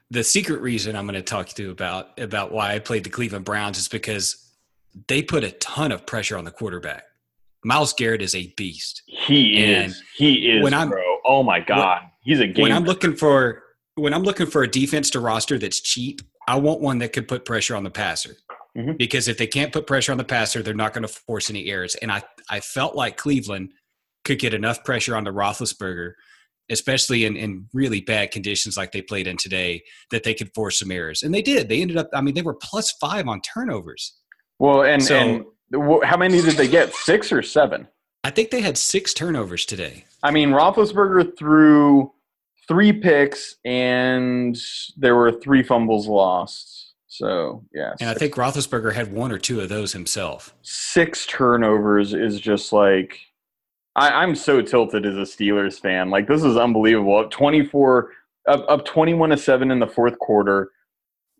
the 0.09 0.23
secret 0.23 0.61
reason 0.61 0.95
I'm 0.95 1.05
going 1.05 1.15
to 1.15 1.21
talk 1.21 1.47
to 1.49 1.63
you 1.63 1.71
about 1.71 2.17
about 2.19 2.51
why 2.51 2.73
I 2.73 2.79
played 2.79 3.03
the 3.03 3.09
Cleveland 3.09 3.45
Browns 3.45 3.77
is 3.77 3.87
because 3.87 4.53
they 5.07 5.21
put 5.21 5.43
a 5.43 5.51
ton 5.51 5.91
of 5.91 6.05
pressure 6.05 6.37
on 6.37 6.45
the 6.45 6.51
quarterback. 6.51 7.03
Myles 7.63 7.93
Garrett 7.93 8.21
is 8.21 8.33
a 8.33 8.53
beast. 8.55 9.03
He 9.07 9.63
and 9.63 9.91
is. 9.91 10.03
He 10.15 10.49
is, 10.49 10.63
when 10.63 10.73
I'm, 10.73 10.89
bro. 10.89 11.01
Oh 11.25 11.43
my 11.43 11.59
god, 11.59 12.01
when, 12.03 12.11
he's 12.21 12.39
a 12.39 12.47
game. 12.47 12.63
When 12.63 12.71
I'm 12.71 12.85
looking 12.85 13.15
for 13.15 13.63
when 13.95 14.13
I'm 14.13 14.23
looking 14.23 14.45
for 14.45 14.63
a 14.63 14.67
defense 14.69 15.09
to 15.11 15.19
roster 15.19 15.57
that's 15.57 15.81
cheap, 15.81 16.21
I 16.47 16.57
want 16.57 16.79
one 16.79 16.99
that 16.99 17.11
could 17.11 17.27
put 17.27 17.43
pressure 17.43 17.75
on 17.75 17.83
the 17.83 17.89
passer. 17.89 18.37
Mm-hmm. 18.77 18.93
Because 18.93 19.27
if 19.27 19.37
they 19.37 19.47
can't 19.47 19.73
put 19.73 19.87
pressure 19.87 20.11
on 20.11 20.17
the 20.17 20.23
passer, 20.23 20.61
they're 20.61 20.73
not 20.73 20.93
going 20.93 21.01
to 21.01 21.07
force 21.07 21.49
any 21.49 21.67
errors. 21.67 21.95
And 21.95 22.11
I, 22.11 22.21
I 22.49 22.59
felt 22.59 22.95
like 22.95 23.17
Cleveland 23.17 23.71
could 24.23 24.39
get 24.39 24.53
enough 24.53 24.83
pressure 24.83 25.15
on 25.15 25.23
the 25.23 25.31
Roethlisberger, 25.31 26.13
especially 26.69 27.25
in, 27.25 27.35
in 27.35 27.67
really 27.73 28.01
bad 28.01 28.29
conditions 28.31 28.77
like 28.77 28.91
they 28.91 29.01
played 29.01 29.25
in 29.25 29.37
today, 29.37 29.83
that 30.11 30.23
they 30.23 30.33
could 30.35 30.53
force 30.53 30.79
some 30.79 30.91
errors. 30.91 31.23
And 31.23 31.33
they 31.33 31.41
did. 31.41 31.69
They 31.69 31.81
ended 31.81 31.97
up, 31.97 32.09
I 32.13 32.21
mean, 32.21 32.35
they 32.35 32.41
were 32.43 32.53
plus 32.53 32.91
five 33.01 33.27
on 33.27 33.41
turnovers. 33.41 34.15
Well, 34.59 34.83
and, 34.83 35.03
so, 35.03 35.15
and 35.15 35.45
how 36.03 36.17
many 36.17 36.41
did 36.41 36.55
they 36.55 36.67
get? 36.67 36.93
Six 36.93 37.31
or 37.31 37.41
seven? 37.41 37.87
I 38.23 38.29
think 38.29 38.51
they 38.51 38.61
had 38.61 38.77
six 38.77 39.13
turnovers 39.13 39.65
today. 39.65 40.05
I 40.21 40.31
mean, 40.31 40.49
Roethlisberger 40.49 41.37
threw 41.37 42.11
three 42.67 42.91
picks 42.91 43.55
and 43.63 44.57
there 44.97 45.15
were 45.15 45.31
three 45.31 45.63
fumbles 45.63 46.07
lost. 46.07 46.86
So 47.17 47.63
yeah, 47.73 47.93
and 47.99 48.09
I 48.09 48.13
think 48.13 48.35
Roethlisberger 48.35 48.93
had 48.93 49.11
one 49.11 49.31
or 49.31 49.39
two 49.39 49.59
of 49.59 49.69
those 49.69 49.93
himself. 49.93 50.53
Six 50.61 51.25
turnovers 51.25 52.13
is 52.13 52.39
just 52.39 52.71
like 52.71 53.19
I, 53.95 54.23
am 54.23 54.35
so 54.35 54.61
tilted 54.61 55.05
as 55.05 55.15
a 55.15 55.21
Steelers 55.21 55.79
fan. 55.79 56.11
Like 56.11 56.27
this 56.27 56.43
is 56.43 56.55
unbelievable. 56.55 57.17
Up 57.17 57.31
24, 57.31 58.11
up, 58.47 58.65
up 58.69 58.85
21 58.85 59.31
to 59.31 59.37
seven 59.37 59.71
in 59.71 59.79
the 59.79 59.87
fourth 59.87 60.19
quarter. 60.19 60.71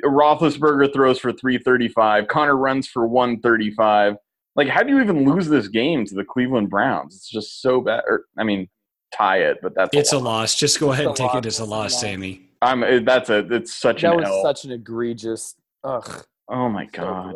Roethlisberger 0.04 0.92
throws 0.92 1.20
for 1.20 1.32
335. 1.32 2.28
Conner 2.28 2.58
runs 2.58 2.88
for 2.88 3.08
135. 3.08 4.16
Like, 4.56 4.68
how 4.68 4.82
do 4.82 4.90
you 4.90 5.02
even 5.02 5.24
lose 5.24 5.48
this 5.48 5.68
game 5.68 6.06
to 6.06 6.16
the 6.16 6.24
Cleveland 6.24 6.72
Browns? 6.72 7.16
It's 7.16 7.30
just 7.30 7.62
so 7.62 7.82
bad. 7.82 8.04
Or, 8.08 8.26
I 8.40 8.44
mean, 8.44 8.68
tie 9.13 9.38
it, 9.42 9.58
but 9.62 9.76
that's 9.76 9.96
it's 9.96 10.13
a, 10.13 10.18
a 10.18 10.20
loss. 10.20 10.56
Just 10.56 10.80
go 10.80 10.92
ahead 10.92 11.06
and 11.06 11.16
take 11.16 11.36
it 11.36 11.46
as 11.46 11.60
a 11.60 11.66
loss, 11.66 12.00
Sammy. 12.00 12.42
I'm. 12.63 13.06
That's 13.06 13.30
a. 13.30 13.40
It's 13.54 13.74
such 13.74 14.02
that 14.02 14.13
an. 14.13 14.18
was 14.18 14.28
L. 14.28 14.42
such 14.42 14.66
an 14.66 14.72
egregious. 14.72 15.56
Ugh. 15.84 16.26
Oh 16.50 16.70
my 16.70 16.86
god. 16.86 17.36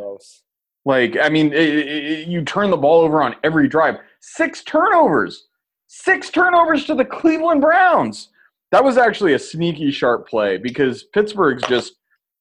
like 0.86 1.18
I 1.22 1.30
mean, 1.30 1.54
it, 1.54 1.70
it, 1.78 2.28
you 2.28 2.44
turn 2.44 2.70
the 2.70 2.78
ball 2.78 3.02
over 3.02 3.22
on 3.22 3.36
every 3.44 3.68
drive. 3.68 3.98
Six 4.22 4.64
turnovers. 4.64 5.48
Six 5.88 6.30
turnovers 6.30 6.86
to 6.86 6.96
the 6.96 7.06
Cleveland 7.06 7.62
Browns. 7.62 8.30
That 8.72 8.84
was 8.84 8.98
actually 8.98 9.34
a 9.34 9.40
sneaky 9.40 9.92
sharp 9.92 10.30
play 10.30 10.58
because 10.58 11.04
Pittsburgh's 11.14 11.64
just 11.68 11.96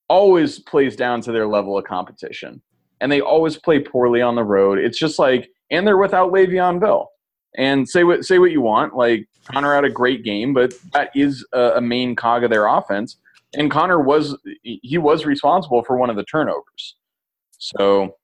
always 0.09 0.61
plays 0.61 0.95
down 0.95 1.21
to 1.23 1.33
their 1.33 1.47
level 1.47 1.77
of 1.77 1.85
competition. 1.85 2.63
And 3.01 3.11
they 3.11 3.21
always 3.21 3.57
play 3.57 3.81
poorly 3.81 4.23
on 4.23 4.35
the 4.37 4.45
road. 4.45 4.79
It's 4.79 4.99
just 4.99 5.19
like, 5.19 5.51
and 5.71 5.87
they're 5.87 5.97
without 5.97 6.33
Le'Veon 6.33 6.81
Bell. 6.81 7.11
And 7.57 7.89
say 7.89 8.05
what 8.05 8.25
say 8.25 8.39
what 8.39 8.53
you 8.53 8.61
want. 8.61 8.95
Like 8.95 9.29
Conner 9.51 9.75
had 9.75 9.85
a 9.85 9.91
great 9.91 10.23
game, 10.23 10.55
but 10.55 10.73
that 10.93 11.11
is 11.17 11.45
a, 11.53 11.73
a 11.77 11.81
main 11.81 12.15
cog 12.15 12.45
of 12.45 12.51
their 12.51 12.67
offense. 12.67 13.17
And 13.55 13.71
Conner 13.71 14.01
was 14.01 14.37
he 14.63 14.99
was 14.99 15.27
responsible 15.27 15.83
for 15.83 15.97
one 15.97 16.11
of 16.11 16.17
the 16.17 16.25
turnovers. 16.25 16.97
So 17.59 18.15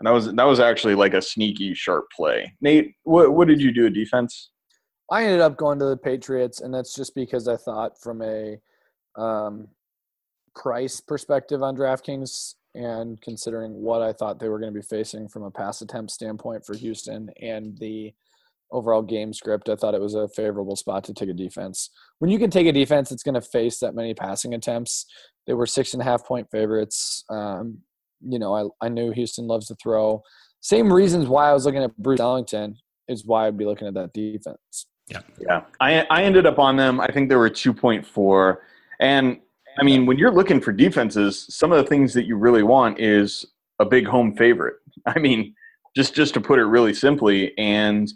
that 0.00 0.10
was 0.10 0.32
that 0.32 0.44
was 0.44 0.60
actually 0.60 0.94
like 0.94 1.14
a 1.14 1.22
sneaky 1.22 1.74
sharp 1.74 2.06
play. 2.14 2.52
Nate, 2.60 2.94
what 3.04 3.32
what 3.32 3.48
did 3.48 3.62
you 3.62 3.72
do 3.72 3.86
at 3.86 3.92
defense? 3.92 4.50
I 5.10 5.24
ended 5.24 5.40
up 5.40 5.56
going 5.56 5.78
to 5.78 5.86
the 5.86 5.96
Patriots, 5.96 6.60
and 6.60 6.72
that's 6.72 6.94
just 6.94 7.14
because 7.14 7.46
I 7.46 7.56
thought 7.56 8.00
from 8.00 8.22
a 8.22 8.58
um, 9.16 9.68
price 10.54 11.00
perspective 11.00 11.62
on 11.62 11.76
DraftKings 11.76 12.54
and 12.74 13.20
considering 13.20 13.74
what 13.74 14.00
I 14.00 14.12
thought 14.12 14.38
they 14.38 14.48
were 14.48 14.58
going 14.58 14.72
to 14.72 14.80
be 14.80 14.86
facing 14.86 15.28
from 15.28 15.42
a 15.42 15.50
pass 15.50 15.82
attempt 15.82 16.12
standpoint 16.12 16.64
for 16.64 16.74
Houston 16.74 17.30
and 17.40 17.76
the 17.78 18.14
overall 18.72 19.02
game 19.02 19.32
script, 19.32 19.68
I 19.68 19.76
thought 19.76 19.94
it 19.94 20.00
was 20.00 20.14
a 20.14 20.28
favorable 20.28 20.76
spot 20.76 21.04
to 21.04 21.14
take 21.14 21.28
a 21.28 21.34
defense. 21.34 21.90
When 22.18 22.30
you 22.30 22.38
can 22.38 22.50
take 22.50 22.66
a 22.66 22.72
defense 22.72 23.10
that's 23.10 23.22
going 23.22 23.34
to 23.34 23.40
face 23.40 23.78
that 23.78 23.94
many 23.94 24.14
passing 24.14 24.54
attempts, 24.54 25.06
they 25.46 25.54
were 25.54 25.66
six 25.66 25.92
and 25.92 26.02
a 26.02 26.04
half 26.04 26.24
point 26.24 26.48
favorites. 26.50 27.24
Um, 27.30 27.78
you 28.20 28.38
know, 28.38 28.54
I, 28.54 28.86
I 28.86 28.88
knew 28.88 29.12
Houston 29.12 29.46
loves 29.46 29.66
to 29.68 29.76
throw. 29.76 30.22
Same 30.60 30.92
reasons 30.92 31.26
why 31.26 31.50
I 31.50 31.52
was 31.52 31.66
looking 31.66 31.82
at 31.82 31.96
Bruce 31.96 32.20
Ellington 32.20 32.76
is 33.08 33.26
why 33.26 33.46
I'd 33.46 33.58
be 33.58 33.64
looking 33.64 33.88
at 33.88 33.94
that 33.94 34.12
defense. 34.12 34.86
Yeah. 35.08 35.20
Yeah. 35.38 35.62
I, 35.80 36.06
I 36.08 36.22
ended 36.22 36.46
up 36.46 36.58
on 36.58 36.76
them. 36.76 37.00
I 37.00 37.08
think 37.08 37.28
they 37.28 37.36
were 37.36 37.50
2.4. 37.50 38.56
And 39.00 39.40
I 39.78 39.82
mean, 39.82 40.06
when 40.06 40.18
you're 40.18 40.30
looking 40.30 40.60
for 40.60 40.72
defenses, 40.72 41.46
some 41.50 41.72
of 41.72 41.82
the 41.82 41.88
things 41.88 42.14
that 42.14 42.24
you 42.24 42.36
really 42.36 42.62
want 42.62 43.00
is 43.00 43.44
a 43.78 43.84
big 43.84 44.06
home 44.06 44.36
favorite. 44.36 44.74
I 45.06 45.18
mean, 45.18 45.54
just 45.94 46.14
just 46.14 46.34
to 46.34 46.40
put 46.40 46.58
it 46.58 46.64
really 46.64 46.94
simply, 46.94 47.56
and 47.58 48.10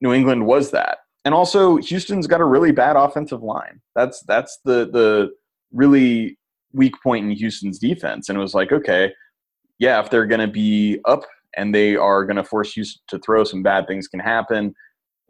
New 0.00 0.12
England 0.12 0.46
was 0.46 0.70
that. 0.70 0.98
And 1.24 1.34
also, 1.34 1.76
Houston's 1.76 2.26
got 2.26 2.40
a 2.40 2.44
really 2.44 2.72
bad 2.72 2.96
offensive 2.96 3.42
line. 3.42 3.80
That's 3.94 4.22
that's 4.22 4.58
the 4.64 4.88
the 4.90 5.30
really 5.72 6.38
weak 6.72 6.94
point 7.02 7.24
in 7.26 7.30
Houston's 7.32 7.78
defense. 7.78 8.28
And 8.28 8.38
it 8.38 8.40
was 8.40 8.54
like, 8.54 8.72
okay, 8.72 9.12
yeah, 9.78 10.00
if 10.00 10.10
they're 10.10 10.26
going 10.26 10.40
to 10.40 10.52
be 10.52 11.00
up 11.06 11.22
and 11.56 11.74
they 11.74 11.96
are 11.96 12.24
going 12.24 12.36
to 12.36 12.44
force 12.44 12.72
Houston 12.74 13.02
to 13.08 13.18
throw, 13.18 13.44
some 13.44 13.62
bad 13.62 13.86
things 13.86 14.08
can 14.08 14.20
happen. 14.20 14.74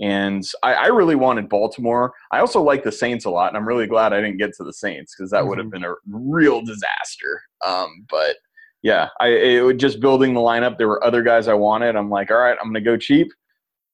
And 0.00 0.44
I, 0.62 0.74
I, 0.74 0.86
really 0.86 1.16
wanted 1.16 1.48
Baltimore. 1.48 2.12
I 2.30 2.38
also 2.38 2.62
like 2.62 2.84
the 2.84 2.92
Saints 2.92 3.24
a 3.24 3.30
lot, 3.30 3.48
and 3.48 3.56
I'm 3.56 3.66
really 3.66 3.88
glad 3.88 4.12
I 4.12 4.20
didn't 4.20 4.38
get 4.38 4.52
to 4.54 4.64
the 4.64 4.72
Saints 4.72 5.16
because 5.16 5.32
that 5.32 5.40
mm-hmm. 5.40 5.48
would 5.48 5.58
have 5.58 5.70
been 5.70 5.84
a 5.84 5.94
real 6.08 6.60
disaster. 6.62 7.42
Um, 7.66 8.06
but 8.08 8.36
yeah, 8.82 9.08
I 9.20 9.28
it, 9.28 9.76
just 9.78 9.98
building 9.98 10.34
the 10.34 10.40
lineup. 10.40 10.78
There 10.78 10.86
were 10.86 11.02
other 11.02 11.24
guys 11.24 11.48
I 11.48 11.54
wanted. 11.54 11.96
I'm 11.96 12.10
like, 12.10 12.30
all 12.30 12.38
right, 12.38 12.56
I'm 12.60 12.66
going 12.72 12.74
to 12.74 12.80
go 12.80 12.96
cheap. 12.96 13.26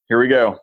Here 0.08 0.20
we 0.20 0.28
go. 0.28 0.58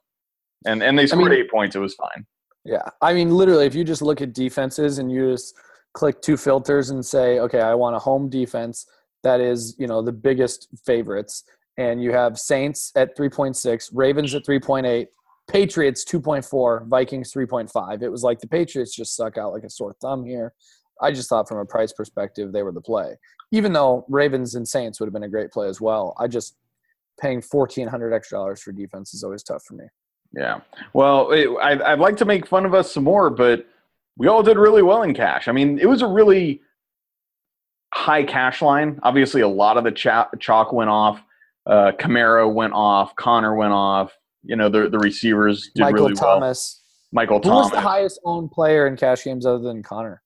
And 0.65 0.83
and 0.83 0.97
they 0.97 1.07
scored 1.07 1.31
I 1.31 1.35
mean, 1.35 1.39
eight 1.39 1.51
points. 1.51 1.75
It 1.75 1.79
was 1.79 1.95
fine. 1.95 2.25
Yeah, 2.63 2.87
I 3.01 3.13
mean, 3.13 3.31
literally, 3.31 3.65
if 3.65 3.73
you 3.73 3.83
just 3.83 4.01
look 4.01 4.21
at 4.21 4.33
defenses 4.33 4.99
and 4.99 5.11
you 5.11 5.31
just 5.31 5.55
click 5.93 6.21
two 6.21 6.37
filters 6.37 6.89
and 6.91 7.03
say, 7.03 7.39
okay, 7.39 7.59
I 7.59 7.73
want 7.73 7.95
a 7.95 7.99
home 7.99 8.29
defense 8.29 8.85
that 9.23 9.39
is, 9.39 9.75
you 9.77 9.87
know, 9.87 10.01
the 10.01 10.11
biggest 10.11 10.67
favorites. 10.85 11.43
And 11.77 12.03
you 12.03 12.11
have 12.11 12.37
Saints 12.37 12.91
at 12.95 13.17
3.6, 13.17 13.89
Ravens 13.93 14.35
at 14.35 14.45
3.8, 14.45 15.07
Patriots 15.49 16.05
2.4, 16.05 16.87
Vikings 16.87 17.33
3.5. 17.33 18.03
It 18.03 18.09
was 18.09 18.23
like 18.23 18.39
the 18.39 18.47
Patriots 18.47 18.95
just 18.95 19.15
suck 19.15 19.37
out 19.37 19.53
like 19.53 19.63
a 19.63 19.69
sore 19.69 19.95
thumb 20.01 20.25
here. 20.25 20.53
I 21.01 21.11
just 21.11 21.29
thought 21.29 21.47
from 21.47 21.57
a 21.57 21.65
price 21.65 21.91
perspective, 21.93 22.51
they 22.51 22.63
were 22.63 22.71
the 22.71 22.81
play. 22.81 23.15
Even 23.51 23.73
though 23.73 24.05
Ravens 24.07 24.55
and 24.55 24.67
Saints 24.67 24.99
would 24.99 25.07
have 25.07 25.13
been 25.13 25.23
a 25.23 25.29
great 25.29 25.51
play 25.51 25.67
as 25.67 25.81
well. 25.81 26.15
I 26.19 26.27
just 26.27 26.55
paying 27.19 27.41
1400 27.41 28.13
extra 28.13 28.37
dollars 28.37 28.61
for 28.61 28.71
defense 28.71 29.13
is 29.13 29.23
always 29.23 29.43
tough 29.43 29.63
for 29.63 29.73
me. 29.73 29.85
Yeah. 30.33 30.61
Well, 30.93 31.31
it, 31.31 31.49
I'd, 31.61 31.81
I'd 31.81 31.99
like 31.99 32.17
to 32.17 32.25
make 32.25 32.47
fun 32.47 32.65
of 32.65 32.73
us 32.73 32.91
some 32.91 33.03
more, 33.03 33.29
but 33.29 33.67
we 34.17 34.27
all 34.27 34.43
did 34.43 34.57
really 34.57 34.81
well 34.81 35.03
in 35.03 35.13
cash. 35.13 35.47
I 35.47 35.51
mean, 35.51 35.79
it 35.79 35.87
was 35.87 36.01
a 36.01 36.07
really 36.07 36.61
high 37.93 38.23
cash 38.23 38.61
line. 38.61 38.99
Obviously, 39.03 39.41
a 39.41 39.47
lot 39.47 39.77
of 39.77 39.83
the 39.83 39.91
chalk 39.91 40.73
went 40.73 40.89
off. 40.89 41.21
Uh, 41.65 41.91
Kamara 41.99 42.51
went 42.51 42.73
off. 42.73 43.15
Conner 43.15 43.55
went 43.55 43.73
off. 43.73 44.11
You 44.43 44.55
know, 44.55 44.69
the 44.69 44.89
the 44.89 44.97
receivers 44.97 45.69
did 45.75 45.81
Michael 45.81 46.05
really 46.05 46.15
Thomas. 46.15 46.81
well. 47.13 47.23
Michael 47.23 47.37
Who 47.37 47.43
Thomas. 47.43 47.69
Who 47.69 47.75
was 47.75 47.83
the 47.83 47.87
highest 47.87 48.19
owned 48.25 48.51
player 48.51 48.87
in 48.87 48.97
cash 48.97 49.23
games 49.23 49.45
other 49.45 49.59
than 49.59 49.83
Conner? 49.83 50.21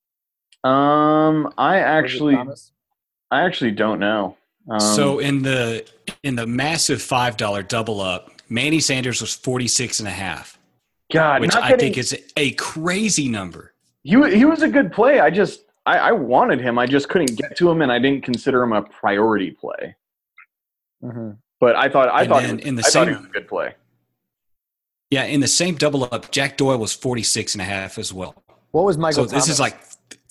Um, 0.64 1.52
I 1.58 1.78
actually, 1.78 2.36
I 3.30 3.42
actually 3.42 3.72
don't 3.72 4.00
know. 4.00 4.36
Um, 4.70 4.80
so 4.80 5.18
in 5.18 5.42
the 5.42 5.86
in 6.22 6.36
the 6.36 6.46
massive 6.46 7.02
five 7.02 7.36
dollar 7.36 7.62
double 7.62 8.00
up, 8.00 8.30
Manny 8.48 8.80
Sanders 8.80 9.20
was 9.20 9.34
forty 9.34 9.68
six 9.68 10.00
and 10.00 10.08
a 10.08 10.12
half. 10.12 10.58
God, 11.12 11.40
which 11.40 11.54
I 11.54 11.76
think 11.76 11.98
is 11.98 12.16
a 12.36 12.52
crazy 12.52 13.28
number. 13.28 13.72
He 14.02 14.12
he 14.36 14.44
was 14.44 14.62
a 14.62 14.68
good 14.68 14.92
play. 14.92 15.20
I 15.20 15.30
just 15.30 15.64
I, 15.84 15.98
I 15.98 16.12
wanted 16.12 16.60
him. 16.60 16.78
I 16.78 16.86
just 16.86 17.08
couldn't 17.08 17.36
get 17.36 17.56
to 17.58 17.70
him, 17.70 17.82
and 17.82 17.92
I 17.92 17.98
didn't 17.98 18.24
consider 18.24 18.62
him 18.62 18.72
a 18.72 18.82
priority 18.82 19.52
play. 19.52 19.94
Mm-hmm. 21.02 21.30
But 21.60 21.76
I 21.76 21.88
thought 21.88 22.08
I 22.08 22.22
and 22.22 22.28
thought 22.28 22.42
was, 22.42 22.64
in 22.64 22.74
the 22.74 22.82
I 22.84 22.88
same, 22.88 23.04
thought 23.04 23.08
he 23.08 23.16
was 23.16 23.26
a 23.26 23.32
good 23.32 23.48
play. 23.48 23.74
Yeah, 25.10 25.24
in 25.24 25.40
the 25.40 25.48
same 25.48 25.76
double 25.76 26.04
up, 26.04 26.32
Jack 26.32 26.56
Doyle 26.56 26.78
was 26.78 26.92
46 26.92 27.54
and 27.54 27.62
a 27.62 27.64
half 27.64 27.96
as 27.98 28.12
well. 28.12 28.42
What 28.72 28.84
was 28.84 28.98
Michael? 28.98 29.24
So 29.24 29.30
Thomas? 29.30 29.46
this 29.46 29.54
is 29.54 29.60
like 29.60 29.78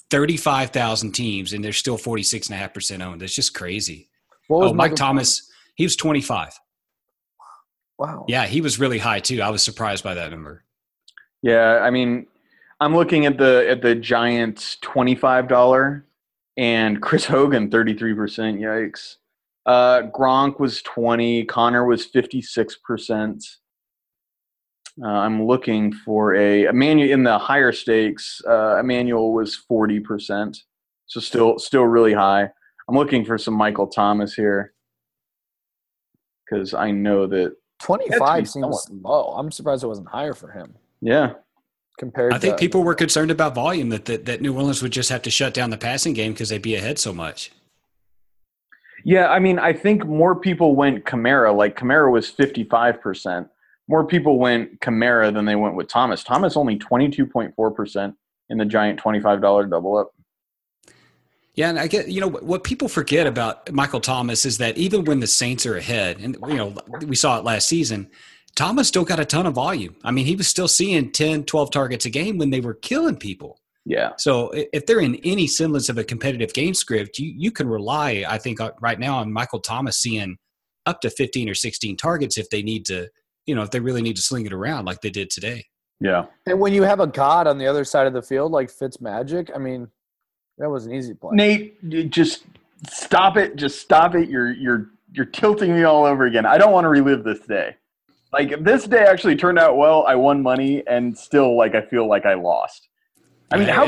35,000 0.10 1.14
teams, 1.14 1.54
and 1.54 1.64
they're 1.64 1.72
still 1.72 1.98
46 1.98 2.48
and 2.48 2.56
a 2.56 2.58
half 2.58 2.74
percent 2.74 3.02
owned. 3.02 3.22
That's 3.22 3.34
just 3.34 3.54
crazy. 3.54 4.10
What 4.48 4.60
was 4.60 4.72
oh, 4.72 4.74
Mike 4.74 4.96
Thomas? 4.96 5.40
Thomas? 5.40 5.52
He 5.76 5.84
was 5.86 5.96
25. 5.96 6.60
Wow. 7.98 8.26
Yeah, 8.28 8.46
he 8.46 8.62
was 8.62 8.80
really 8.80 8.98
high 8.98 9.20
too. 9.20 9.42
I 9.42 9.50
was 9.50 9.64
surprised 9.64 10.04
by 10.04 10.14
that 10.16 10.32
number. 10.32 10.64
Yeah, 11.42 11.80
I 11.82 11.92
mean, 11.92 12.28
I'm 12.82 12.96
looking 12.96 13.26
at 13.26 13.38
the 13.38 13.66
at 13.70 13.82
the 13.82 13.96
Giants 13.96 14.78
twenty 14.82 15.16
five 15.16 15.48
dollar 15.48 16.06
and 16.58 17.02
Chris 17.02 17.26
Hogan 17.28 17.72
thirty 17.72 17.94
three 17.94 18.14
percent. 18.14 18.60
Yikes. 18.60 19.16
Uh, 19.66 20.04
Gronk 20.14 20.60
was 20.60 20.82
twenty. 20.82 21.46
Conner 21.46 21.86
was 21.86 22.06
fifty 22.06 22.42
six 22.42 22.78
percent. 22.84 23.44
Uh, 25.04 25.08
I'm 25.08 25.46
looking 25.46 25.92
for 25.92 26.36
a 26.36 26.66
Emmanuel 26.66 27.12
in 27.12 27.24
the 27.24 27.38
higher 27.38 27.72
stakes. 27.72 28.42
Uh, 28.48 28.78
Emmanuel 28.78 29.34
was 29.34 29.56
forty 29.56 30.00
percent, 30.00 30.58
so 31.06 31.20
still 31.20 31.60
still 31.60 31.84
really 31.84 32.14
high. 32.14 32.50
I'm 32.88 32.96
looking 32.96 33.26
for 33.26 33.38
some 33.38 33.56
Michael 33.56 33.88
Thomas 33.88 34.34
here 34.34 34.74
because 36.46 36.74
I 36.74 36.92
know 36.92 37.26
that 37.28 37.56
25 37.80 38.50
seems 38.50 38.88
low. 38.90 39.34
I'm 39.38 39.52
surprised 39.52 39.84
it 39.84 39.88
wasn't 39.88 40.08
higher 40.08 40.34
for 40.34 40.52
him. 40.52 40.74
Yeah, 41.02 41.34
compared. 41.98 42.34
I 42.34 42.40
think 42.40 42.58
people 42.58 42.84
were 42.84 42.96
concerned 42.96 43.32
about 43.32 43.56
volume 43.56 43.90
that, 43.90 44.06
that 44.06 44.26
that 44.26 44.42
New 44.42 44.56
Orleans 44.56 44.82
would 44.82 44.92
just 44.92 45.10
have 45.10 45.22
to 45.24 45.30
shut 45.30 45.54
down 45.54 45.70
the 45.70 45.78
passing 45.78 46.14
game 46.14 46.34
because 46.34 46.50
they'd 46.50 46.62
be 46.62 46.76
ahead 46.76 47.00
so 47.00 47.14
much. 47.14 47.52
Yeah, 49.04 49.28
I 49.30 49.40
mean, 49.40 49.60
I 49.60 49.72
think 49.72 50.06
more 50.08 50.36
people 50.36 50.76
went 50.76 51.06
Kamara. 51.06 51.56
Like 51.56 51.78
Kamara 51.78 52.12
was 52.12 52.30
fifty 52.30 52.64
five 52.64 53.02
percent. 53.02 53.48
More 53.88 54.06
people 54.06 54.40
went 54.40 54.80
Kamara 54.80 55.32
than 55.32 55.46
they 55.46 55.56
went 55.56 55.76
with 55.76 55.88
Thomas. 55.88 56.24
Thomas 56.24 56.58
only 56.58 56.78
twenty 56.78 57.10
two 57.10 57.28
point 57.28 57.54
four 57.56 57.70
percent 57.70 58.16
in 58.50 58.58
the 58.58 58.66
giant 58.66 59.00
twenty 59.00 59.20
five 59.20 59.42
dollar 59.42 59.68
double 59.68 59.98
up. 59.98 60.15
Yeah, 61.56 61.70
and 61.70 61.80
I 61.80 61.88
get 61.88 62.10
you 62.10 62.22
know 62.22 62.30
what 62.30 62.64
people 62.64 62.88
forget 62.88 63.28
about 63.28 63.72
Michael 63.72 64.02
Thomas 64.02 64.46
is 64.46 64.58
that 64.58 64.78
even 64.78 65.06
when 65.06 65.20
the 65.22 65.28
Saints 65.28 65.66
are 65.66 65.78
ahead, 65.78 66.20
and 66.20 66.38
you 66.48 66.56
know 66.56 66.76
we 67.06 67.16
saw 67.16 67.38
it 67.38 67.46
last 67.46 67.68
season, 67.68 68.10
Thomas 68.56 68.88
still 68.88 69.06
got 69.06 69.20
a 69.20 69.26
ton 69.26 69.46
of 69.46 69.54
volume. 69.54 69.96
I 70.04 70.12
mean, 70.12 70.26
he 70.26 70.36
was 70.36 70.48
still 70.48 70.68
seeing 70.68 71.12
10, 71.12 71.44
12 71.44 71.72
targets 71.72 72.06
a 72.06 72.10
game 72.10 72.38
when 72.38 72.50
they 72.50 72.62
were 72.62 72.74
killing 72.74 73.18
people. 73.18 73.60
Yeah. 73.86 74.14
So 74.18 74.52
if 74.54 74.86
they're 74.86 75.02
in 75.02 75.16
any 75.24 75.46
semblance 75.46 75.90
of 75.90 75.98
a 75.98 76.04
competitive 76.04 76.54
game 76.54 76.74
script, 76.74 77.20
you, 77.20 77.34
you 77.38 77.52
can 77.52 77.68
rely, 77.68 78.26
I 78.28 78.40
think, 78.40 78.60
uh, 78.60 78.72
right 78.82 79.00
now 79.00 79.18
on 79.18 79.32
Michael 79.32 79.60
Thomas 79.60 79.98
seeing 79.98 80.38
up 80.86 81.02
to 81.02 81.10
15 81.10 81.50
or 81.50 81.54
16 81.54 81.98
targets 81.98 82.38
if 82.38 82.50
they 82.50 82.64
need 82.64 82.86
to, 82.86 83.10
you 83.46 83.54
know, 83.54 83.62
if 83.62 83.72
they 83.72 83.80
really 83.80 84.02
need 84.02 84.16
to 84.16 84.22
sling 84.22 84.46
it 84.46 84.54
around 84.54 84.86
like 84.86 85.02
they 85.02 85.12
did 85.12 85.30
today. 85.30 85.66
Yeah. 86.00 86.26
And 86.48 86.60
when 86.60 86.74
you 86.74 86.84
have 86.84 87.00
a 87.00 87.08
god 87.08 87.48
on 87.48 87.58
the 87.58 87.68
other 87.68 87.84
side 87.84 88.08
of 88.08 88.14
the 88.14 88.22
field 88.22 88.52
like 88.52 88.70
Fitz 88.72 89.00
Magic, 89.00 89.52
I 89.54 89.60
mean, 89.60 89.88
that 90.58 90.70
was 90.70 90.86
an 90.86 90.94
easy 90.94 91.14
play. 91.14 91.36
Nate, 91.36 92.10
just 92.10 92.46
stop 92.90 93.38
it. 93.38 93.56
Just 93.56 93.80
stop 93.80 94.16
it. 94.16 94.30
You're 94.30 94.52
you're 94.52 94.90
you're 95.12 95.26
tilting 95.26 95.76
me 95.76 95.84
all 95.84 96.06
over 96.06 96.26
again. 96.26 96.46
I 96.46 96.58
don't 96.58 96.72
want 96.72 96.86
to 96.86 96.90
relive 96.90 97.24
this 97.24 97.40
day 97.40 97.76
like 98.36 98.64
this 98.64 98.84
day 98.86 99.00
actually 99.04 99.38
turned 99.38 99.58
out 99.58 99.78
well. 99.78 100.06
I 100.06 100.16
won 100.16 100.44
money, 100.44 100.84
and 100.88 101.18
still, 101.18 101.58
like 101.58 101.74
I 101.74 101.82
feel 101.82 102.08
like 102.08 102.26
I 102.26 102.34
lost. 102.34 102.88
I 103.52 103.58
mean, 103.58 103.70
how? 103.70 103.84
I 103.84 103.86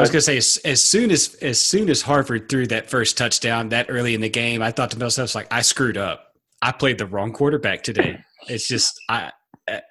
was 0.00 0.10
gonna 0.10 0.20
say 0.20 0.36
as, 0.36 0.58
as, 0.62 0.84
soon 0.84 1.10
as 1.10 1.36
as 1.36 1.58
soon 1.58 1.88
as 1.88 2.02
Harvard 2.02 2.50
threw 2.50 2.66
that 2.66 2.90
first 2.90 3.16
touchdown 3.16 3.70
that 3.70 3.86
early 3.88 4.14
in 4.14 4.20
the 4.20 4.28
game, 4.28 4.60
I 4.60 4.72
thought 4.72 4.90
to 4.90 4.98
myself 4.98 5.34
like 5.34 5.50
I 5.50 5.62
screwed 5.62 5.96
up. 5.96 6.34
I 6.60 6.70
played 6.70 6.98
the 6.98 7.06
wrong 7.06 7.32
quarterback 7.32 7.82
today. 7.82 8.18
It's 8.48 8.68
just 8.68 9.00
I 9.08 9.32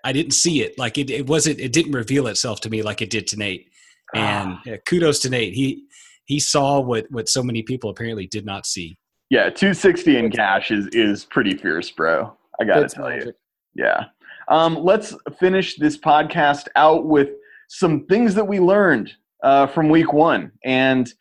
I 0.06 0.14
didn't 0.14 0.32
see 0.32 0.62
it 0.62 0.78
like 0.80 0.98
it, 0.98 1.10
it 1.10 1.28
wasn't 1.28 1.60
it 1.60 1.74
didn't 1.74 1.92
reveal 1.92 2.28
itself 2.28 2.62
to 2.62 2.70
me 2.70 2.84
like 2.84 3.02
it 3.02 3.10
did 3.10 3.28
to 3.28 3.38
Nate. 3.38 3.68
And 4.14 4.58
ah. 4.68 4.78
kudos 4.86 5.20
to 5.22 5.30
Nate. 5.30 5.54
He 5.54 5.86
he 6.26 6.40
saw 6.40 6.80
what 6.80 7.06
what 7.10 7.30
so 7.30 7.44
many 7.44 7.64
people 7.64 7.90
apparently 7.90 8.28
did 8.28 8.46
not 8.46 8.66
see. 8.66 8.98
Yeah, 9.30 9.50
260 9.50 10.18
in 10.18 10.32
cash 10.32 10.72
is 10.72 10.88
is 10.92 11.26
pretty 11.26 11.58
fierce, 11.58 11.90
bro. 11.92 12.36
I 12.60 12.66
got 12.66 12.88
to 12.88 12.88
tell 12.88 13.10
magic. 13.10 13.28
you. 13.28 13.84
Yeah. 13.84 14.06
Um, 14.48 14.76
let's 14.76 15.16
finish 15.40 15.76
this 15.76 15.98
podcast 15.98 16.68
out 16.76 17.06
with 17.06 17.30
some 17.68 18.06
things 18.06 18.36
that 18.36 18.46
we 18.46 18.60
learned 18.60 19.12
uh, 19.44 19.68
from 19.68 19.90
week 19.90 20.14
one. 20.14 20.52
And 20.64 21.12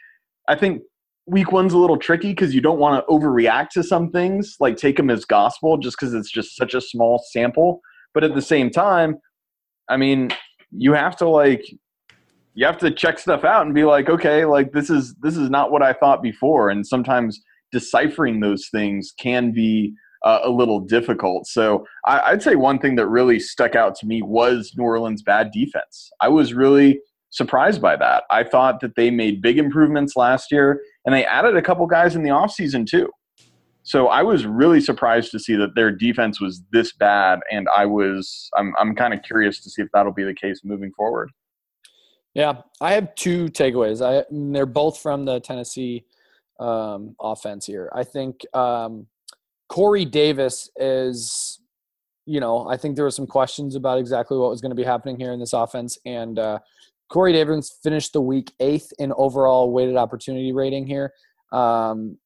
I 0.49 0.55
think 0.55 0.82
week 1.26 1.53
one's 1.53 1.72
a 1.72 1.78
little 1.78 1.97
tricky 1.97 2.28
because 2.28 2.55
you 2.55 2.61
don't 2.61 2.78
want 2.78 3.03
to 3.03 3.12
overreact 3.12 3.70
to 3.70 3.82
some 3.82 4.11
things, 4.11 4.57
like 4.61 4.76
take 4.76 4.97
them 4.97 5.11
as 5.11 5.24
gospel 5.24 5.78
just 5.78 5.99
because 5.99 6.14
it's 6.14 6.30
just 6.30 6.57
such 6.57 6.74
a 6.74 6.80
small 6.80 7.22
sample. 7.30 7.80
But 8.12 8.24
at 8.24 8.35
the 8.35 8.43
same 8.43 8.70
time, 8.70 9.16
I 9.89 9.97
mean, 9.97 10.30
you 10.70 10.93
have 10.93 11.16
to 11.16 11.28
like 11.28 11.64
you 12.55 12.64
have 12.66 12.78
to 12.78 12.90
check 12.90 13.18
stuff 13.18 13.44
out 13.44 13.66
and 13.66 13.74
be 13.74 13.84
like, 13.84 14.09
okay, 14.09 14.44
like 14.44 14.72
this 14.72 14.90
is 14.90 15.14
this 15.16 15.36
is 15.36 15.50
not 15.50 15.70
what 15.70 15.82
I 15.82 15.92
thought 15.92 16.22
before, 16.22 16.70
and 16.70 16.86
sometimes 16.86 17.40
deciphering 17.72 18.40
those 18.40 18.68
things 18.68 19.12
can 19.18 19.50
be 19.52 19.92
uh, 20.22 20.40
a 20.44 20.50
little 20.50 20.80
difficult. 20.80 21.46
So 21.46 21.84
I, 22.07 22.32
would 22.32 22.42
say 22.42 22.55
one 22.55 22.78
thing 22.78 22.96
that 22.96 23.09
really 23.09 23.38
stuck 23.38 23.74
out 23.74 23.94
to 23.96 24.07
me 24.07 24.22
was 24.22 24.72
New 24.76 24.84
Orleans' 24.84 25.22
bad 25.22 25.50
defense. 25.52 26.11
I 26.20 26.28
was 26.28 26.55
really 26.55 27.00
surprised 27.30 27.82
by 27.82 27.96
that. 27.96 28.24
I 28.30 28.44
thought 28.44 28.80
that 28.80 28.94
they 28.96 29.11
made 29.11 29.42
big 29.42 29.59
improvements 29.59 30.16
last 30.16 30.50
year, 30.52 30.80
and 31.05 31.14
they 31.14 31.26
added 31.26 31.57
a 31.57 31.62
couple 31.62 31.86
guys 31.86 32.14
in 32.14 32.22
the 32.22 32.30
offseason 32.30 32.86
too. 32.86 33.11
So 33.82 34.07
I 34.07 34.22
was 34.22 34.46
really 34.46 34.80
surprised 34.80 35.30
to 35.32 35.38
see 35.38 35.57
that 35.57 35.74
their 35.74 35.90
defense 35.90 36.40
was 36.40 36.62
this 36.72 36.94
bad, 36.94 37.40
and 37.50 37.68
I 37.76 37.84
was 37.84 38.48
I'm 38.57 38.72
I'm 38.78 38.94
kind 38.94 39.12
of 39.12 39.22
curious 39.22 39.61
to 39.62 39.70
see 39.70 39.82
if 39.82 39.88
that'll 39.92 40.12
be 40.12 40.24
the 40.24 40.34
case 40.34 40.61
moving 40.64 40.92
forward. 40.96 41.30
Yeah, 42.35 42.62
I 42.80 42.95
have 42.95 43.14
two 43.14 43.47
takeaways. 43.47 44.05
I 44.05 44.24
they're 44.30 44.66
both 44.66 44.99
from 44.99 45.24
the 45.24 45.41
Tennessee 45.41 46.05
um, 46.59 47.14
offense 47.20 47.64
here. 47.64 47.91
I 47.95 48.03
think 48.03 48.45
um, 48.55 49.07
Corey 49.68 50.05
Davis 50.05 50.68
is, 50.76 51.61
you 52.26 52.41
know, 52.41 52.68
I 52.68 52.76
think 52.76 52.97
there 52.97 53.05
were 53.05 53.11
some 53.12 53.26
questions 53.26 53.76
about 53.76 53.99
exactly 53.99 54.37
what 54.37 54.51
was 54.51 54.61
going 54.61 54.70
to 54.70 54.76
be 54.76 54.82
happening 54.82 55.16
here 55.16 55.32
in 55.32 55.39
this 55.39 55.53
offense, 55.53 55.97
and 56.05 56.39
uh, 56.39 56.59
Corey 57.09 57.32
Davis 57.32 57.78
finished 57.82 58.12
the 58.12 58.20
week 58.20 58.53
eighth 58.59 58.93
in 58.99 59.12
overall 59.16 59.72
weighted 59.72 59.97
opportunity 59.97 60.53
rating 60.53 60.87
here. 60.87 61.12
Um, 61.53 62.18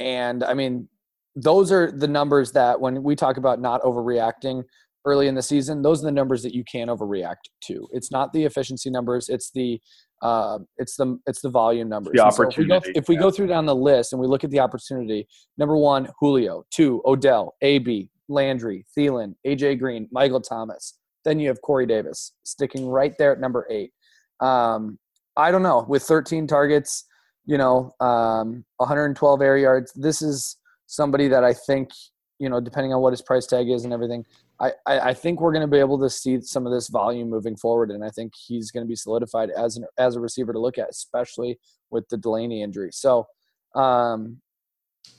and 0.00 0.42
I 0.42 0.54
mean, 0.54 0.88
those 1.36 1.70
are 1.70 1.90
the 1.90 2.08
numbers 2.08 2.52
that 2.52 2.80
when 2.80 3.02
we 3.02 3.14
talk 3.14 3.36
about 3.36 3.60
not 3.60 3.82
overreacting, 3.82 4.64
early 5.04 5.28
in 5.28 5.34
the 5.34 5.42
season, 5.42 5.82
those 5.82 6.02
are 6.02 6.06
the 6.06 6.12
numbers 6.12 6.42
that 6.42 6.54
you 6.54 6.64
can 6.64 6.88
overreact 6.88 7.48
to. 7.64 7.88
It's 7.92 8.10
not 8.10 8.32
the 8.32 8.44
efficiency 8.44 8.90
numbers; 8.90 9.28
it's 9.28 9.50
the 9.50 9.80
uh, 10.22 10.58
it's 10.78 10.96
the 10.96 11.18
it's 11.26 11.40
the 11.40 11.50
volume 11.50 11.88
numbers. 11.88 12.12
The 12.14 12.24
opportunity. 12.24 12.68
So 12.68 12.76
if 12.76 12.84
we, 12.84 12.92
go, 12.92 12.98
if 13.00 13.08
we 13.08 13.16
go 13.16 13.30
through 13.30 13.48
down 13.48 13.66
the 13.66 13.74
list 13.74 14.12
and 14.12 14.20
we 14.20 14.26
look 14.26 14.44
at 14.44 14.50
the 14.50 14.60
opportunity, 14.60 15.26
number 15.58 15.76
one, 15.76 16.08
Julio. 16.20 16.64
Two, 16.70 17.02
Odell. 17.04 17.54
AB, 17.62 18.10
Landry, 18.28 18.84
Thielen, 18.96 19.34
AJ 19.46 19.78
Green, 19.78 20.08
Michael 20.12 20.40
Thomas. 20.40 20.98
Then 21.24 21.38
you 21.38 21.48
have 21.48 21.60
Corey 21.62 21.86
Davis 21.86 22.32
sticking 22.42 22.86
right 22.86 23.14
there 23.18 23.32
at 23.32 23.40
number 23.40 23.66
eight. 23.70 23.92
Um, 24.40 24.98
I 25.36 25.50
don't 25.50 25.62
know. 25.62 25.84
With 25.88 26.02
13 26.02 26.46
targets, 26.46 27.04
you 27.44 27.58
know, 27.58 27.92
um, 28.00 28.64
112 28.78 29.42
air 29.42 29.56
yards. 29.56 29.92
This 29.94 30.22
is 30.22 30.56
somebody 30.86 31.28
that 31.28 31.44
I 31.44 31.52
think, 31.54 31.90
you 32.38 32.48
know, 32.48 32.60
depending 32.60 32.92
on 32.92 33.00
what 33.00 33.12
his 33.12 33.22
price 33.22 33.46
tag 33.46 33.70
is 33.70 33.84
and 33.84 33.92
everything, 33.92 34.24
I, 34.60 34.72
I 34.86 35.14
think 35.14 35.40
we're 35.40 35.52
going 35.52 35.62
to 35.62 35.70
be 35.70 35.78
able 35.78 35.98
to 36.00 36.10
see 36.10 36.40
some 36.40 36.66
of 36.66 36.72
this 36.72 36.88
volume 36.88 37.28
moving 37.28 37.56
forward, 37.56 37.90
and 37.90 38.04
I 38.04 38.10
think 38.10 38.32
he's 38.36 38.70
going 38.70 38.84
to 38.84 38.88
be 38.88 38.94
solidified 38.96 39.50
as 39.50 39.76
an, 39.76 39.84
as 39.98 40.14
a 40.14 40.20
receiver 40.20 40.52
to 40.52 40.58
look 40.58 40.78
at, 40.78 40.88
especially 40.90 41.58
with 41.90 42.08
the 42.08 42.16
Delanie 42.16 42.62
injury. 42.62 42.90
So, 42.92 43.26
um, 43.74 44.40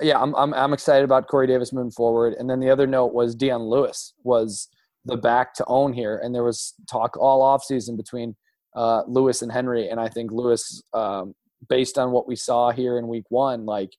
yeah, 0.02 0.20
I'm, 0.20 0.34
I'm 0.36 0.54
I'm 0.54 0.74
excited 0.74 1.04
about 1.04 1.28
Corey 1.28 1.48
Davis 1.48 1.74
moving 1.74 1.92
forward. 1.92 2.34
And 2.34 2.50
then 2.50 2.60
the 2.60 2.70
other 2.70 2.88
note 2.88 3.14
was 3.14 3.36
Dion 3.36 3.64
Lewis 3.64 4.14
was 4.24 4.70
the 5.06 5.18
back 5.18 5.54
to 5.56 5.66
own 5.68 5.92
here, 5.92 6.22
and 6.24 6.34
there 6.34 6.44
was 6.44 6.74
talk 6.90 7.18
all 7.18 7.42
offseason 7.42 7.98
between 7.98 8.36
uh, 8.76 9.04
Lewis 9.08 9.42
and 9.42 9.52
Henry, 9.52 9.90
and 9.90 10.00
I 10.00 10.08
think 10.08 10.32
Lewis, 10.32 10.82
um, 10.94 11.36
based 11.68 11.98
on 11.98 12.12
what 12.12 12.28
we 12.28 12.36
saw 12.36 12.72
here 12.72 12.98
in 12.98 13.08
Week 13.08 13.26
One, 13.30 13.66
like 13.66 13.94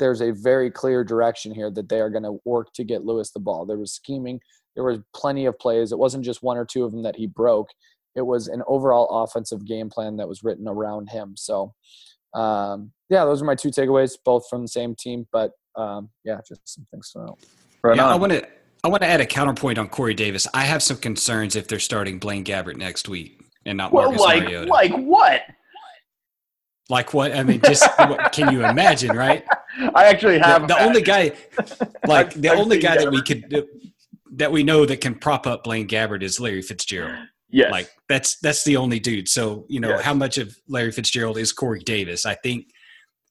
there's 0.00 0.20
a 0.20 0.32
very 0.32 0.70
clear 0.70 1.04
direction 1.04 1.54
here 1.54 1.70
that 1.70 1.88
they 1.88 2.00
are 2.00 2.10
going 2.10 2.24
to 2.24 2.40
work 2.44 2.72
to 2.74 2.82
get 2.82 3.04
Lewis 3.04 3.30
the 3.30 3.38
ball. 3.38 3.64
There 3.64 3.78
was 3.78 3.92
scheming. 3.92 4.40
There 4.74 4.82
was 4.82 4.98
plenty 5.14 5.46
of 5.46 5.58
plays. 5.58 5.92
It 5.92 5.98
wasn't 5.98 6.24
just 6.24 6.42
one 6.42 6.56
or 6.56 6.64
two 6.64 6.84
of 6.84 6.90
them 6.90 7.04
that 7.04 7.16
he 7.16 7.28
broke. 7.28 7.68
It 8.16 8.22
was 8.22 8.48
an 8.48 8.62
overall 8.66 9.22
offensive 9.22 9.64
game 9.64 9.88
plan 9.88 10.16
that 10.16 10.28
was 10.28 10.42
written 10.42 10.66
around 10.66 11.10
him. 11.10 11.34
So, 11.36 11.74
um, 12.34 12.92
yeah, 13.08 13.24
those 13.24 13.40
are 13.40 13.44
my 13.44 13.54
two 13.54 13.68
takeaways, 13.68 14.16
both 14.24 14.48
from 14.48 14.62
the 14.62 14.68
same 14.68 14.96
team. 14.96 15.28
But 15.30 15.52
um, 15.76 16.10
yeah, 16.24 16.40
just 16.46 16.62
some 16.64 16.86
things 16.90 17.12
to 17.12 17.20
know. 17.20 17.38
Right 17.84 17.96
yeah, 17.96 18.06
on. 18.06 18.12
I 18.12 18.16
want 18.16 18.32
to 18.32 18.46
I 18.82 18.88
want 18.88 19.02
to 19.02 19.08
add 19.08 19.20
a 19.20 19.26
counterpoint 19.26 19.78
on 19.78 19.88
Corey 19.88 20.14
Davis. 20.14 20.48
I 20.54 20.62
have 20.62 20.82
some 20.82 20.96
concerns 20.96 21.54
if 21.54 21.68
they're 21.68 21.78
starting 21.78 22.18
Blaine 22.18 22.44
Gabbert 22.44 22.76
next 22.76 23.08
week 23.08 23.40
and 23.66 23.76
not 23.76 23.92
well, 23.92 24.06
Marcus 24.06 24.20
like, 24.20 24.42
Mariota. 24.44 24.70
Like 24.70 24.92
what? 24.92 25.42
Like 26.88 27.14
what? 27.14 27.34
I 27.34 27.44
mean, 27.44 27.60
just 27.60 27.88
can 28.32 28.52
you 28.52 28.64
imagine, 28.64 29.16
right? 29.16 29.44
I 29.94 30.06
actually 30.06 30.38
have 30.38 30.62
the, 30.62 30.74
the 30.74 30.82
only 30.82 31.02
guy, 31.02 31.32
like 32.06 32.34
the 32.34 32.50
only 32.50 32.78
guy 32.78 32.96
that 32.96 33.10
we 33.10 33.22
could 33.22 33.66
that 34.32 34.52
we 34.52 34.62
know 34.62 34.86
that 34.86 35.00
can 35.00 35.14
prop 35.14 35.46
up 35.46 35.64
Blaine 35.64 35.88
Gabbert 35.88 36.22
is 36.22 36.40
Larry 36.40 36.62
Fitzgerald. 36.62 37.16
Yes, 37.50 37.72
like 37.72 37.90
that's 38.08 38.38
that's 38.40 38.64
the 38.64 38.76
only 38.76 39.00
dude. 39.00 39.28
So 39.28 39.66
you 39.68 39.80
know 39.80 39.90
yes. 39.90 40.02
how 40.02 40.14
much 40.14 40.38
of 40.38 40.56
Larry 40.68 40.92
Fitzgerald 40.92 41.38
is 41.38 41.52
Corey 41.52 41.80
Davis? 41.80 42.24
I 42.26 42.34
think, 42.34 42.66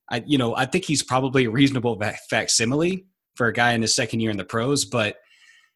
I 0.09 0.23
you 0.25 0.37
know 0.37 0.55
I 0.55 0.65
think 0.65 0.85
he's 0.85 1.03
probably 1.03 1.45
a 1.45 1.51
reasonable 1.51 2.01
facsimile 2.29 3.05
for 3.35 3.47
a 3.47 3.53
guy 3.53 3.73
in 3.73 3.81
his 3.81 3.95
second 3.95 4.19
year 4.19 4.31
in 4.31 4.37
the 4.37 4.45
pros, 4.45 4.85
but 4.85 5.17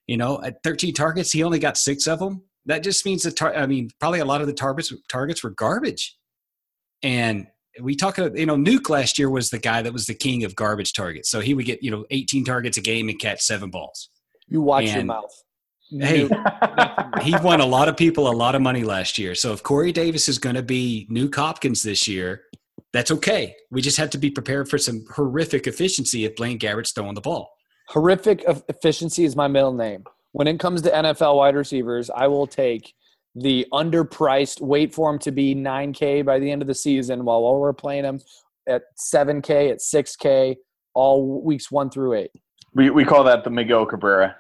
you 0.08 0.18
know 0.18 0.42
at 0.44 0.62
13 0.64 0.94
targets 0.94 1.32
he 1.32 1.44
only 1.44 1.60
got 1.60 1.78
six 1.78 2.08
of 2.08 2.20
them. 2.20 2.44
That 2.66 2.84
just 2.84 3.06
means 3.06 3.24
that 3.24 3.38
tar- 3.38 3.56
I 3.56 3.66
mean 3.66 3.90
probably 4.00 4.20
a 4.20 4.26
lot 4.26 4.42
of 4.42 4.48
the 4.48 4.54
targets 4.54 4.94
targets 5.10 5.44
were 5.44 5.52
garbage, 5.52 6.18
and 7.02 7.48
we 7.82 7.96
talk, 7.96 8.18
about, 8.18 8.32
uh, 8.32 8.36
you 8.36 8.46
know, 8.46 8.56
Nuke 8.56 8.90
last 8.90 9.18
year 9.18 9.30
was 9.30 9.50
the 9.50 9.60
guy 9.60 9.82
that 9.82 9.94
was 9.94 10.06
the 10.06 10.14
king 10.14 10.44
of 10.44 10.56
garbage 10.56 10.94
targets. 10.94 11.30
So 11.30 11.40
he 11.40 11.54
would 11.54 11.66
get, 11.66 11.84
you 11.84 11.92
know, 11.92 12.06
18 12.12 12.46
targets 12.46 12.78
a 12.78 12.82
game 12.82 13.10
and 13.10 13.20
catch 13.20 13.42
seven 13.42 13.70
balls. 13.70 14.10
You 14.48 14.62
watch 14.62 14.86
and, 14.86 14.96
your 14.96 15.06
mouth. 15.06 15.44
Hey, 15.92 16.28
he 17.22 17.36
won 17.38 17.60
a 17.62 17.66
lot 17.66 17.88
of 17.88 17.96
people 17.96 18.28
a 18.28 18.34
lot 18.34 18.56
of 18.56 18.62
money 18.62 18.84
last 18.84 19.18
year. 19.18 19.36
So 19.36 19.54
if 19.54 19.62
Corey 19.62 19.92
Davis 19.92 20.28
is 20.28 20.40
going 20.40 20.56
to 20.56 20.64
be 20.64 21.08
Nuke 21.12 21.36
Hopkins 21.36 21.84
this 21.84 22.08
year, 22.08 22.44
that's 22.94 23.12
okay. 23.12 23.56
We 23.70 23.82
just 23.82 23.98
have 23.98 24.10
to 24.12 24.18
be 24.18 24.30
prepared 24.30 24.70
for 24.70 24.78
some 24.78 25.06
horrific 25.14 25.68
efficiency 25.68 26.26
if 26.26 26.36
Blaine 26.36 26.60
Gabbert's 26.60 26.94
throwing 26.94 27.16
the 27.16 27.22
ball. 27.22 27.52
Horrific 27.90 28.44
efficiency 28.70 29.26
is 29.26 29.36
my 29.36 29.48
middle 29.48 29.74
name. 29.74 30.04
When 30.32 30.48
it 30.48 30.60
comes 30.60 30.82
to 30.84 30.90
NFL 30.90 31.36
wide 31.38 31.56
receivers, 31.56 32.10
I 32.10 32.28
will 32.28 32.48
take 32.48 32.94
the 33.36 33.66
underpriced, 33.74 34.62
wait 34.62 34.94
for 34.94 35.10
him 35.12 35.20
to 35.20 35.32
be 35.32 35.56
9K 35.56 36.26
by 36.26 36.40
the 36.40 36.50
end 36.50 36.62
of 36.62 36.68
the 36.68 36.76
season 36.76 37.26
while, 37.26 37.42
while 37.42 37.60
we're 37.60 37.74
playing 37.74 38.04
him 38.04 38.20
at 38.68 38.84
7K, 38.98 39.72
at 39.72 39.80
6K, 39.80 40.56
all 40.94 41.42
weeks 41.42 41.72
one 41.72 41.90
through 41.90 42.14
eight. 42.14 42.32
We, 42.74 42.90
we 42.90 43.06
call 43.06 43.24
that 43.24 43.44
the 43.44 43.50
Miguel 43.50 43.86
Cabrera. 43.86 44.36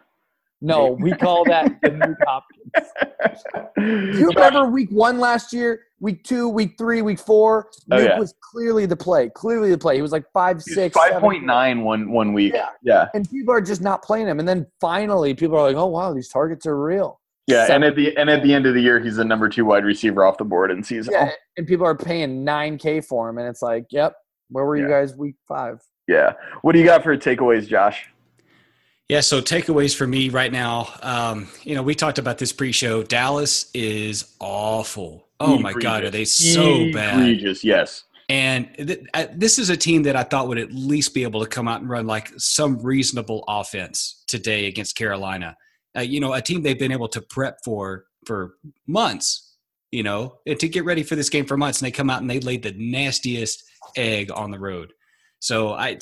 No, 0.61 0.91
we 0.91 1.11
call 1.11 1.43
that 1.45 1.77
the 1.81 1.89
new 1.89 2.15
Hopkins. 2.25 4.13
Do 4.13 4.17
you 4.17 4.27
remember 4.29 4.65
week 4.65 4.89
one 4.91 5.19
last 5.19 5.51
year? 5.51 5.81
Week 5.99 6.23
two, 6.23 6.47
week 6.47 6.75
three, 6.77 7.01
week 7.01 7.19
four? 7.19 7.69
Oh, 7.91 7.97
Nuke 7.97 8.05
yeah. 8.05 8.17
was 8.17 8.33
clearly 8.39 8.85
the 8.85 8.95
play. 8.95 9.29
Clearly 9.29 9.71
the 9.71 9.77
play. 9.77 9.97
He 9.97 10.01
was 10.01 10.13
like 10.13 10.23
five 10.31 10.57
He's 10.57 10.73
six 10.73 10.95
five, 10.95 11.03
six, 11.07 11.13
five 11.15 11.21
point 11.21 11.43
nine 11.43 11.81
one 11.81 12.09
one 12.11 12.31
week. 12.31 12.53
Yeah. 12.53 12.69
yeah. 12.81 13.07
And 13.13 13.29
people 13.29 13.53
are 13.53 13.59
just 13.59 13.81
not 13.81 14.03
playing 14.03 14.27
him. 14.27 14.39
And 14.39 14.47
then 14.47 14.65
finally 14.79 15.33
people 15.33 15.57
are 15.57 15.67
like, 15.67 15.75
oh 15.75 15.87
wow, 15.87 16.13
these 16.13 16.29
targets 16.29 16.65
are 16.65 16.81
real. 16.81 17.19
Yeah, 17.47 17.67
and 17.69 17.83
at 17.83 17.95
the 17.95 18.15
and 18.17 18.29
at 18.29 18.41
the 18.41 18.53
end 18.53 18.65
of 18.65 18.73
the 18.73 18.81
year, 18.81 18.99
he's 18.99 19.17
the 19.17 19.25
number 19.25 19.49
two 19.49 19.65
wide 19.65 19.83
receiver 19.83 20.23
off 20.23 20.37
the 20.37 20.45
board 20.45 20.71
in 20.71 20.81
season. 20.83 21.13
Yeah, 21.13 21.31
and 21.57 21.67
people 21.67 21.85
are 21.85 21.95
paying 21.95 22.43
nine 22.45 22.77
k 22.77 23.01
for 23.01 23.29
him, 23.29 23.37
and 23.37 23.47
it's 23.47 23.61
like, 23.61 23.85
yep, 23.89 24.15
where 24.49 24.65
were 24.65 24.77
you 24.77 24.87
guys 24.87 25.15
week 25.15 25.35
five? 25.47 25.81
Yeah, 26.07 26.33
what 26.61 26.71
do 26.71 26.79
you 26.79 26.85
got 26.85 27.03
for 27.03 27.15
takeaways, 27.17 27.67
Josh? 27.67 28.07
Yeah, 29.09 29.19
so 29.19 29.41
takeaways 29.41 29.93
for 29.93 30.07
me 30.07 30.29
right 30.29 30.51
now. 30.51 30.87
Um, 31.01 31.49
you 31.63 31.75
know, 31.75 31.83
we 31.83 31.93
talked 31.93 32.17
about 32.17 32.37
this 32.37 32.53
pre-show. 32.53 33.03
Dallas 33.03 33.69
is 33.73 34.33
awful. 34.39 35.27
Oh 35.41 35.55
Egregious. 35.55 35.63
my 35.63 35.81
god, 35.81 36.03
are 36.05 36.09
they 36.09 36.25
so 36.25 36.61
Egregious, 36.61 36.95
bad? 36.95 37.19
Egregious, 37.19 37.63
yes. 37.65 38.03
And 38.29 38.73
th- 38.77 39.05
this 39.33 39.59
is 39.59 39.69
a 39.69 39.75
team 39.75 40.03
that 40.03 40.15
I 40.15 40.23
thought 40.23 40.47
would 40.47 40.57
at 40.57 40.71
least 40.71 41.13
be 41.13 41.23
able 41.23 41.41
to 41.41 41.47
come 41.47 41.67
out 41.67 41.81
and 41.81 41.89
run 41.89 42.07
like 42.07 42.31
some 42.37 42.81
reasonable 42.81 43.43
offense 43.49 44.23
today 44.27 44.67
against 44.67 44.95
Carolina 44.95 45.57
uh, 45.97 46.01
you 46.01 46.19
know, 46.19 46.33
a 46.33 46.41
team 46.41 46.61
they've 46.61 46.79
been 46.79 46.91
able 46.91 47.07
to 47.09 47.21
prep 47.21 47.59
for 47.63 48.05
for 48.25 48.55
months, 48.87 49.55
you 49.91 50.03
know, 50.03 50.39
to 50.47 50.67
get 50.67 50.85
ready 50.85 51.03
for 51.03 51.15
this 51.15 51.29
game 51.29 51.45
for 51.45 51.57
months, 51.57 51.79
and 51.81 51.87
they 51.87 51.91
come 51.91 52.09
out 52.09 52.21
and 52.21 52.29
they 52.29 52.39
laid 52.39 52.63
the 52.63 52.73
nastiest 52.77 53.63
egg 53.95 54.31
on 54.33 54.51
the 54.51 54.59
road. 54.59 54.93
So 55.39 55.73
I, 55.73 55.97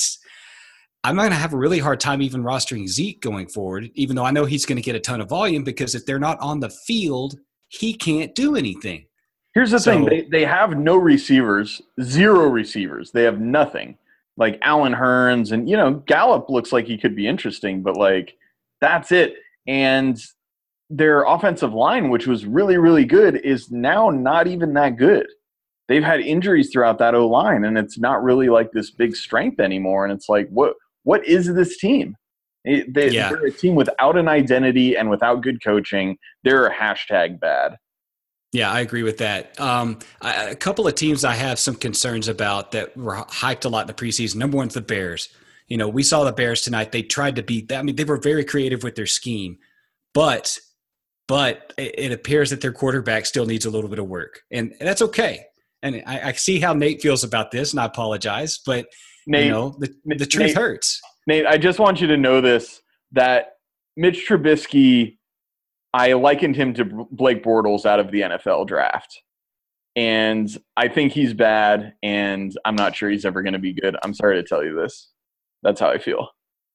I'm 1.03 1.15
going 1.15 1.31
to 1.31 1.35
have 1.35 1.53
a 1.53 1.57
really 1.57 1.79
hard 1.79 1.99
time 1.99 2.21
even 2.21 2.43
rostering 2.43 2.87
Zeke 2.87 3.21
going 3.21 3.47
forward, 3.47 3.89
even 3.95 4.15
though 4.15 4.25
I 4.25 4.31
know 4.31 4.45
he's 4.45 4.65
going 4.65 4.75
to 4.75 4.83
get 4.83 4.95
a 4.95 4.99
ton 4.99 5.19
of 5.19 5.29
volume 5.29 5.63
because 5.63 5.95
if 5.95 6.05
they're 6.05 6.19
not 6.19 6.39
on 6.39 6.59
the 6.59 6.69
field, 6.69 7.39
he 7.69 7.93
can't 7.93 8.35
do 8.35 8.55
anything. 8.55 9.05
Here's 9.53 9.71
the 9.71 9.79
so, 9.79 9.91
thing: 9.91 10.05
they 10.05 10.21
they 10.31 10.45
have 10.45 10.77
no 10.77 10.95
receivers, 10.95 11.81
zero 12.01 12.47
receivers. 12.47 13.11
They 13.11 13.23
have 13.23 13.41
nothing. 13.41 13.97
Like 14.37 14.57
Allen 14.61 14.93
Hurns, 14.93 15.51
and 15.51 15.69
you 15.69 15.75
know 15.75 15.95
Gallup 16.05 16.49
looks 16.49 16.71
like 16.71 16.85
he 16.85 16.97
could 16.97 17.15
be 17.15 17.27
interesting, 17.27 17.81
but 17.81 17.97
like 17.97 18.37
that's 18.79 19.11
it 19.11 19.35
and 19.67 20.19
their 20.89 21.23
offensive 21.23 21.73
line, 21.73 22.09
which 22.09 22.27
was 22.27 22.45
really, 22.45 22.77
really 22.77 23.05
good, 23.05 23.37
is 23.37 23.71
now 23.71 24.09
not 24.09 24.47
even 24.47 24.73
that 24.73 24.97
good. 24.97 25.27
They've 25.87 26.03
had 26.03 26.21
injuries 26.21 26.69
throughout 26.71 26.99
that 26.99 27.15
O 27.15 27.27
line, 27.27 27.65
and 27.65 27.77
it's 27.77 27.99
not 27.99 28.23
really 28.23 28.49
like 28.49 28.71
this 28.71 28.91
big 28.91 29.15
strength 29.15 29.59
anymore. 29.59 30.05
And 30.05 30.13
it's 30.13 30.29
like, 30.29 30.47
what 30.49 30.75
what 31.03 31.25
is 31.25 31.53
this 31.53 31.77
team? 31.79 32.15
It, 32.63 32.93
they, 32.93 33.09
yeah. 33.09 33.29
They're 33.29 33.47
a 33.47 33.51
team 33.51 33.75
without 33.75 34.17
an 34.17 34.27
identity 34.27 34.95
and 34.95 35.09
without 35.09 35.41
good 35.41 35.63
coaching. 35.63 36.17
They're 36.43 36.67
a 36.67 36.73
hashtag 36.73 37.39
bad. 37.39 37.77
Yeah, 38.53 38.71
I 38.71 38.81
agree 38.81 39.03
with 39.03 39.17
that. 39.17 39.59
Um, 39.59 39.99
I, 40.21 40.49
a 40.49 40.55
couple 40.55 40.87
of 40.87 40.93
teams 40.95 41.23
I 41.23 41.33
have 41.33 41.57
some 41.57 41.75
concerns 41.75 42.27
about 42.27 42.71
that 42.73 42.95
were 42.95 43.15
hyped 43.15 43.65
a 43.65 43.69
lot 43.69 43.81
in 43.81 43.87
the 43.87 43.93
preseason. 43.93 44.35
Number 44.35 44.57
one's 44.57 44.73
the 44.73 44.81
Bears. 44.81 45.29
You 45.71 45.77
know, 45.77 45.87
we 45.87 46.03
saw 46.03 46.25
the 46.25 46.33
Bears 46.33 46.63
tonight. 46.63 46.91
They 46.91 47.01
tried 47.01 47.37
to 47.37 47.43
beat 47.43 47.69
that. 47.69 47.79
I 47.79 47.83
mean, 47.83 47.95
they 47.95 48.03
were 48.03 48.17
very 48.17 48.43
creative 48.43 48.83
with 48.83 48.95
their 48.95 49.05
scheme, 49.05 49.57
but 50.13 50.57
but 51.29 51.73
it 51.77 52.11
appears 52.11 52.49
that 52.49 52.59
their 52.59 52.73
quarterback 52.73 53.25
still 53.25 53.45
needs 53.45 53.65
a 53.65 53.69
little 53.69 53.89
bit 53.89 53.97
of 53.97 54.09
work, 54.09 54.41
and 54.51 54.73
that's 54.81 55.01
okay. 55.01 55.45
And 55.81 56.03
I, 56.05 56.27
I 56.27 56.31
see 56.33 56.59
how 56.59 56.73
Nate 56.73 57.01
feels 57.01 57.23
about 57.23 57.51
this, 57.51 57.71
and 57.71 57.79
I 57.79 57.85
apologize, 57.85 58.59
but 58.65 58.85
Nate, 59.25 59.45
you 59.45 59.51
know, 59.51 59.73
the, 59.79 59.95
the 60.03 60.25
truth 60.25 60.47
Nate, 60.47 60.57
hurts. 60.57 60.99
Nate, 61.25 61.45
I 61.45 61.57
just 61.57 61.79
want 61.79 62.01
you 62.01 62.07
to 62.07 62.17
know 62.17 62.41
this: 62.41 62.81
that 63.13 63.53
Mitch 63.95 64.27
Trubisky 64.27 65.19
I 65.93 66.11
likened 66.11 66.57
him 66.57 66.73
to 66.73 67.07
Blake 67.11 67.45
Bortles 67.45 67.85
out 67.85 68.01
of 68.01 68.11
the 68.11 68.21
NFL 68.21 68.67
draft. 68.67 69.21
And 69.95 70.49
I 70.75 70.89
think 70.89 71.13
he's 71.13 71.33
bad, 71.33 71.93
and 72.03 72.53
I'm 72.63 72.75
not 72.75 72.93
sure 72.93 73.09
he's 73.09 73.23
ever 73.23 73.41
going 73.41 73.53
to 73.53 73.59
be 73.59 73.71
good. 73.71 73.95
I'm 74.03 74.13
sorry 74.13 74.35
to 74.35 74.43
tell 74.43 74.65
you 74.65 74.75
this. 74.75 75.10
That's 75.63 75.79
how 75.79 75.89
I 75.89 75.97
feel. 75.97 76.29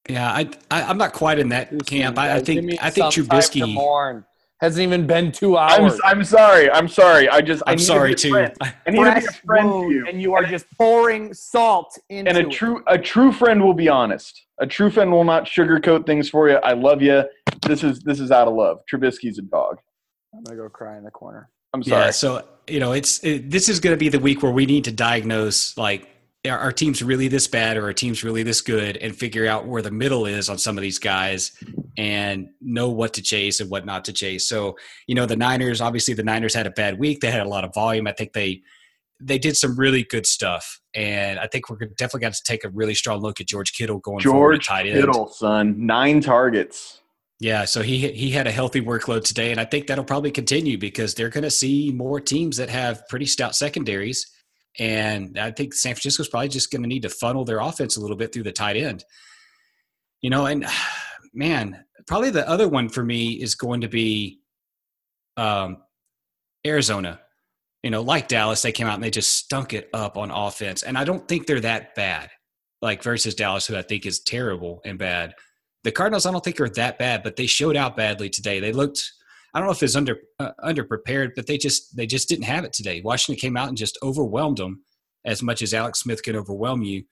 Yeah, 0.09 0.31
I, 0.31 0.49
I 0.71 0.91
am 0.91 0.99
not 0.99 1.13
quite 1.13 1.39
in 1.39 1.49
that 1.49 1.87
camp. 1.87 2.19
I, 2.19 2.37
I 2.37 2.41
think 2.41 2.81
I 2.81 2.91
think 2.91 3.07
Trubisky 3.07 4.25
hasn't 4.61 4.83
even 4.83 5.07
been 5.07 5.33
two 5.33 5.57
hours. 5.57 5.99
I'm, 6.05 6.19
I'm 6.19 6.25
sorry. 6.25 6.71
I'm 6.71 6.89
sorry. 6.89 7.29
I 7.29 7.41
just 7.41 7.63
I'm 7.67 7.79
sorry 7.79 8.15
too. 8.15 8.31
Friend. 8.31 8.55
I 8.61 8.91
need 8.91 8.99
Fresh 8.99 9.25
to 9.25 9.31
be 9.31 9.37
a 9.37 9.41
friend 9.45 9.71
to 9.71 9.91
you. 9.91 10.07
and 10.09 10.23
you 10.23 10.35
are 10.35 10.45
just 10.45 10.67
pouring 10.79 11.35
salt 11.35 11.99
into. 12.09 12.31
And 12.31 12.39
a 12.39 12.49
true 12.49 12.83
a 12.87 12.97
true 12.97 13.33
friend 13.33 13.63
will 13.63 13.75
be 13.75 13.89
honest. 13.89 14.47
A 14.59 14.67
true 14.67 14.91
friend 14.91 15.11
will 15.11 15.25
not 15.25 15.45
sugarcoat 15.45 16.07
things 16.07 16.31
for 16.31 16.49
you. 16.49 16.57
I 16.57 16.73
love 16.73 17.03
you. 17.03 17.25
This 17.67 17.83
is 17.83 18.01
this 18.01 18.21
is 18.21 18.31
out 18.31 18.49
of 18.49 18.55
love. 18.55 18.79
Trubisky's 18.91 19.39
a 19.39 19.43
dog. 19.43 19.79
I'm 20.33 20.45
gonna 20.45 20.57
go 20.57 20.69
cry 20.69 20.97
in 20.97 21.05
the 21.05 21.11
corner. 21.11 21.51
I'm 21.75 21.83
sorry. 21.83 22.05
Yeah, 22.05 22.11
so 22.11 22.45
you 22.69 22.81
know, 22.81 22.93
it's 22.93 23.23
it, 23.25 23.51
this 23.51 23.69
is 23.69 23.81
going 23.81 23.95
to 23.95 23.99
be 23.99 24.09
the 24.09 24.19
week 24.19 24.43
where 24.43 24.53
we 24.53 24.67
need 24.67 24.85
to 24.85 24.93
diagnose 24.93 25.77
like 25.77 26.09
are 26.51 26.59
our 26.59 26.73
team's 26.73 27.03
really 27.03 27.29
this 27.29 27.47
bad 27.47 27.77
or 27.77 27.85
our 27.85 27.93
team's 27.93 28.25
really 28.25 28.43
this 28.43 28.61
good 28.61 28.97
and 28.97 29.15
figure 29.17 29.47
out 29.47 29.67
where 29.67 29.83
the 29.83 29.91
middle 29.91 30.27
is 30.27 30.49
on 30.49 30.59
some 30.59 30.77
of 30.77 30.83
these 30.83 30.99
guys 30.99 31.53
and 31.97 32.49
know 32.61 32.91
what 32.91 33.15
to 33.15 33.23
chase 33.23 33.61
and 33.61 33.71
what 33.71 33.87
not 33.87 34.05
to 34.05 34.13
chase. 34.13 34.49
So, 34.49 34.77
you 35.07 35.15
know, 35.15 35.27
the 35.27 35.37
Niners, 35.37 35.81
obviously 35.81 36.15
the 36.15 36.23
Niners 36.23 36.55
had 36.55 36.67
a 36.67 36.71
bad 36.71 36.99
week. 36.99 37.21
They 37.21 37.31
had 37.31 37.47
a 37.47 37.49
lot 37.49 37.65
of 37.65 37.75
volume. 37.75 38.07
I 38.07 38.13
think 38.13 38.33
they 38.33 38.63
they 39.19 39.39
did 39.39 39.57
some 39.57 39.79
really 39.79 40.05
good 40.05 40.27
stuff. 40.27 40.81
And 40.95 41.39
I 41.39 41.47
think 41.47 41.71
we're 41.71 41.79
definitely 41.97 42.21
got 42.21 42.35
to 42.35 42.43
take 42.45 42.65
a 42.65 42.69
really 42.69 42.95
strong 42.95 43.21
look 43.21 43.41
at 43.41 43.47
George 43.47 43.73
Kittle 43.73 43.99
going 43.99 44.19
George 44.19 44.35
forward 44.35 44.65
tight 44.65 44.85
Kittle, 44.85 45.29
son. 45.29 45.87
Nine 45.87 46.21
targets. 46.21 47.01
Yeah, 47.39 47.67
so 47.67 47.83
he 47.83 48.09
he 48.13 48.31
had 48.31 48.47
a 48.47 48.51
healthy 48.51 48.81
workload 48.81 49.25
today, 49.25 49.51
and 49.51 49.61
I 49.61 49.67
think 49.67 49.87
that'll 49.87 50.05
probably 50.05 50.31
continue 50.31 50.79
because 50.79 51.15
they're 51.15 51.29
going 51.29 51.45
to 51.45 51.51
see 51.51 51.93
more 51.95 52.19
teams 52.19 52.57
that 52.57 52.71
have 52.71 53.07
pretty 53.09 53.27
stout 53.27 53.55
secondaries 53.55 54.27
and 54.79 55.39
I 55.39 55.51
think 55.51 55.75
San 55.75 55.95
Francisco's 55.95 56.29
probably 56.29 56.49
just 56.49 56.71
going 56.71 56.83
to 56.83 56.89
need 56.89 57.03
to 57.03 57.09
funnel 57.09 57.45
their 57.45 57.61
offense 57.61 57.97
a 57.97 58.01
little 58.01 58.17
bit 58.17 58.33
through 58.33 58.43
the 58.43 58.53
tight 58.53 58.77
end. 58.77 59.05
You 60.21 60.31
know, 60.31 60.47
and 60.47 60.67
man, 61.35 61.85
probably 62.07 62.31
the 62.31 62.49
other 62.49 62.69
one 62.69 62.89
for 62.89 63.03
me 63.03 63.33
is 63.33 63.55
going 63.55 63.81
to 63.83 63.89
be 63.89 64.41
um, 65.37 65.79
Arizona. 66.67 67.21
You 67.83 67.91
know, 67.91 68.03
like 68.03 68.29
Dallas, 68.29 68.63
they 68.63 68.73
came 68.73 68.87
out 68.87 68.95
and 68.95 69.05
they 69.05 69.11
just 69.11 69.37
stunk 69.37 69.73
it 69.73 69.89
up 69.93 70.17
on 70.17 70.31
offense. 70.31 70.83
And 70.83 70.99
I 70.99 71.05
don't 71.05 71.27
think 71.29 71.47
they're 71.47 71.61
that 71.61 71.95
bad, 71.95 72.31
like 72.83 73.03
versus 73.03 73.35
Dallas, 73.35 73.67
who 73.67 73.77
I 73.77 73.83
think 73.83 74.07
is 74.07 74.21
terrible 74.21 74.81
and 74.85 74.99
bad. 74.99 75.35
The 75.85 75.93
Cardinals, 75.93 76.27
I 76.27 76.33
don't 76.33 76.43
think 76.43 76.61
are 76.61 76.69
that 76.71 76.99
bad, 76.99 77.23
but 77.23 77.37
they 77.37 77.47
showed 77.47 77.77
out 77.77 77.97
badly 77.97 78.29
today. 78.29 78.59
They 78.59 78.73
looked 78.73 79.01
I 79.57 79.59
don't 79.59 79.69
know 79.69 79.73
if 79.73 79.83
it's 79.83 79.97
under 79.97 80.19
uh, 80.39 80.51
underprepared, 80.63 81.31
but 81.35 81.47
they 81.47 81.57
just 81.57 81.97
they 81.97 82.07
just 82.07 82.29
didn't 82.29 82.45
have 82.45 82.65
it 82.65 82.75
today. 82.75 83.01
Washington 83.01 83.41
came 83.41 83.57
out 83.57 83.69
and 83.69 83.77
just 83.77 83.99
overwhelmed 84.03 84.59
them 84.59 84.83
as 85.25 85.43
much 85.43 85.63
as 85.63 85.73
Alex 85.73 86.01
Smith 86.01 86.23
can 86.23 86.37
overwhelm 86.37 86.83
you. 86.83 87.05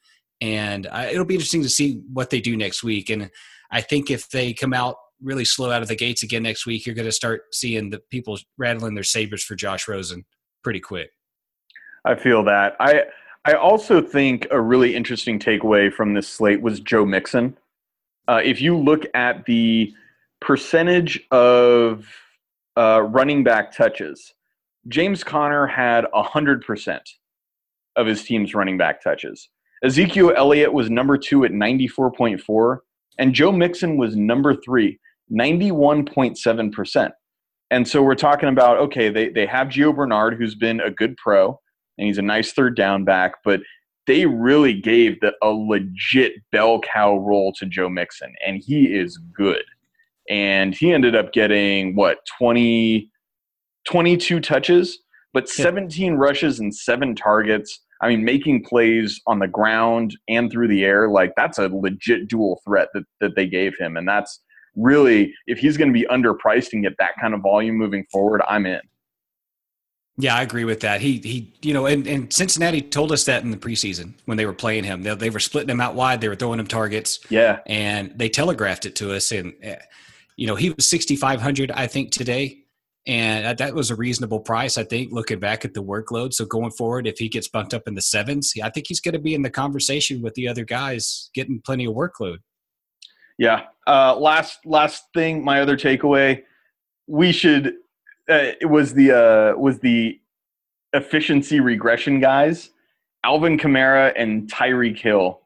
And 0.43 0.87
I, 0.89 1.07
it'll 1.07 1.25
be 1.25 1.37
interesting 1.37 1.63
to 1.63 1.71
see 1.71 2.03
what 2.13 2.29
they 2.29 2.43
do 2.43 2.55
next 2.55 2.85
week. 2.85 3.09
And 3.09 3.31
I 3.71 3.81
think 3.81 4.11
if 4.11 4.29
they 4.29 4.53
come 4.53 4.75
out 4.75 4.97
really 5.23 5.47
slow 5.47 5.71
out 5.71 5.81
of 5.81 5.89
the 5.89 5.97
gates 5.97 6.23
again 6.23 6.43
next 6.43 6.67
week, 6.67 6.85
you're 6.85 6.95
going 6.95 7.09
to 7.09 7.13
start 7.13 7.45
seeing 7.53 7.89
the 7.89 8.01
people 8.11 8.39
rattling 8.59 8.95
their 8.95 9.05
sabers 9.05 9.43
for 9.43 9.55
Josh 9.55 9.89
Rosen 9.89 10.27
pretty 10.63 10.81
quick. 10.81 11.13
I 12.05 12.15
feel 12.15 12.45
that. 12.45 12.77
I 12.79 13.05
I 13.47 13.55
also 13.55 14.03
think 14.03 14.47
a 14.51 14.61
really 14.61 14.95
interesting 14.95 15.39
takeaway 15.39 15.91
from 15.91 16.13
this 16.13 16.29
slate 16.29 16.61
was 16.61 16.79
Joe 16.81 17.07
Mixon. 17.07 17.57
Uh, 18.29 18.43
if 18.45 18.61
you 18.61 18.77
look 18.77 19.07
at 19.15 19.47
the 19.47 19.95
percentage 20.43 21.27
of 21.31 22.07
uh, 22.77 23.03
running 23.03 23.45
back 23.45 23.72
touches. 23.72 24.35
James 24.89 25.25
Conner 25.25 25.66
had 25.66 26.05
100% 26.14 27.01
of 27.97 28.07
his 28.07 28.25
team's 28.25 28.55
running 28.55 28.77
back 28.77 29.03
touches. 29.03 29.49
Ezekiel 29.83 30.33
Elliott 30.37 30.72
was 30.72 30.91
number 30.91 31.16
two 31.16 31.45
at 31.45 31.53
94.4, 31.53 32.79
and 33.18 33.35
Joe 33.35 33.53
Mixon 33.53 33.97
was 33.97 34.16
number 34.16 34.55
three, 34.55 34.99
91.7%. 35.33 37.11
And 37.70 37.89
so 37.89 38.03
we're 38.03 38.14
talking 38.14 38.49
about 38.49 38.79
okay, 38.79 39.09
they, 39.09 39.31
they 39.31 39.47
have 39.47 39.68
Gio 39.68 39.95
Bernard, 39.95 40.37
who's 40.37 40.55
been 40.55 40.81
a 40.81 40.91
good 40.91 41.16
pro, 41.16 41.59
and 41.99 42.07
he's 42.07 42.18
a 42.18 42.22
nice 42.22 42.53
third 42.53 42.77
down 42.77 43.05
back, 43.05 43.33
but 43.45 43.61
they 44.07 44.27
really 44.27 44.75
gave 44.75 45.18
the, 45.20 45.33
a 45.43 45.49
legit 45.49 46.35
bell 46.53 46.81
cow 46.81 47.16
role 47.18 47.53
to 47.55 47.66
Joe 47.66 47.89
Mixon, 47.89 48.33
and 48.47 48.62
he 48.64 48.85
is 48.85 49.18
good 49.35 49.64
and 50.29 50.75
he 50.75 50.93
ended 50.93 51.14
up 51.14 51.33
getting 51.33 51.95
what 51.95 52.18
20 52.39 53.11
22 53.87 54.41
touches 54.41 54.99
but 55.33 55.49
17 55.49 56.14
rushes 56.14 56.61
and 56.61 56.75
7 56.75 57.14
targets 57.14 57.81
i 58.01 58.09
mean 58.09 58.25
making 58.25 58.64
plays 58.64 59.20
on 59.27 59.39
the 59.39 59.49
ground 59.49 60.16
and 60.29 60.51
through 60.51 60.68
the 60.68 60.85
air 60.85 61.09
like 61.09 61.33
that's 61.37 61.59
a 61.59 61.68
legit 61.68 62.29
dual 62.29 62.61
threat 62.64 62.89
that, 62.95 63.05
that 63.20 63.37
they 63.37 63.47
gave 63.47 63.77
him 63.79 63.97
and 63.97 64.09
that's 64.09 64.41
really 64.77 65.33
if 65.47 65.59
he's 65.59 65.77
going 65.77 65.93
to 65.93 65.99
be 65.99 66.07
underpriced 66.07 66.72
and 66.72 66.83
get 66.83 66.95
that 66.99 67.12
kind 67.20 67.35
of 67.35 67.41
volume 67.41 67.77
moving 67.77 68.05
forward 68.11 68.43
i'm 68.49 68.66
in 68.66 68.81
yeah, 70.16 70.37
I 70.37 70.43
agree 70.43 70.64
with 70.64 70.81
that. 70.81 71.01
He 71.01 71.18
he, 71.18 71.53
you 71.62 71.75
know, 71.75 71.87
and, 71.87 72.07
and 72.07 72.33
Cincinnati 72.33 72.81
told 72.83 73.11
us 73.11 73.25
that 73.25 73.43
in 73.43 73.51
the 73.51 73.57
preseason 73.57 74.14
when 74.27 74.37
they 74.37 74.47
were 74.47 74.53
playing 74.53 74.85
him. 74.85 75.03
They, 75.03 75.14
they 75.14 75.31
were 75.31 75.41
splitting 75.41 75.70
him 75.70 75.81
out 75.81 75.97
wide. 75.97 76.20
They 76.20 76.29
were 76.29 76.37
throwing 76.37 76.61
him 76.61 76.68
targets. 76.68 77.18
Yeah, 77.31 77.59
and 77.66 78.12
they 78.14 78.29
telegraphed 78.29 78.87
it 78.87 78.95
to 78.97 79.12
us. 79.12 79.33
And 79.33 79.55
eh, 79.61 79.77
you 80.37 80.47
know, 80.47 80.55
he 80.55 80.70
was 80.70 80.89
6,500, 80.89 81.70
I 81.70 81.87
think, 81.87 82.11
today. 82.11 82.61
And 83.07 83.59
that 83.59 83.74
was 83.74 83.91
a 83.91 83.95
reasonable 83.95 84.41
price, 84.41 84.78
I 84.78 84.85
think, 84.85 85.12
looking 85.12 85.39
back 85.39 85.64
at 85.64 85.74
the 85.74 85.82
workload. 85.82 86.32
So 86.32 86.47
going 86.47 86.70
forward, 86.70 87.07
if 87.07 87.18
he 87.18 87.28
gets 87.28 87.49
bumped 87.49 87.74
up 87.74 87.82
in 87.87 87.95
the 87.95 88.01
sevens, 88.01 88.55
I 88.62 88.70
think 88.70 88.87
he's 88.89 89.01
going 89.01 89.12
to 89.12 89.18
be 89.18 89.35
in 89.35 89.43
the 89.43 89.51
conversation 89.51 90.22
with 90.22 90.35
the 90.35 90.49
other 90.49 90.64
guys 90.64 91.30
getting 91.35 91.61
plenty 91.61 91.85
of 91.85 91.95
workload. 91.95 92.39
Yeah. 93.37 93.64
Uh, 93.87 94.16
last 94.16 94.61
last 94.64 95.05
thing, 95.12 95.45
my 95.45 95.61
other 95.61 95.76
takeaway, 95.76 96.43
we 97.07 97.32
should 97.32 97.74
uh, 98.30 98.53
it 98.61 98.70
was 98.70 98.95
the 98.95 99.12
uh, 99.12 99.59
was 99.59 99.80
the 99.80 100.18
efficiency 100.95 101.61
regression 101.61 102.20
guys, 102.20 102.70
Alvin 103.24 103.59
Kamara 103.59 104.12
and 104.16 104.51
Tyreek 104.51 104.99
Hill, 104.99 105.41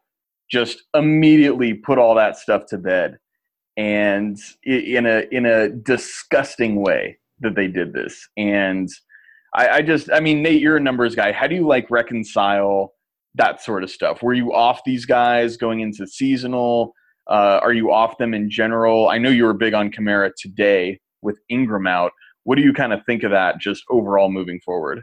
just 0.51 0.82
immediately 0.95 1.74
put 1.74 1.99
all 1.99 2.14
that 2.14 2.36
stuff 2.36 2.66
to 2.66 2.78
bed 2.78 3.18
and 3.79 4.37
in 4.64 5.07
a 5.07 5.24
in 5.31 5.47
a 5.47 5.68
disgusting 5.68 6.83
way 6.83 7.16
that 7.41 7.55
they 7.55 7.68
did 7.68 7.93
this. 7.93 8.29
And 8.37 8.89
I, 9.55 9.68
I 9.68 9.83
just, 9.83 10.11
I 10.12 10.18
mean, 10.18 10.43
Nate, 10.43 10.61
you're 10.61 10.76
a 10.76 10.81
numbers 10.81 11.14
guy. 11.14 11.31
How 11.31 11.47
do 11.47 11.55
you 11.55 11.66
like 11.66 11.89
reconcile 11.89 12.95
that 13.37 13.62
sort 13.62 13.85
of 13.85 13.91
stuff? 13.91 14.22
Were 14.22 14.35
you 14.35 14.53
off 14.53 14.81
these 14.85 15.07
guys 15.07 15.57
going 15.57 15.81
into 15.81 16.07
seasonal? 16.07 16.93
Uh, 17.31 17.61
are 17.62 17.72
you 17.72 17.93
off 17.93 18.18
them 18.18 18.35
in 18.35 18.51
general? 18.51 19.09
I 19.09 19.18
know 19.18 19.31
you 19.31 19.45
were 19.45 19.55
big 19.55 19.74
on 19.74 19.93
Kamara 19.93 20.33
today 20.37 20.99
with 21.22 21.39
Ingram 21.49 21.87
out. 21.87 22.11
What 22.43 22.57
do 22.57 22.62
you 22.62 22.72
kind 22.72 22.93
of 22.93 23.01
think 23.07 23.22
of 23.22 23.31
that 23.31 23.61
just 23.61 23.85
overall 23.91 24.29
moving 24.29 24.61
forward? 24.64 25.03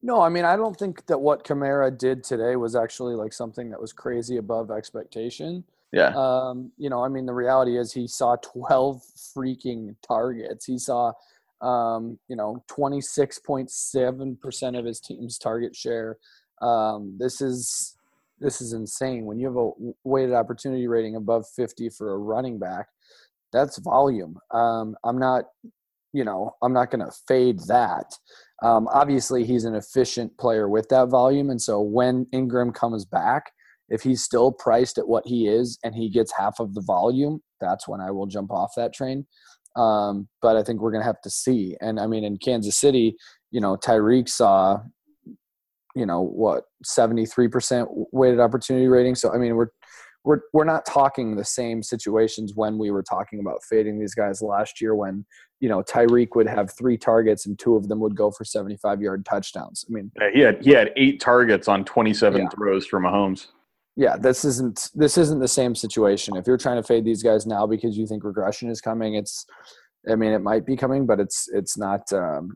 No, 0.00 0.20
I 0.20 0.28
mean, 0.28 0.44
I 0.44 0.56
don't 0.56 0.78
think 0.78 1.06
that 1.06 1.18
what 1.18 1.42
Kamara 1.42 1.96
did 1.96 2.22
today 2.22 2.54
was 2.54 2.76
actually 2.76 3.16
like 3.16 3.32
something 3.32 3.70
that 3.70 3.80
was 3.80 3.92
crazy 3.92 4.36
above 4.36 4.70
expectation. 4.70 5.64
Yeah. 5.92 6.12
Um, 6.14 6.70
you 6.76 6.90
know, 6.90 7.02
I 7.04 7.08
mean, 7.08 7.26
the 7.26 7.34
reality 7.34 7.78
is 7.78 7.92
he 7.92 8.06
saw 8.06 8.36
12 8.36 9.02
freaking 9.36 9.96
targets. 10.06 10.66
He 10.66 10.78
saw, 10.78 11.12
um, 11.60 12.18
you 12.28 12.36
know, 12.36 12.62
26.7% 12.70 14.78
of 14.78 14.84
his 14.84 15.00
team's 15.00 15.38
target 15.38 15.74
share. 15.74 16.18
Um, 16.60 17.16
this 17.18 17.40
is 17.40 17.96
this 18.40 18.60
is 18.60 18.72
insane. 18.72 19.24
When 19.24 19.40
you 19.40 19.46
have 19.46 19.56
a 19.56 19.70
weighted 20.04 20.34
opportunity 20.34 20.86
rating 20.86 21.16
above 21.16 21.44
50 21.56 21.88
for 21.90 22.14
a 22.14 22.18
running 22.18 22.56
back, 22.58 22.86
that's 23.52 23.78
volume. 23.78 24.38
Um, 24.52 24.94
I'm 25.04 25.18
not, 25.18 25.46
you 26.12 26.24
know, 26.24 26.54
I'm 26.62 26.72
not 26.72 26.92
going 26.92 27.04
to 27.04 27.10
fade 27.26 27.58
that. 27.66 28.14
Um, 28.62 28.86
obviously, 28.92 29.44
he's 29.44 29.64
an 29.64 29.74
efficient 29.74 30.38
player 30.38 30.68
with 30.68 30.88
that 30.90 31.08
volume, 31.08 31.50
and 31.50 31.60
so 31.60 31.80
when 31.80 32.28
Ingram 32.32 32.72
comes 32.72 33.04
back, 33.04 33.50
if 33.88 34.02
he's 34.02 34.22
still 34.22 34.52
priced 34.52 34.98
at 34.98 35.08
what 35.08 35.26
he 35.26 35.48
is 35.48 35.78
and 35.82 35.94
he 35.94 36.10
gets 36.10 36.32
half 36.36 36.60
of 36.60 36.74
the 36.74 36.82
volume, 36.82 37.40
that's 37.60 37.88
when 37.88 38.00
I 38.00 38.10
will 38.10 38.26
jump 38.26 38.50
off 38.50 38.72
that 38.76 38.92
train. 38.92 39.26
Um, 39.76 40.28
but 40.42 40.56
I 40.56 40.62
think 40.62 40.80
we're 40.80 40.90
going 40.90 41.02
to 41.02 41.06
have 41.06 41.20
to 41.22 41.30
see. 41.30 41.76
And 41.80 42.00
I 42.00 42.06
mean, 42.06 42.24
in 42.24 42.36
Kansas 42.38 42.78
City, 42.78 43.16
you 43.50 43.60
know, 43.60 43.76
Tyreek 43.76 44.28
saw, 44.28 44.80
you 45.94 46.06
know, 46.06 46.22
what, 46.22 46.64
73% 46.84 47.86
weighted 48.12 48.40
opportunity 48.40 48.88
rating. 48.88 49.14
So, 49.14 49.32
I 49.32 49.38
mean, 49.38 49.56
we're, 49.56 49.68
we're, 50.24 50.40
we're 50.52 50.64
not 50.64 50.84
talking 50.84 51.36
the 51.36 51.44
same 51.44 51.82
situations 51.82 52.52
when 52.54 52.76
we 52.76 52.90
were 52.90 53.02
talking 53.02 53.40
about 53.40 53.62
fading 53.68 53.98
these 53.98 54.14
guys 54.14 54.42
last 54.42 54.80
year 54.80 54.94
when, 54.94 55.24
you 55.60 55.68
know, 55.68 55.82
Tyreek 55.82 56.28
would 56.34 56.48
have 56.48 56.72
three 56.76 56.98
targets 56.98 57.46
and 57.46 57.58
two 57.58 57.76
of 57.76 57.88
them 57.88 58.00
would 58.00 58.16
go 58.16 58.30
for 58.30 58.44
75 58.44 59.00
yard 59.00 59.24
touchdowns. 59.24 59.84
I 59.88 59.92
mean, 59.92 60.10
yeah, 60.20 60.30
he 60.32 60.40
had, 60.40 60.64
he 60.64 60.70
had 60.72 60.92
eight 60.96 61.20
targets 61.20 61.68
on 61.68 61.84
27 61.84 62.42
yeah. 62.42 62.48
throws 62.48 62.86
for 62.86 63.00
Mahomes 63.00 63.46
yeah, 63.98 64.16
this 64.16 64.44
isn't 64.44 64.90
this 64.94 65.18
isn't 65.18 65.40
the 65.40 65.48
same 65.48 65.74
situation. 65.74 66.36
If 66.36 66.46
you're 66.46 66.56
trying 66.56 66.76
to 66.76 66.84
fade 66.84 67.04
these 67.04 67.20
guys 67.20 67.46
now 67.46 67.66
because 67.66 67.98
you 67.98 68.06
think 68.06 68.22
regression 68.22 68.70
is 68.70 68.80
coming, 68.80 69.16
it's 69.16 69.44
I 70.08 70.14
mean 70.14 70.32
it 70.32 70.38
might 70.38 70.64
be 70.64 70.76
coming, 70.76 71.04
but 71.04 71.18
it's 71.18 71.48
it's 71.52 71.76
not 71.76 72.10
um, 72.12 72.54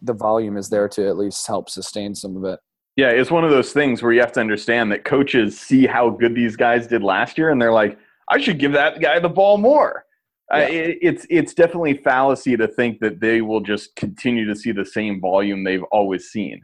the 0.00 0.14
volume 0.14 0.56
is 0.56 0.70
there 0.70 0.88
to 0.88 1.06
at 1.06 1.18
least 1.18 1.46
help 1.46 1.68
sustain 1.68 2.14
some 2.14 2.38
of 2.38 2.44
it. 2.44 2.58
Yeah, 2.96 3.10
it's 3.10 3.30
one 3.30 3.44
of 3.44 3.50
those 3.50 3.70
things 3.70 4.02
where 4.02 4.12
you 4.12 4.20
have 4.20 4.32
to 4.32 4.40
understand 4.40 4.90
that 4.92 5.04
coaches 5.04 5.60
see 5.60 5.86
how 5.86 6.08
good 6.08 6.34
these 6.34 6.56
guys 6.56 6.86
did 6.86 7.02
last 7.02 7.36
year, 7.36 7.50
and 7.50 7.60
they're 7.60 7.70
like, 7.70 7.98
I 8.30 8.38
should 8.38 8.58
give 8.58 8.72
that 8.72 8.98
guy 8.98 9.18
the 9.18 9.28
ball 9.28 9.58
more. 9.58 10.06
Yeah. 10.50 10.56
Uh, 10.56 10.68
it, 10.68 10.98
it's 11.02 11.26
it's 11.28 11.52
definitely 11.52 11.98
fallacy 11.98 12.56
to 12.56 12.66
think 12.66 13.00
that 13.00 13.20
they 13.20 13.42
will 13.42 13.60
just 13.60 13.94
continue 13.94 14.46
to 14.46 14.56
see 14.56 14.72
the 14.72 14.86
same 14.86 15.20
volume 15.20 15.64
they've 15.64 15.84
always 15.92 16.30
seen, 16.30 16.62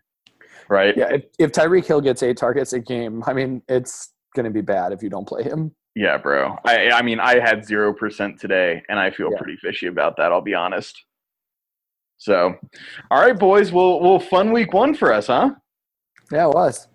right? 0.70 0.96
Yeah, 0.96 1.12
if, 1.12 1.24
if 1.38 1.52
Tyreek 1.52 1.84
Hill 1.84 2.00
gets 2.00 2.22
eight 2.22 2.38
targets 2.38 2.72
a 2.72 2.80
game, 2.80 3.22
I 3.26 3.34
mean, 3.34 3.60
it's 3.68 4.13
going 4.34 4.44
to 4.44 4.50
be 4.50 4.60
bad 4.60 4.92
if 4.92 5.02
you 5.02 5.08
don't 5.08 5.26
play 5.26 5.42
him. 5.42 5.74
Yeah, 5.94 6.18
bro. 6.18 6.56
I 6.64 6.90
I 6.90 7.02
mean, 7.02 7.20
I 7.20 7.38
had 7.38 7.64
zero 7.64 7.92
percent 7.92 8.38
today, 8.38 8.82
and 8.88 8.98
I 8.98 9.10
feel 9.10 9.30
yeah. 9.30 9.38
pretty 9.38 9.56
fishy 9.56 9.86
about 9.86 10.16
that. 10.16 10.32
I'll 10.32 10.40
be 10.40 10.54
honest. 10.54 11.04
So, 12.18 12.54
all 13.10 13.20
right, 13.20 13.38
boys. 13.38 13.72
Well, 13.72 14.00
well, 14.00 14.18
fun 14.18 14.52
week 14.52 14.72
one 14.72 14.94
for 14.94 15.12
us, 15.12 15.28
huh? 15.28 15.54
Yeah, 16.32 16.48
it 16.48 16.54
was. 16.54 16.88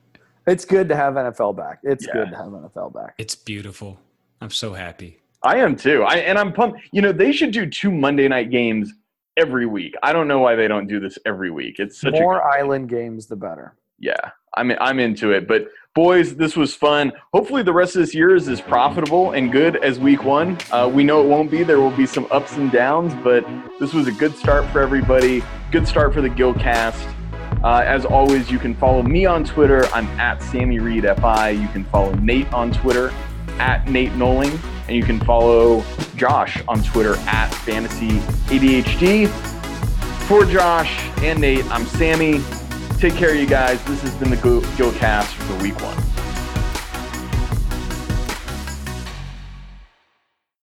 It's 0.48 0.66
good 0.66 0.90
to 0.90 0.96
have 0.96 1.14
NFL 1.14 1.56
back. 1.56 1.80
It's 1.84 2.08
yeah. 2.08 2.14
good 2.14 2.30
to 2.32 2.38
have 2.38 2.48
NFL 2.48 2.94
back. 2.94 3.14
It's 3.18 3.36
beautiful. 3.36 4.00
I'm 4.42 4.50
so 4.50 4.74
happy. 4.74 5.20
I 5.44 5.58
am 5.58 5.76
too. 5.76 6.04
I 6.04 6.16
and 6.16 6.38
I'm 6.38 6.52
pumped. 6.52 6.80
You 6.92 7.02
know, 7.02 7.12
they 7.12 7.32
should 7.32 7.52
do 7.52 7.66
two 7.66 7.92
Monday 7.92 8.28
night 8.28 8.50
games 8.50 8.92
every 9.38 9.66
week. 9.66 9.96
I 10.04 10.12
don't 10.12 10.28
know 10.28 10.40
why 10.40 10.56
they 10.56 10.68
don't 10.68 10.88
do 10.88 11.00
this 11.00 11.18
every 11.26 11.52
week. 11.52 11.80
It's 11.80 12.02
such 12.02 12.14
more 12.14 12.40
a 12.40 12.58
island 12.58 12.90
games, 12.90 13.28
the 13.28 13.36
better. 13.36 13.78
Yeah, 13.98 14.32
I'm 14.56 14.72
I'm 14.80 15.00
into 15.00 15.32
it. 15.32 15.47
But 15.47 15.68
boys, 15.93 16.36
this 16.36 16.56
was 16.56 16.74
fun. 16.74 17.12
Hopefully, 17.34 17.64
the 17.64 17.74
rest 17.74 17.95
of 17.95 18.02
this 18.02 18.14
year 18.14 18.36
is 18.36 18.47
as 18.47 18.62
profitable 18.62 19.32
and 19.32 19.52
good 19.52 19.78
as 19.78 20.00
week 20.00 20.24
one. 20.24 20.58
Uh, 20.72 20.89
we 20.91 21.04
know 21.04 21.22
it 21.22 21.28
won't 21.28 21.52
be. 21.52 21.64
There 21.64 21.80
will 21.80 21.91
be 21.91 22.06
some 22.06 22.28
ups 22.32 22.56
and 22.58 22.72
downs, 22.72 23.14
but 23.24 23.45
this 23.80 23.93
was 23.93 24.08
a 24.08 24.12
good 24.12 24.36
start 24.36 24.66
for 24.72 24.82
everybody. 24.82 25.43
Good 25.72 25.88
start 25.88 26.14
for 26.14 26.22
the 26.22 26.30
Gillcast. 26.30 27.16
Uh, 27.64 27.84
as 27.86 28.06
always, 28.06 28.50
you 28.50 28.58
can 28.58 28.74
follow 28.74 29.04
me 29.04 29.26
on 29.26 29.43
Twitter. 29.43 29.86
I'm 29.88 30.08
at 30.20 30.41
Sammy 30.41 30.80
Reid 30.80 31.04
FI. 31.04 31.50
You 31.50 31.68
can 31.68 31.84
follow 31.86 32.14
Nate 32.16 32.52
on 32.54 32.72
Twitter 32.72 33.12
at 33.60 33.89
Nate 33.89 34.12
Nohling, 34.14 34.58
and 34.88 34.95
you 34.95 35.04
can 35.04 35.20
follow 35.20 35.84
Josh 36.16 36.62
on 36.68 36.82
Twitter 36.84 37.16
at 37.28 37.50
Fantasy 37.50 38.20
ADHD. 38.47 39.28
For 40.28 40.45
Josh 40.45 40.97
and 41.22 41.41
Nate, 41.41 41.66
I'm 41.66 41.86
Sammy. 41.86 42.39
Take 43.00 43.16
care, 43.16 43.34
you 43.34 43.45
guys. 43.45 43.82
This 43.86 44.02
has 44.02 44.14
been 44.16 44.30
the 44.30 44.36
Gillcast 44.36 45.28
for 45.28 45.54
the 45.54 45.64
week 45.64 45.82
one. 45.82 46.09